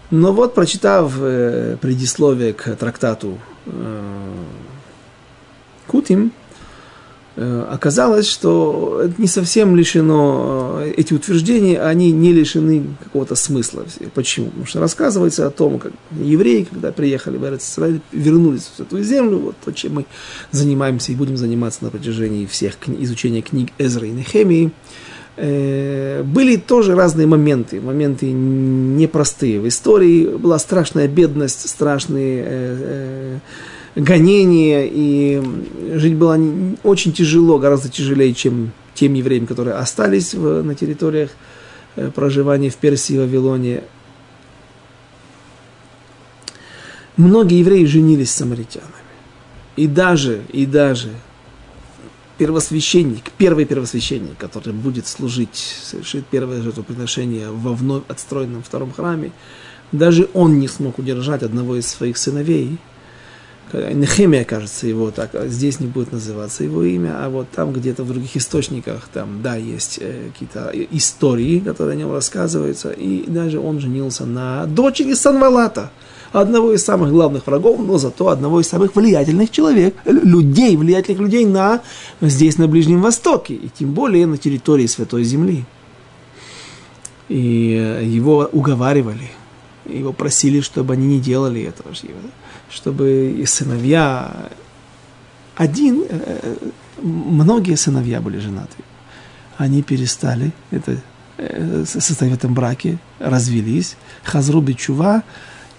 Но 0.09 0.33
вот, 0.33 0.53
прочитав 0.53 1.13
э, 1.17 1.77
предисловие 1.79 2.53
к 2.53 2.75
трактату 2.75 3.37
э, 3.65 4.01
Кутим, 5.87 6.31
оказалось, 7.37 8.27
что 8.27 9.01
это 9.05 9.21
не 9.21 9.27
совсем 9.27 9.75
лишено, 9.75 10.79
э, 10.81 10.93
эти 10.97 11.13
утверждения, 11.13 11.81
они 11.81 12.11
не 12.11 12.33
лишены 12.33 12.83
какого-то 13.01 13.35
смысла. 13.35 13.85
Почему? 14.13 14.47
Потому 14.47 14.65
что 14.65 14.79
рассказывается 14.81 15.47
о 15.47 15.49
том, 15.49 15.79
как 15.79 15.93
евреи, 16.19 16.67
когда 16.69 16.91
приехали 16.91 17.37
в 17.37 17.43
Израиль, 17.43 18.01
вернулись 18.11 18.69
в 18.75 18.79
эту 18.81 19.01
землю, 19.01 19.37
вот 19.37 19.55
то, 19.63 19.71
чем 19.71 19.95
мы 19.95 20.05
занимаемся 20.51 21.13
и 21.13 21.15
будем 21.15 21.37
заниматься 21.37 21.85
на 21.85 21.89
протяжении 21.89 22.45
всех 22.45 22.73
изучения 22.85 23.41
книг 23.41 23.69
Эзра 23.77 24.05
и 24.05 24.11
Нехемии, 24.11 24.71
э, 25.37 26.23
были 26.23 26.57
тоже 26.57 26.95
разные 26.95 27.27
моменты, 27.27 27.79
моменты 27.79 28.29
непростые. 28.29 29.61
В 29.61 29.69
истории 29.69 30.25
была 30.25 30.59
страшная 30.59 31.07
бедность, 31.07 31.69
страшные 31.69 33.39
гонения, 33.95 34.87
и 34.89 35.41
жить 35.95 36.15
было 36.15 36.39
очень 36.83 37.13
тяжело, 37.13 37.59
гораздо 37.59 37.89
тяжелее, 37.89 38.33
чем 38.33 38.71
тем 38.93 39.13
евреям, 39.13 39.47
которые 39.47 39.75
остались 39.75 40.33
в, 40.33 40.63
на 40.63 40.75
территориях 40.75 41.31
э, 41.95 42.09
проживания 42.11 42.69
в 42.69 42.75
Персии 42.75 43.15
и 43.15 43.19
Вавилоне. 43.19 43.83
Многие 47.17 47.59
евреи 47.59 47.85
женились 47.85 48.31
с 48.31 48.35
самаритянами. 48.35 48.91
И 49.75 49.87
даже, 49.87 50.43
и 50.51 50.65
даже 50.65 51.09
первосвященник, 52.37 53.31
первый 53.37 53.65
первосвященник, 53.65 54.37
который 54.37 54.73
будет 54.73 55.07
служить, 55.07 55.55
совершит 55.83 56.25
первое 56.27 56.61
жертвоприношение 56.61 57.49
во 57.51 57.73
вновь 57.73 58.03
отстроенном 58.07 58.63
втором 58.63 58.91
храме, 58.91 59.31
даже 59.91 60.29
он 60.33 60.59
не 60.59 60.67
смог 60.67 60.99
удержать 60.99 61.43
одного 61.43 61.75
из 61.75 61.87
своих 61.87 62.17
сыновей– 62.17 62.77
Нехемия, 63.73 64.43
кажется, 64.43 64.87
его 64.87 65.11
так, 65.11 65.35
а 65.35 65.47
здесь 65.47 65.79
не 65.79 65.87
будет 65.87 66.11
называться 66.11 66.63
его 66.63 66.83
имя, 66.83 67.23
а 67.23 67.29
вот 67.29 67.49
там 67.51 67.71
где-то 67.73 68.03
в 68.03 68.07
других 68.07 68.35
источниках, 68.35 69.07
там, 69.13 69.41
да, 69.41 69.55
есть 69.55 69.99
э, 70.01 70.29
какие-то 70.31 70.71
истории, 70.91 71.59
которые 71.59 71.93
о 71.93 71.97
нем 71.97 72.11
рассказываются, 72.11 72.91
и 72.91 73.29
даже 73.29 73.59
он 73.59 73.79
женился 73.79 74.25
на 74.25 74.65
дочери 74.65 75.13
Санвалата, 75.13 75.91
одного 76.31 76.71
из 76.73 76.83
самых 76.83 77.11
главных 77.11 77.47
врагов, 77.47 77.79
но 77.79 77.97
зато 77.97 78.29
одного 78.29 78.61
из 78.61 78.67
самых 78.67 78.95
влиятельных 78.95 79.51
человек, 79.51 79.95
людей, 80.05 80.75
влиятельных 80.75 81.21
людей 81.21 81.45
на, 81.45 81.81
здесь, 82.21 82.57
на 82.57 82.67
Ближнем 82.67 83.01
Востоке, 83.01 83.53
и 83.53 83.69
тем 83.69 83.93
более 83.93 84.25
на 84.25 84.37
территории 84.37 84.87
Святой 84.87 85.23
Земли. 85.23 85.65
И 87.29 87.77
э, 87.79 88.03
его 88.05 88.49
уговаривали, 88.51 89.31
его 89.85 90.13
просили, 90.13 90.61
чтобы 90.61 90.93
они 90.93 91.07
не 91.07 91.19
делали 91.19 91.61
этого 91.61 91.93
чтобы 92.69 93.35
и 93.37 93.45
сыновья, 93.45 94.49
один, 95.55 96.05
э, 96.07 96.55
многие 97.01 97.75
сыновья 97.75 98.21
были 98.21 98.39
женаты. 98.39 98.77
Они 99.57 99.83
перестали 99.83 100.53
это, 100.71 100.97
э, 101.37 101.83
состоять 101.85 102.33
в 102.33 102.37
этом 102.37 102.53
браке, 102.53 102.97
развелись, 103.19 103.97
хазруби 104.23 104.73
чува, 104.73 105.23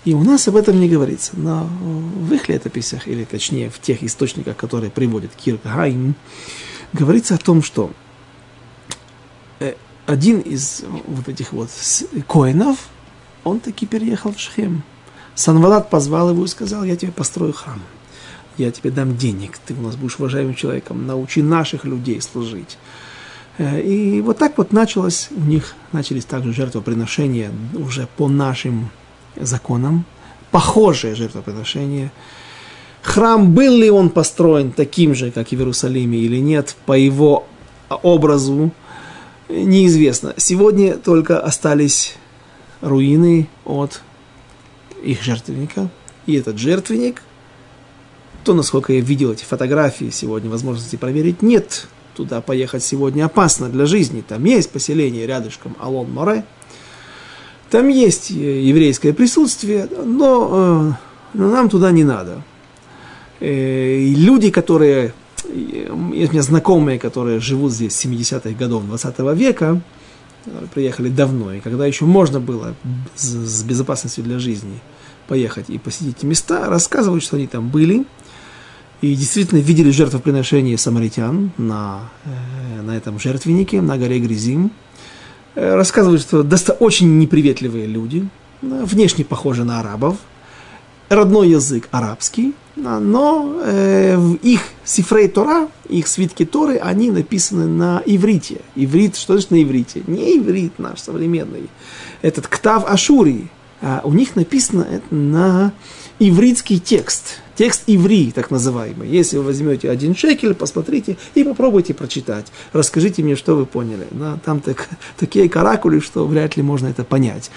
и 0.04 0.14
у 0.14 0.22
нас 0.24 0.48
об 0.48 0.56
этом 0.56 0.80
не 0.80 0.88
говорится. 0.88 1.32
Но 1.34 1.68
в 1.80 2.32
их 2.32 2.48
летописях, 2.48 3.08
или 3.08 3.24
точнее 3.24 3.70
в 3.70 3.80
тех 3.80 4.02
источниках, 4.02 4.56
которые 4.56 4.90
приводит 4.90 5.30
Кирк 5.34 5.60
говорится 6.92 7.34
о 7.34 7.38
том, 7.38 7.62
что 7.62 7.92
э, 9.60 9.74
один 10.06 10.40
из 10.40 10.82
вот 11.06 11.28
этих 11.28 11.52
вот 11.52 11.70
коинов, 12.28 12.88
он 13.44 13.60
таки 13.60 13.86
переехал 13.86 14.32
в 14.32 14.38
Шхем. 14.38 14.82
Санвалат 15.34 15.90
позвал 15.90 16.30
его 16.30 16.44
и 16.44 16.48
сказал, 16.48 16.84
я 16.84 16.96
тебе 16.96 17.12
построю 17.12 17.52
храм, 17.52 17.80
я 18.58 18.70
тебе 18.70 18.90
дам 18.90 19.16
денег, 19.16 19.58
ты 19.58 19.74
у 19.74 19.80
нас 19.80 19.96
будешь 19.96 20.18
уважаемым 20.18 20.54
человеком, 20.54 21.06
научи 21.06 21.42
наших 21.42 21.84
людей 21.84 22.20
служить. 22.20 22.76
Э, 23.58 23.80
и 23.80 24.20
вот 24.20 24.38
так 24.38 24.58
вот 24.58 24.72
началось, 24.72 25.28
у 25.30 25.40
них 25.40 25.74
начались 25.92 26.24
также 26.24 26.52
жертвоприношения 26.52 27.50
уже 27.74 28.08
по 28.16 28.28
нашим 28.28 28.90
законам, 29.36 30.04
похожие 30.50 31.14
жертвоприношения. 31.14 32.12
Храм, 33.02 33.52
был 33.52 33.76
ли 33.76 33.90
он 33.90 34.10
построен 34.10 34.70
таким 34.70 35.14
же, 35.14 35.30
как 35.30 35.52
и 35.52 35.56
в 35.56 35.60
Иерусалиме 35.60 36.18
или 36.18 36.36
нет, 36.36 36.76
по 36.86 36.92
его 36.92 37.46
образу, 37.88 38.70
неизвестно. 39.48 40.34
Сегодня 40.36 40.96
только 40.96 41.40
остались 41.40 42.16
руины 42.82 43.48
от 43.64 44.02
их 45.02 45.22
жертвенника. 45.22 45.88
И 46.26 46.34
этот 46.34 46.58
жертвенник, 46.58 47.22
то, 48.44 48.54
насколько 48.54 48.92
я 48.92 49.00
видел 49.00 49.32
эти 49.32 49.44
фотографии 49.44 50.10
сегодня, 50.10 50.50
возможности 50.50 50.96
проверить, 50.96 51.40
нет. 51.42 51.86
Туда 52.14 52.42
поехать 52.42 52.82
сегодня 52.82 53.24
опасно 53.24 53.70
для 53.70 53.86
жизни. 53.86 54.22
Там 54.26 54.44
есть 54.44 54.70
поселение 54.70 55.26
рядышком 55.26 55.74
Алон-Море. 55.80 56.44
Там 57.70 57.88
есть 57.88 58.28
еврейское 58.28 59.14
присутствие, 59.14 59.88
но, 60.04 60.94
э, 61.32 61.38
но 61.38 61.48
нам 61.48 61.70
туда 61.70 61.90
не 61.90 62.04
надо. 62.04 62.42
Э, 63.40 63.96
и 63.96 64.14
люди, 64.14 64.50
которые, 64.50 65.14
у 65.48 65.96
меня 65.96 66.42
знакомые, 66.42 66.98
которые 66.98 67.40
живут 67.40 67.72
здесь 67.72 67.94
с 67.94 68.04
70-х 68.04 68.50
годов 68.50 68.84
20 68.84 69.18
века, 69.34 69.80
приехали 70.74 71.08
давно, 71.08 71.52
и 71.52 71.60
когда 71.60 71.86
еще 71.86 72.04
можно 72.04 72.40
было 72.40 72.74
с 73.16 73.62
безопасностью 73.62 74.24
для 74.24 74.38
жизни 74.38 74.80
поехать 75.28 75.70
и 75.70 75.78
посетить 75.78 76.22
места, 76.22 76.68
рассказывают, 76.68 77.22
что 77.22 77.36
они 77.36 77.46
там 77.46 77.68
были, 77.68 78.04
и 79.00 79.14
действительно 79.14 79.58
видели 79.58 79.90
жертвоприношение 79.90 80.78
самаритян 80.78 81.50
на, 81.58 82.10
э, 82.24 82.82
на 82.82 82.96
этом 82.96 83.18
жертвеннике, 83.18 83.80
на 83.80 83.98
горе 83.98 84.20
Гризим. 84.20 84.70
Э, 85.54 85.74
рассказывают, 85.74 86.22
что 86.22 86.42
доста- 86.42 86.72
очень 86.72 87.18
неприветливые 87.18 87.86
люди, 87.86 88.28
внешне 88.62 89.24
похожи 89.24 89.64
на 89.64 89.80
арабов, 89.80 90.16
родной 91.08 91.50
язык 91.50 91.88
арабский, 91.90 92.54
но 92.76 93.60
э, 93.62 94.16
в 94.16 94.34
их 94.36 94.62
сифрей 94.84 95.28
Тора, 95.28 95.68
их 95.88 96.08
свитки 96.08 96.44
Торы, 96.44 96.78
они 96.78 97.10
написаны 97.10 97.66
на 97.66 98.02
иврите. 98.06 98.62
Иврит, 98.74 99.16
что 99.16 99.34
значит 99.34 99.50
на 99.50 99.62
иврите? 99.62 100.02
Не 100.06 100.38
иврит 100.38 100.78
наш 100.78 101.00
современный. 101.00 101.68
Этот 102.22 102.46
ктав 102.46 102.88
Ашури. 102.88 103.48
А 103.82 104.00
у 104.04 104.12
них 104.12 104.36
написано 104.36 104.86
это 104.88 105.14
на 105.14 105.72
ивритский 106.28 106.78
текст. 106.78 107.40
Текст 107.54 107.82
иври, 107.86 108.32
так 108.32 108.50
называемый. 108.50 109.08
Если 109.08 109.36
вы 109.36 109.44
возьмете 109.44 109.90
один 109.90 110.16
шекель, 110.16 110.54
посмотрите 110.54 111.18
и 111.34 111.44
попробуйте 111.44 111.92
прочитать. 111.92 112.46
Расскажите 112.72 113.22
мне, 113.22 113.36
что 113.36 113.54
вы 113.54 113.66
поняли. 113.66 114.06
Да, 114.10 114.38
там 114.44 114.60
так, 114.60 114.88
такие 115.18 115.48
каракули, 115.48 116.00
что 116.00 116.26
вряд 116.26 116.56
ли 116.56 116.62
можно 116.62 116.88
это 116.88 117.04
понять. 117.04 117.50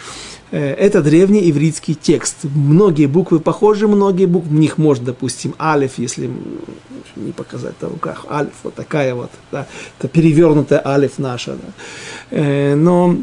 Э, 0.51 0.73
это 0.73 1.01
древний 1.01 1.49
ивритский 1.49 1.95
текст. 1.95 2.37
Многие 2.43 3.07
буквы 3.07 3.39
похожи, 3.39 3.87
многие 3.87 4.25
буквы, 4.25 4.49
в 4.49 4.53
них 4.53 4.77
можно, 4.77 5.05
допустим, 5.05 5.55
алиф, 5.59 5.97
если 5.97 6.29
не 7.15 7.31
показать 7.31 7.81
на 7.81 7.89
руках, 7.89 8.25
алиф, 8.29 8.53
вот 8.63 8.75
такая 8.75 9.15
вот, 9.15 9.31
да, 9.51 9.67
это 9.97 10.07
перевернутая 10.07 10.85
алиф 10.85 11.17
наша. 11.19 11.53
Да. 11.53 11.73
Э, 12.31 12.75
но 12.75 13.17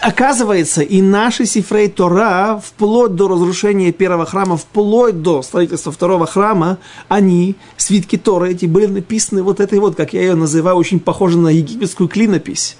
оказывается, 0.00 0.82
и 0.82 1.02
наши 1.02 1.46
сифрей 1.46 1.88
Тора, 1.88 2.60
вплоть 2.64 3.14
до 3.14 3.28
разрушения 3.28 3.92
первого 3.92 4.26
храма, 4.26 4.56
вплоть 4.56 5.22
до 5.22 5.42
строительства 5.42 5.92
второго 5.92 6.26
храма, 6.26 6.78
они, 7.08 7.56
свитки 7.76 8.16
Торы 8.16 8.52
эти, 8.52 8.66
были 8.66 8.86
написаны 8.86 9.42
вот 9.42 9.60
этой 9.60 9.78
вот, 9.78 9.96
как 9.96 10.12
я 10.12 10.22
ее 10.22 10.34
называю, 10.34 10.76
очень 10.76 11.00
похоже 11.00 11.38
на 11.38 11.48
египетскую 11.48 12.08
клинопись 12.08 12.76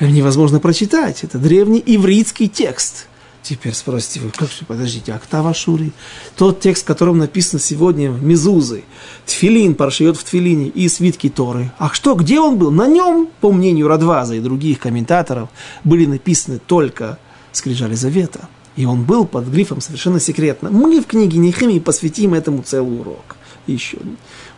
невозможно 0.00 0.60
прочитать. 0.60 1.24
Это 1.24 1.38
древний 1.38 1.82
ивритский 1.84 2.48
текст. 2.48 3.06
Теперь 3.42 3.72
спросите 3.72 4.20
вы, 4.20 4.30
как 4.30 4.50
же, 4.50 4.66
подождите, 4.66 5.14
октава 5.14 5.54
Шури, 5.54 5.92
тот 6.36 6.60
текст, 6.60 6.86
которым 6.86 7.18
написано 7.18 7.58
сегодня 7.58 8.08
Мезузы, 8.08 8.84
Тфилин, 9.24 9.74
Паршиот 9.74 10.18
в 10.18 10.24
Тфилине 10.24 10.68
и 10.68 10.88
свитки 10.88 11.30
Торы. 11.30 11.72
А 11.78 11.88
что, 11.90 12.14
где 12.14 12.38
он 12.38 12.58
был? 12.58 12.70
На 12.70 12.86
нем, 12.86 13.28
по 13.40 13.50
мнению 13.50 13.88
Радваза 13.88 14.34
и 14.34 14.40
других 14.40 14.78
комментаторов, 14.78 15.48
были 15.84 16.04
написаны 16.04 16.58
только 16.58 17.18
скрижали 17.52 17.94
завета. 17.94 18.48
И 18.76 18.84
он 18.84 19.04
был 19.04 19.24
под 19.24 19.46
грифом 19.48 19.80
совершенно 19.80 20.20
секретно. 20.20 20.70
Мы 20.70 21.00
в 21.00 21.06
книге 21.06 21.38
Нехемии 21.38 21.78
посвятим 21.78 22.34
этому 22.34 22.62
целый 22.62 23.00
урок. 23.00 23.36
еще. 23.66 23.98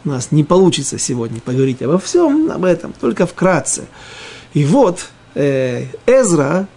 У 0.04 0.08
нас 0.08 0.32
не 0.32 0.42
получится 0.42 0.98
сегодня 0.98 1.40
поговорить 1.40 1.82
обо 1.82 1.98
всем 1.98 2.50
об 2.50 2.64
этом, 2.64 2.92
только 3.00 3.26
вкратце. 3.26 3.84
И 4.54 4.64
вот 4.64 5.06
э, 5.34 5.86
Эзра, 6.06 6.68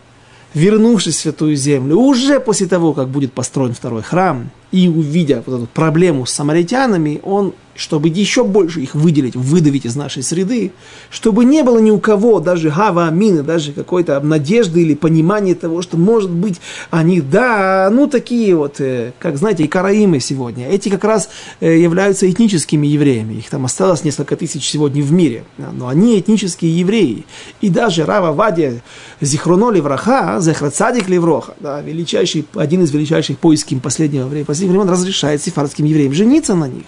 вернувшись 0.56 1.16
в 1.16 1.20
Святую 1.20 1.56
Землю, 1.56 1.98
уже 1.98 2.40
после 2.40 2.66
того, 2.66 2.94
как 2.94 3.10
будет 3.10 3.34
построен 3.34 3.74
второй 3.74 4.02
храм, 4.02 4.50
и 4.72 4.88
увидя 4.88 5.44
вот 5.46 5.58
эту 5.58 5.68
проблему 5.68 6.26
с 6.26 6.32
самаритянами, 6.32 7.20
он 7.24 7.54
чтобы 7.76 8.08
еще 8.10 8.44
больше 8.44 8.82
их 8.82 8.96
выделить, 8.96 9.36
выдавить 9.36 9.86
из 9.86 9.96
нашей 9.96 10.24
среды, 10.24 10.72
чтобы 11.10 11.46
не 11.46 11.64
было 11.64 11.80
ни 11.80 11.92
у 11.92 12.00
кого 12.00 12.40
даже 12.40 12.70
гава 12.70 13.08
амины, 13.08 13.44
даже 13.44 13.74
какой-то 13.74 14.20
надежды 14.22 14.82
или 14.82 14.96
понимания 14.96 15.56
того, 15.56 15.82
что, 15.82 15.98
может 15.98 16.32
быть, 16.32 16.62
они, 16.90 17.22
да, 17.22 17.90
ну, 17.92 18.08
такие 18.08 18.56
вот, 18.56 18.80
э, 18.80 19.12
как, 19.20 19.38
знаете, 19.38 19.64
и 19.64 19.68
караимы 19.68 20.20
сегодня. 20.20 20.70
Эти 20.70 20.90
как 20.90 21.04
раз 21.04 21.30
э, 21.60 21.78
являются 21.78 22.30
этническими 22.30 22.88
евреями. 22.88 23.36
Их 23.36 23.50
там 23.50 23.66
осталось 23.66 24.04
несколько 24.04 24.36
тысяч 24.36 24.68
сегодня 24.70 25.04
в 25.04 25.12
мире. 25.12 25.44
Но 25.58 25.88
они 25.88 26.20
этнические 26.20 26.78
евреи. 26.80 27.26
И 27.62 27.70
даже 27.70 28.06
Рава 28.06 28.34
Вадия 28.34 28.82
Зихроно 29.22 29.72
Левраха, 29.72 30.38
Зехрацадик 30.40 31.10
Левроха, 31.10 31.56
да, 31.60 31.82
величайший, 31.82 32.46
один 32.56 32.84
из 32.84 32.92
величайших 32.92 33.38
поиским 33.38 33.80
последнего 33.80 34.28
времени, 34.28 34.46
последних 34.46 34.78
времен 34.78 34.90
разрешает 34.90 35.42
сефардским 35.42 35.86
евреям 35.86 36.14
жениться 36.14 36.56
на 36.56 36.68
них. 36.68 36.86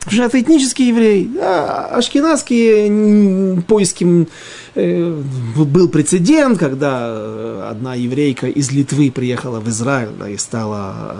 Потому 0.00 0.14
что 0.14 0.24
это 0.24 0.40
этнический 0.40 0.88
еврей. 0.88 1.30
А 1.40 1.90
ашкенадские 1.92 3.60
поиски 3.62 4.26
э, 4.74 5.22
был 5.56 5.88
прецедент, 5.88 6.58
когда 6.58 7.08
э, 7.10 7.68
одна 7.70 7.94
еврейка 7.94 8.46
из 8.46 8.72
Литвы 8.72 9.10
приехала 9.10 9.60
в 9.60 9.68
Израиль 9.68 10.10
да, 10.18 10.28
и 10.28 10.38
стала 10.38 11.16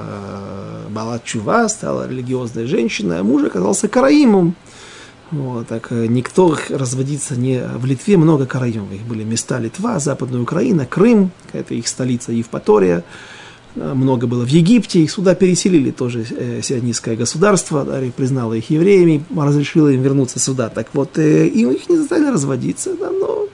э, 0.87 0.89
Балат 0.91 1.23
стала 1.71 2.09
религиозной 2.09 2.67
женщиной, 2.67 3.21
а 3.21 3.23
муж 3.23 3.45
оказался 3.45 3.87
караимом. 3.87 4.57
Вот, 5.31 5.69
так 5.69 5.93
э, 5.93 6.07
никто 6.07 6.57
разводиться 6.71 7.37
не 7.37 7.61
в 7.61 7.85
Литве, 7.85 8.17
много 8.17 8.47
караимов. 8.47 8.93
Их 8.93 9.03
были 9.03 9.25
места 9.25 9.59
Литва, 9.59 9.99
Западная 9.99 10.41
Украина, 10.41 10.87
Крым, 10.87 11.33
это 11.53 11.75
их 11.75 11.87
столица 11.87 12.33
Евпатория 12.33 13.05
много 13.75 14.27
было 14.27 14.45
в 14.45 14.49
Египте, 14.49 15.01
их 15.01 15.11
сюда 15.11 15.35
переселили 15.35 15.91
тоже 15.91 16.27
э, 16.29 16.61
сионистское 16.63 17.17
государство, 17.17 17.85
да, 17.85 18.01
признало 18.17 18.55
их 18.55 18.71
евреями, 18.71 19.25
разрешило 19.37 19.89
им 19.89 20.03
вернуться 20.03 20.41
сюда. 20.41 20.69
Так 20.69 20.89
вот, 20.93 21.19
э, 21.19 21.47
и 21.47 21.63
их 21.63 21.89
не 21.89 21.97
заставили 21.97 22.31
разводиться, 22.31 22.95
да, 22.97 23.11
но 23.11 23.47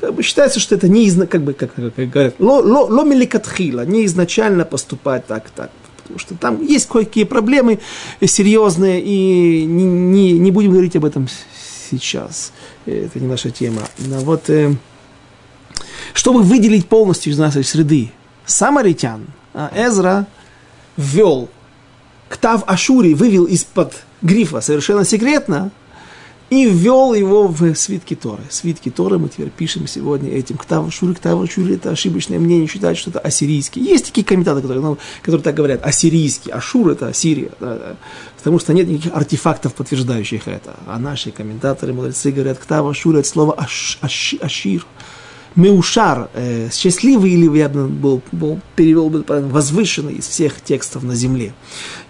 как 0.00 0.14
бы 0.14 0.22
считается, 0.22 0.60
что 0.60 0.76
это 0.76 0.88
не 0.88 1.08
изна, 1.08 1.26
как 1.26 1.42
бы, 1.42 1.54
как, 1.54 1.74
как, 1.74 2.10
говорят, 2.10 2.36
ло, 2.38 2.60
ло, 2.60 2.86
ло 2.86 3.04
меликатхила, 3.04 3.84
не 3.84 4.06
изначально 4.06 4.64
поступать 4.64 5.26
так, 5.26 5.50
так. 5.50 5.70
Потому 6.02 6.20
что 6.20 6.34
там 6.36 6.62
есть 6.62 6.88
кое-какие 6.88 7.24
проблемы 7.24 7.80
серьезные, 8.24 9.02
и 9.02 9.64
не, 9.64 9.84
не, 9.84 10.32
не 10.38 10.50
будем 10.50 10.70
говорить 10.70 10.96
об 10.96 11.04
этом 11.04 11.28
сейчас. 11.90 12.52
Это 12.86 13.18
не 13.18 13.26
наша 13.26 13.50
тема. 13.50 13.82
Но 13.98 14.20
вот, 14.20 14.48
э, 14.48 14.74
чтобы 16.14 16.42
выделить 16.42 16.86
полностью 16.86 17.32
из 17.32 17.38
нашей 17.38 17.64
среды 17.64 18.12
самаритян– 18.46 19.26
Эзра 19.54 20.26
ввел 20.96 21.48
Ктав 22.28 22.64
Ашури, 22.66 23.14
вывел 23.14 23.44
из-под 23.44 23.94
грифа 24.22 24.60
совершенно 24.60 25.04
секретно 25.04 25.70
и 26.50 26.66
ввел 26.66 27.12
его 27.12 27.46
в 27.46 27.74
свитки 27.74 28.14
Торы. 28.14 28.42
Свитки 28.48 28.88
Торы 28.88 29.18
мы 29.18 29.28
теперь 29.28 29.50
пишем 29.50 29.86
сегодня 29.86 30.30
этим. 30.30 30.56
Ктав 30.56 30.88
Ашури, 30.88 31.14
Ктав 31.14 31.42
Ашури, 31.42 31.74
это 31.74 31.90
ошибочное 31.90 32.38
мнение, 32.38 32.66
считают, 32.66 32.98
что 32.98 33.10
это 33.10 33.20
ассирийский. 33.20 33.82
Есть 33.82 34.06
такие 34.06 34.24
комментаторы, 34.24 34.62
которые, 34.62 34.82
ну, 34.82 34.98
которые 35.22 35.42
так 35.42 35.54
говорят, 35.54 35.84
ассирийский, 35.84 36.50
Ашур 36.50 36.90
это 36.90 37.08
Ассирия, 37.08 37.50
да, 37.60 37.76
да, 37.76 37.96
потому 38.38 38.58
что 38.58 38.72
нет 38.72 38.88
никаких 38.88 39.14
артефактов, 39.14 39.74
подтверждающих 39.74 40.48
это. 40.48 40.76
А 40.86 40.98
наши 40.98 41.30
комментаторы, 41.30 41.92
мудрецы 41.92 42.30
говорят, 42.30 42.58
Ктав 42.58 42.86
Ашури, 42.86 43.20
это 43.20 43.28
слово 43.28 43.52
аш, 43.52 43.98
аш, 44.00 44.34
Ашир, 44.40 44.86
Меушар, 45.58 46.30
э, 46.34 46.68
счастливый 46.70 47.32
или 47.32 47.58
я 47.58 47.68
бы 47.68 47.88
был, 47.88 48.22
был, 48.30 48.60
перевел 48.76 49.10
бы 49.10 49.24
возвышенный 49.26 50.14
из 50.14 50.28
всех 50.28 50.60
текстов 50.62 51.02
на 51.02 51.16
земле. 51.16 51.52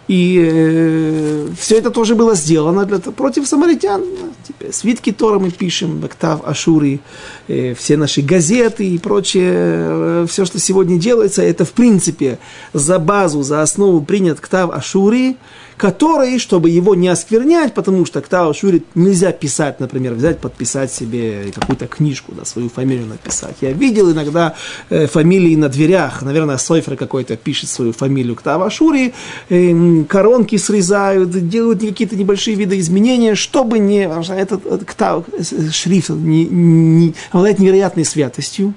И 0.09 0.43
э, 0.43 1.49
все 1.59 1.79
это 1.79 1.91
тоже 1.91 2.15
было 2.15 2.35
сделано 2.35 2.87
для, 2.87 2.99
против 2.99 3.47
самаритян. 3.47 4.03
Теперь 4.43 4.73
свитки 4.73 5.13
Тора 5.13 5.39
мы 5.39 5.51
пишем, 5.51 6.01
Бактав, 6.01 6.41
Ашури, 6.47 7.01
э, 7.47 7.75
все 7.75 7.99
наши 7.99 8.23
газеты 8.23 8.89
и 8.89 8.97
прочее, 8.97 9.53
э, 9.53 10.27
все, 10.29 10.47
что 10.47 10.59
сегодня 10.59 10.99
делается, 10.99 11.43
это 11.43 11.67
в 11.67 11.73
принципе 11.73 12.39
за 12.73 12.99
базу, 12.99 13.43
за 13.43 13.61
основу 13.61 14.01
принят 14.01 14.41
Ктав 14.41 14.71
Ашури, 14.71 15.37
который, 15.79 16.39
чтобы 16.39 16.69
его 16.69 16.95
не 16.95 17.09
осквернять, 17.09 17.73
потому 17.73 18.05
что 18.05 18.21
Ктау 18.21 18.53
Шурит 18.53 18.85
нельзя 18.95 19.33
писать, 19.33 19.81
например, 19.81 20.13
взять, 20.15 20.41
подписать 20.41 20.93
себе 20.93 21.53
какую-то 21.55 21.87
книжку, 21.87 22.33
да, 22.37 22.45
свою 22.45 22.69
фамилию 22.69 23.07
написать. 23.07 23.57
Я 23.61 23.73
видел 23.73 24.13
иногда 24.13 24.55
э, 24.91 25.07
фамилии 25.07 25.55
на 25.55 25.69
дверях, 25.69 26.23
наверное, 26.23 26.59
Сойфер 26.59 26.97
какой-то 26.97 27.37
пишет 27.37 27.71
свою 27.71 27.93
фамилию 27.93 28.35
Ктава 28.35 28.69
Шури, 28.71 29.15
э, 29.49 29.98
коронки 30.05 30.57
срезают, 30.57 31.49
делают 31.49 31.81
какие-то 31.81 32.17
небольшие 32.17 32.57
виды 32.57 32.79
изменения, 32.79 33.35
чтобы 33.35 33.79
не... 33.79 34.03
Этот, 34.03 34.67
этот 34.67 34.89
э, 34.99 35.71
шрифт 35.71 36.11
не, 36.11 36.47
не, 36.47 37.15
обладает 37.31 37.59
невероятной 37.59 38.05
святостью. 38.05 38.75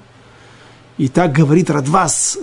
И 0.97 1.07
так 1.07 1.34
говорит 1.34 1.69
Радвас, 1.69 2.38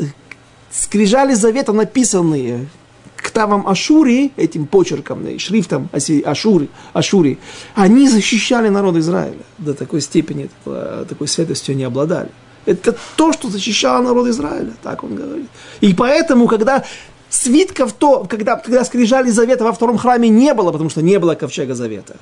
скрижали 0.71 1.35
завета 1.35 1.73
написанные 1.73 2.69
ктавам 3.17 3.67
Ашури, 3.69 4.33
этим 4.37 4.67
почерком, 4.67 5.39
шрифтом 5.39 5.89
Ашури, 6.25 6.69
Ашури, 6.93 7.39
они 7.75 8.09
защищали 8.09 8.69
народ 8.69 8.97
Израиля. 8.97 9.45
До 9.59 9.75
такой 9.75 10.01
степени, 10.01 10.49
такой 10.65 11.29
святостью 11.29 11.75
они 11.75 11.85
обладали. 11.85 12.31
Это 12.67 12.95
то, 13.17 13.33
что 13.33 13.49
защищало 13.49 14.03
народ 14.03 14.27
Израиля, 14.29 14.73
так 14.83 15.03
он 15.03 15.15
говорит. 15.15 15.49
И 15.81 15.95
поэтому, 15.95 16.47
когда 16.47 16.85
свитков 17.31 17.93
то, 17.93 18.25
когда, 18.25 18.57
когда 18.57 18.85
скрижали 18.85 19.31
завета 19.31 19.65
во 19.65 19.73
втором 19.73 19.99
храме 19.99 20.29
не 20.29 20.55
было, 20.55 20.73
потому 20.73 20.91
что 20.91 21.03
не 21.03 21.19
было 21.19 21.35
ковчега 21.35 21.75
завета. 21.75 22.17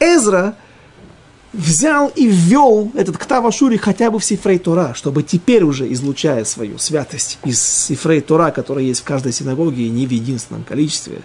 Эзра 0.00 0.56
взял 1.52 2.08
и 2.08 2.26
ввел 2.26 2.90
этот 2.94 3.16
Ктава 3.16 3.52
Шури 3.52 3.76
хотя 3.76 4.10
бы 4.10 4.18
в 4.18 4.24
Сифрей 4.24 4.58
Тора, 4.58 4.92
чтобы 4.94 5.22
теперь 5.22 5.62
уже, 5.62 5.90
излучая 5.92 6.44
свою 6.44 6.78
святость 6.78 7.38
из 7.44 7.62
Сифрей 7.62 8.20
Тора, 8.20 8.50
которая 8.50 8.84
есть 8.84 9.00
в 9.00 9.04
каждой 9.04 9.32
синагоге 9.32 9.84
и 9.84 9.90
не 9.90 10.06
в 10.06 10.10
единственном 10.10 10.64
количестве, 10.64 11.22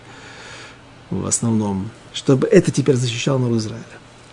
в 1.10 1.26
основном, 1.26 1.90
чтобы 2.14 2.48
это 2.48 2.72
теперь 2.72 2.96
защищало 2.96 3.40
народ 3.40 3.58
Израиля. 3.58 3.84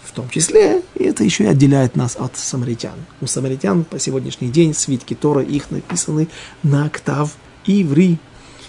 В 0.05 0.13
том 0.13 0.31
числе, 0.31 0.83
и 0.95 1.05
это 1.05 1.25
еще 1.25 1.45
и 1.45 1.49
отделяет 1.49 1.95
нас 1.95 2.17
от 2.17 2.37
самаритян. 2.39 2.95
У 3.21 3.27
самаритян 3.27 3.85
по 3.85 3.99
сегодняшний 3.99 4.49
день 4.49 4.73
свитки 4.75 5.15
Тора, 5.15 5.43
их 5.43 5.71
написаны 5.71 6.29
на 6.63 6.89
Ктав 6.89 7.37
Иври. 7.67 8.19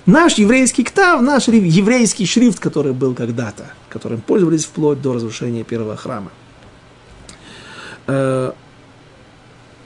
Наш 0.05 0.35
еврейский 0.35 0.83
ктав, 0.83 1.21
наш 1.21 1.47
еврейский 1.47 2.25
шрифт, 2.25 2.59
который 2.59 2.93
был 2.93 3.13
когда-то, 3.13 3.71
которым 3.89 4.21
пользовались 4.21 4.65
вплоть 4.65 5.01
до 5.01 5.13
разрушения 5.13 5.63
первого 5.63 5.97
храма. 5.97 6.31
Э, 8.07 8.53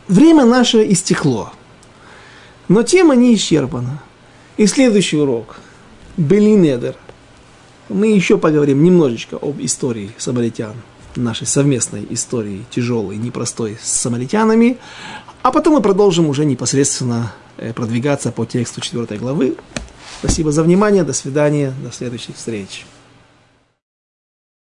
время 0.08 0.46
наше 0.46 0.90
истекло, 0.92 1.52
но 2.68 2.84
тема 2.84 3.16
не 3.16 3.34
исчерпана. 3.36 4.02
И 4.58 4.68
следующий 4.68 5.18
урок, 5.18 5.56
Белинедер, 6.18 6.96
мы 7.90 8.08
еще 8.08 8.38
поговорим 8.38 8.84
немножечко 8.84 9.38
об 9.38 9.60
истории 9.62 10.12
самаритян, 10.18 10.76
нашей 11.16 11.48
совместной 11.48 12.06
истории, 12.10 12.66
тяжелой, 12.70 13.18
непростой 13.18 13.78
с 13.82 13.90
самаритянами, 13.90 14.78
а 15.44 15.52
потом 15.52 15.76
мы 15.76 15.82
продолжим 15.82 16.28
уже 16.28 16.46
непосредственно 16.46 17.34
э, 17.58 17.74
продвигаться 17.74 18.32
по 18.32 18.46
тексту 18.46 18.82
4 18.82 19.20
главы. 19.20 19.56
Спасибо 20.20 20.52
за 20.52 20.64
внимание, 20.64 21.04
до 21.04 21.14
свидания, 21.14 21.74
до 21.84 21.92
следующих 21.92 22.36
встреч. 22.36 22.86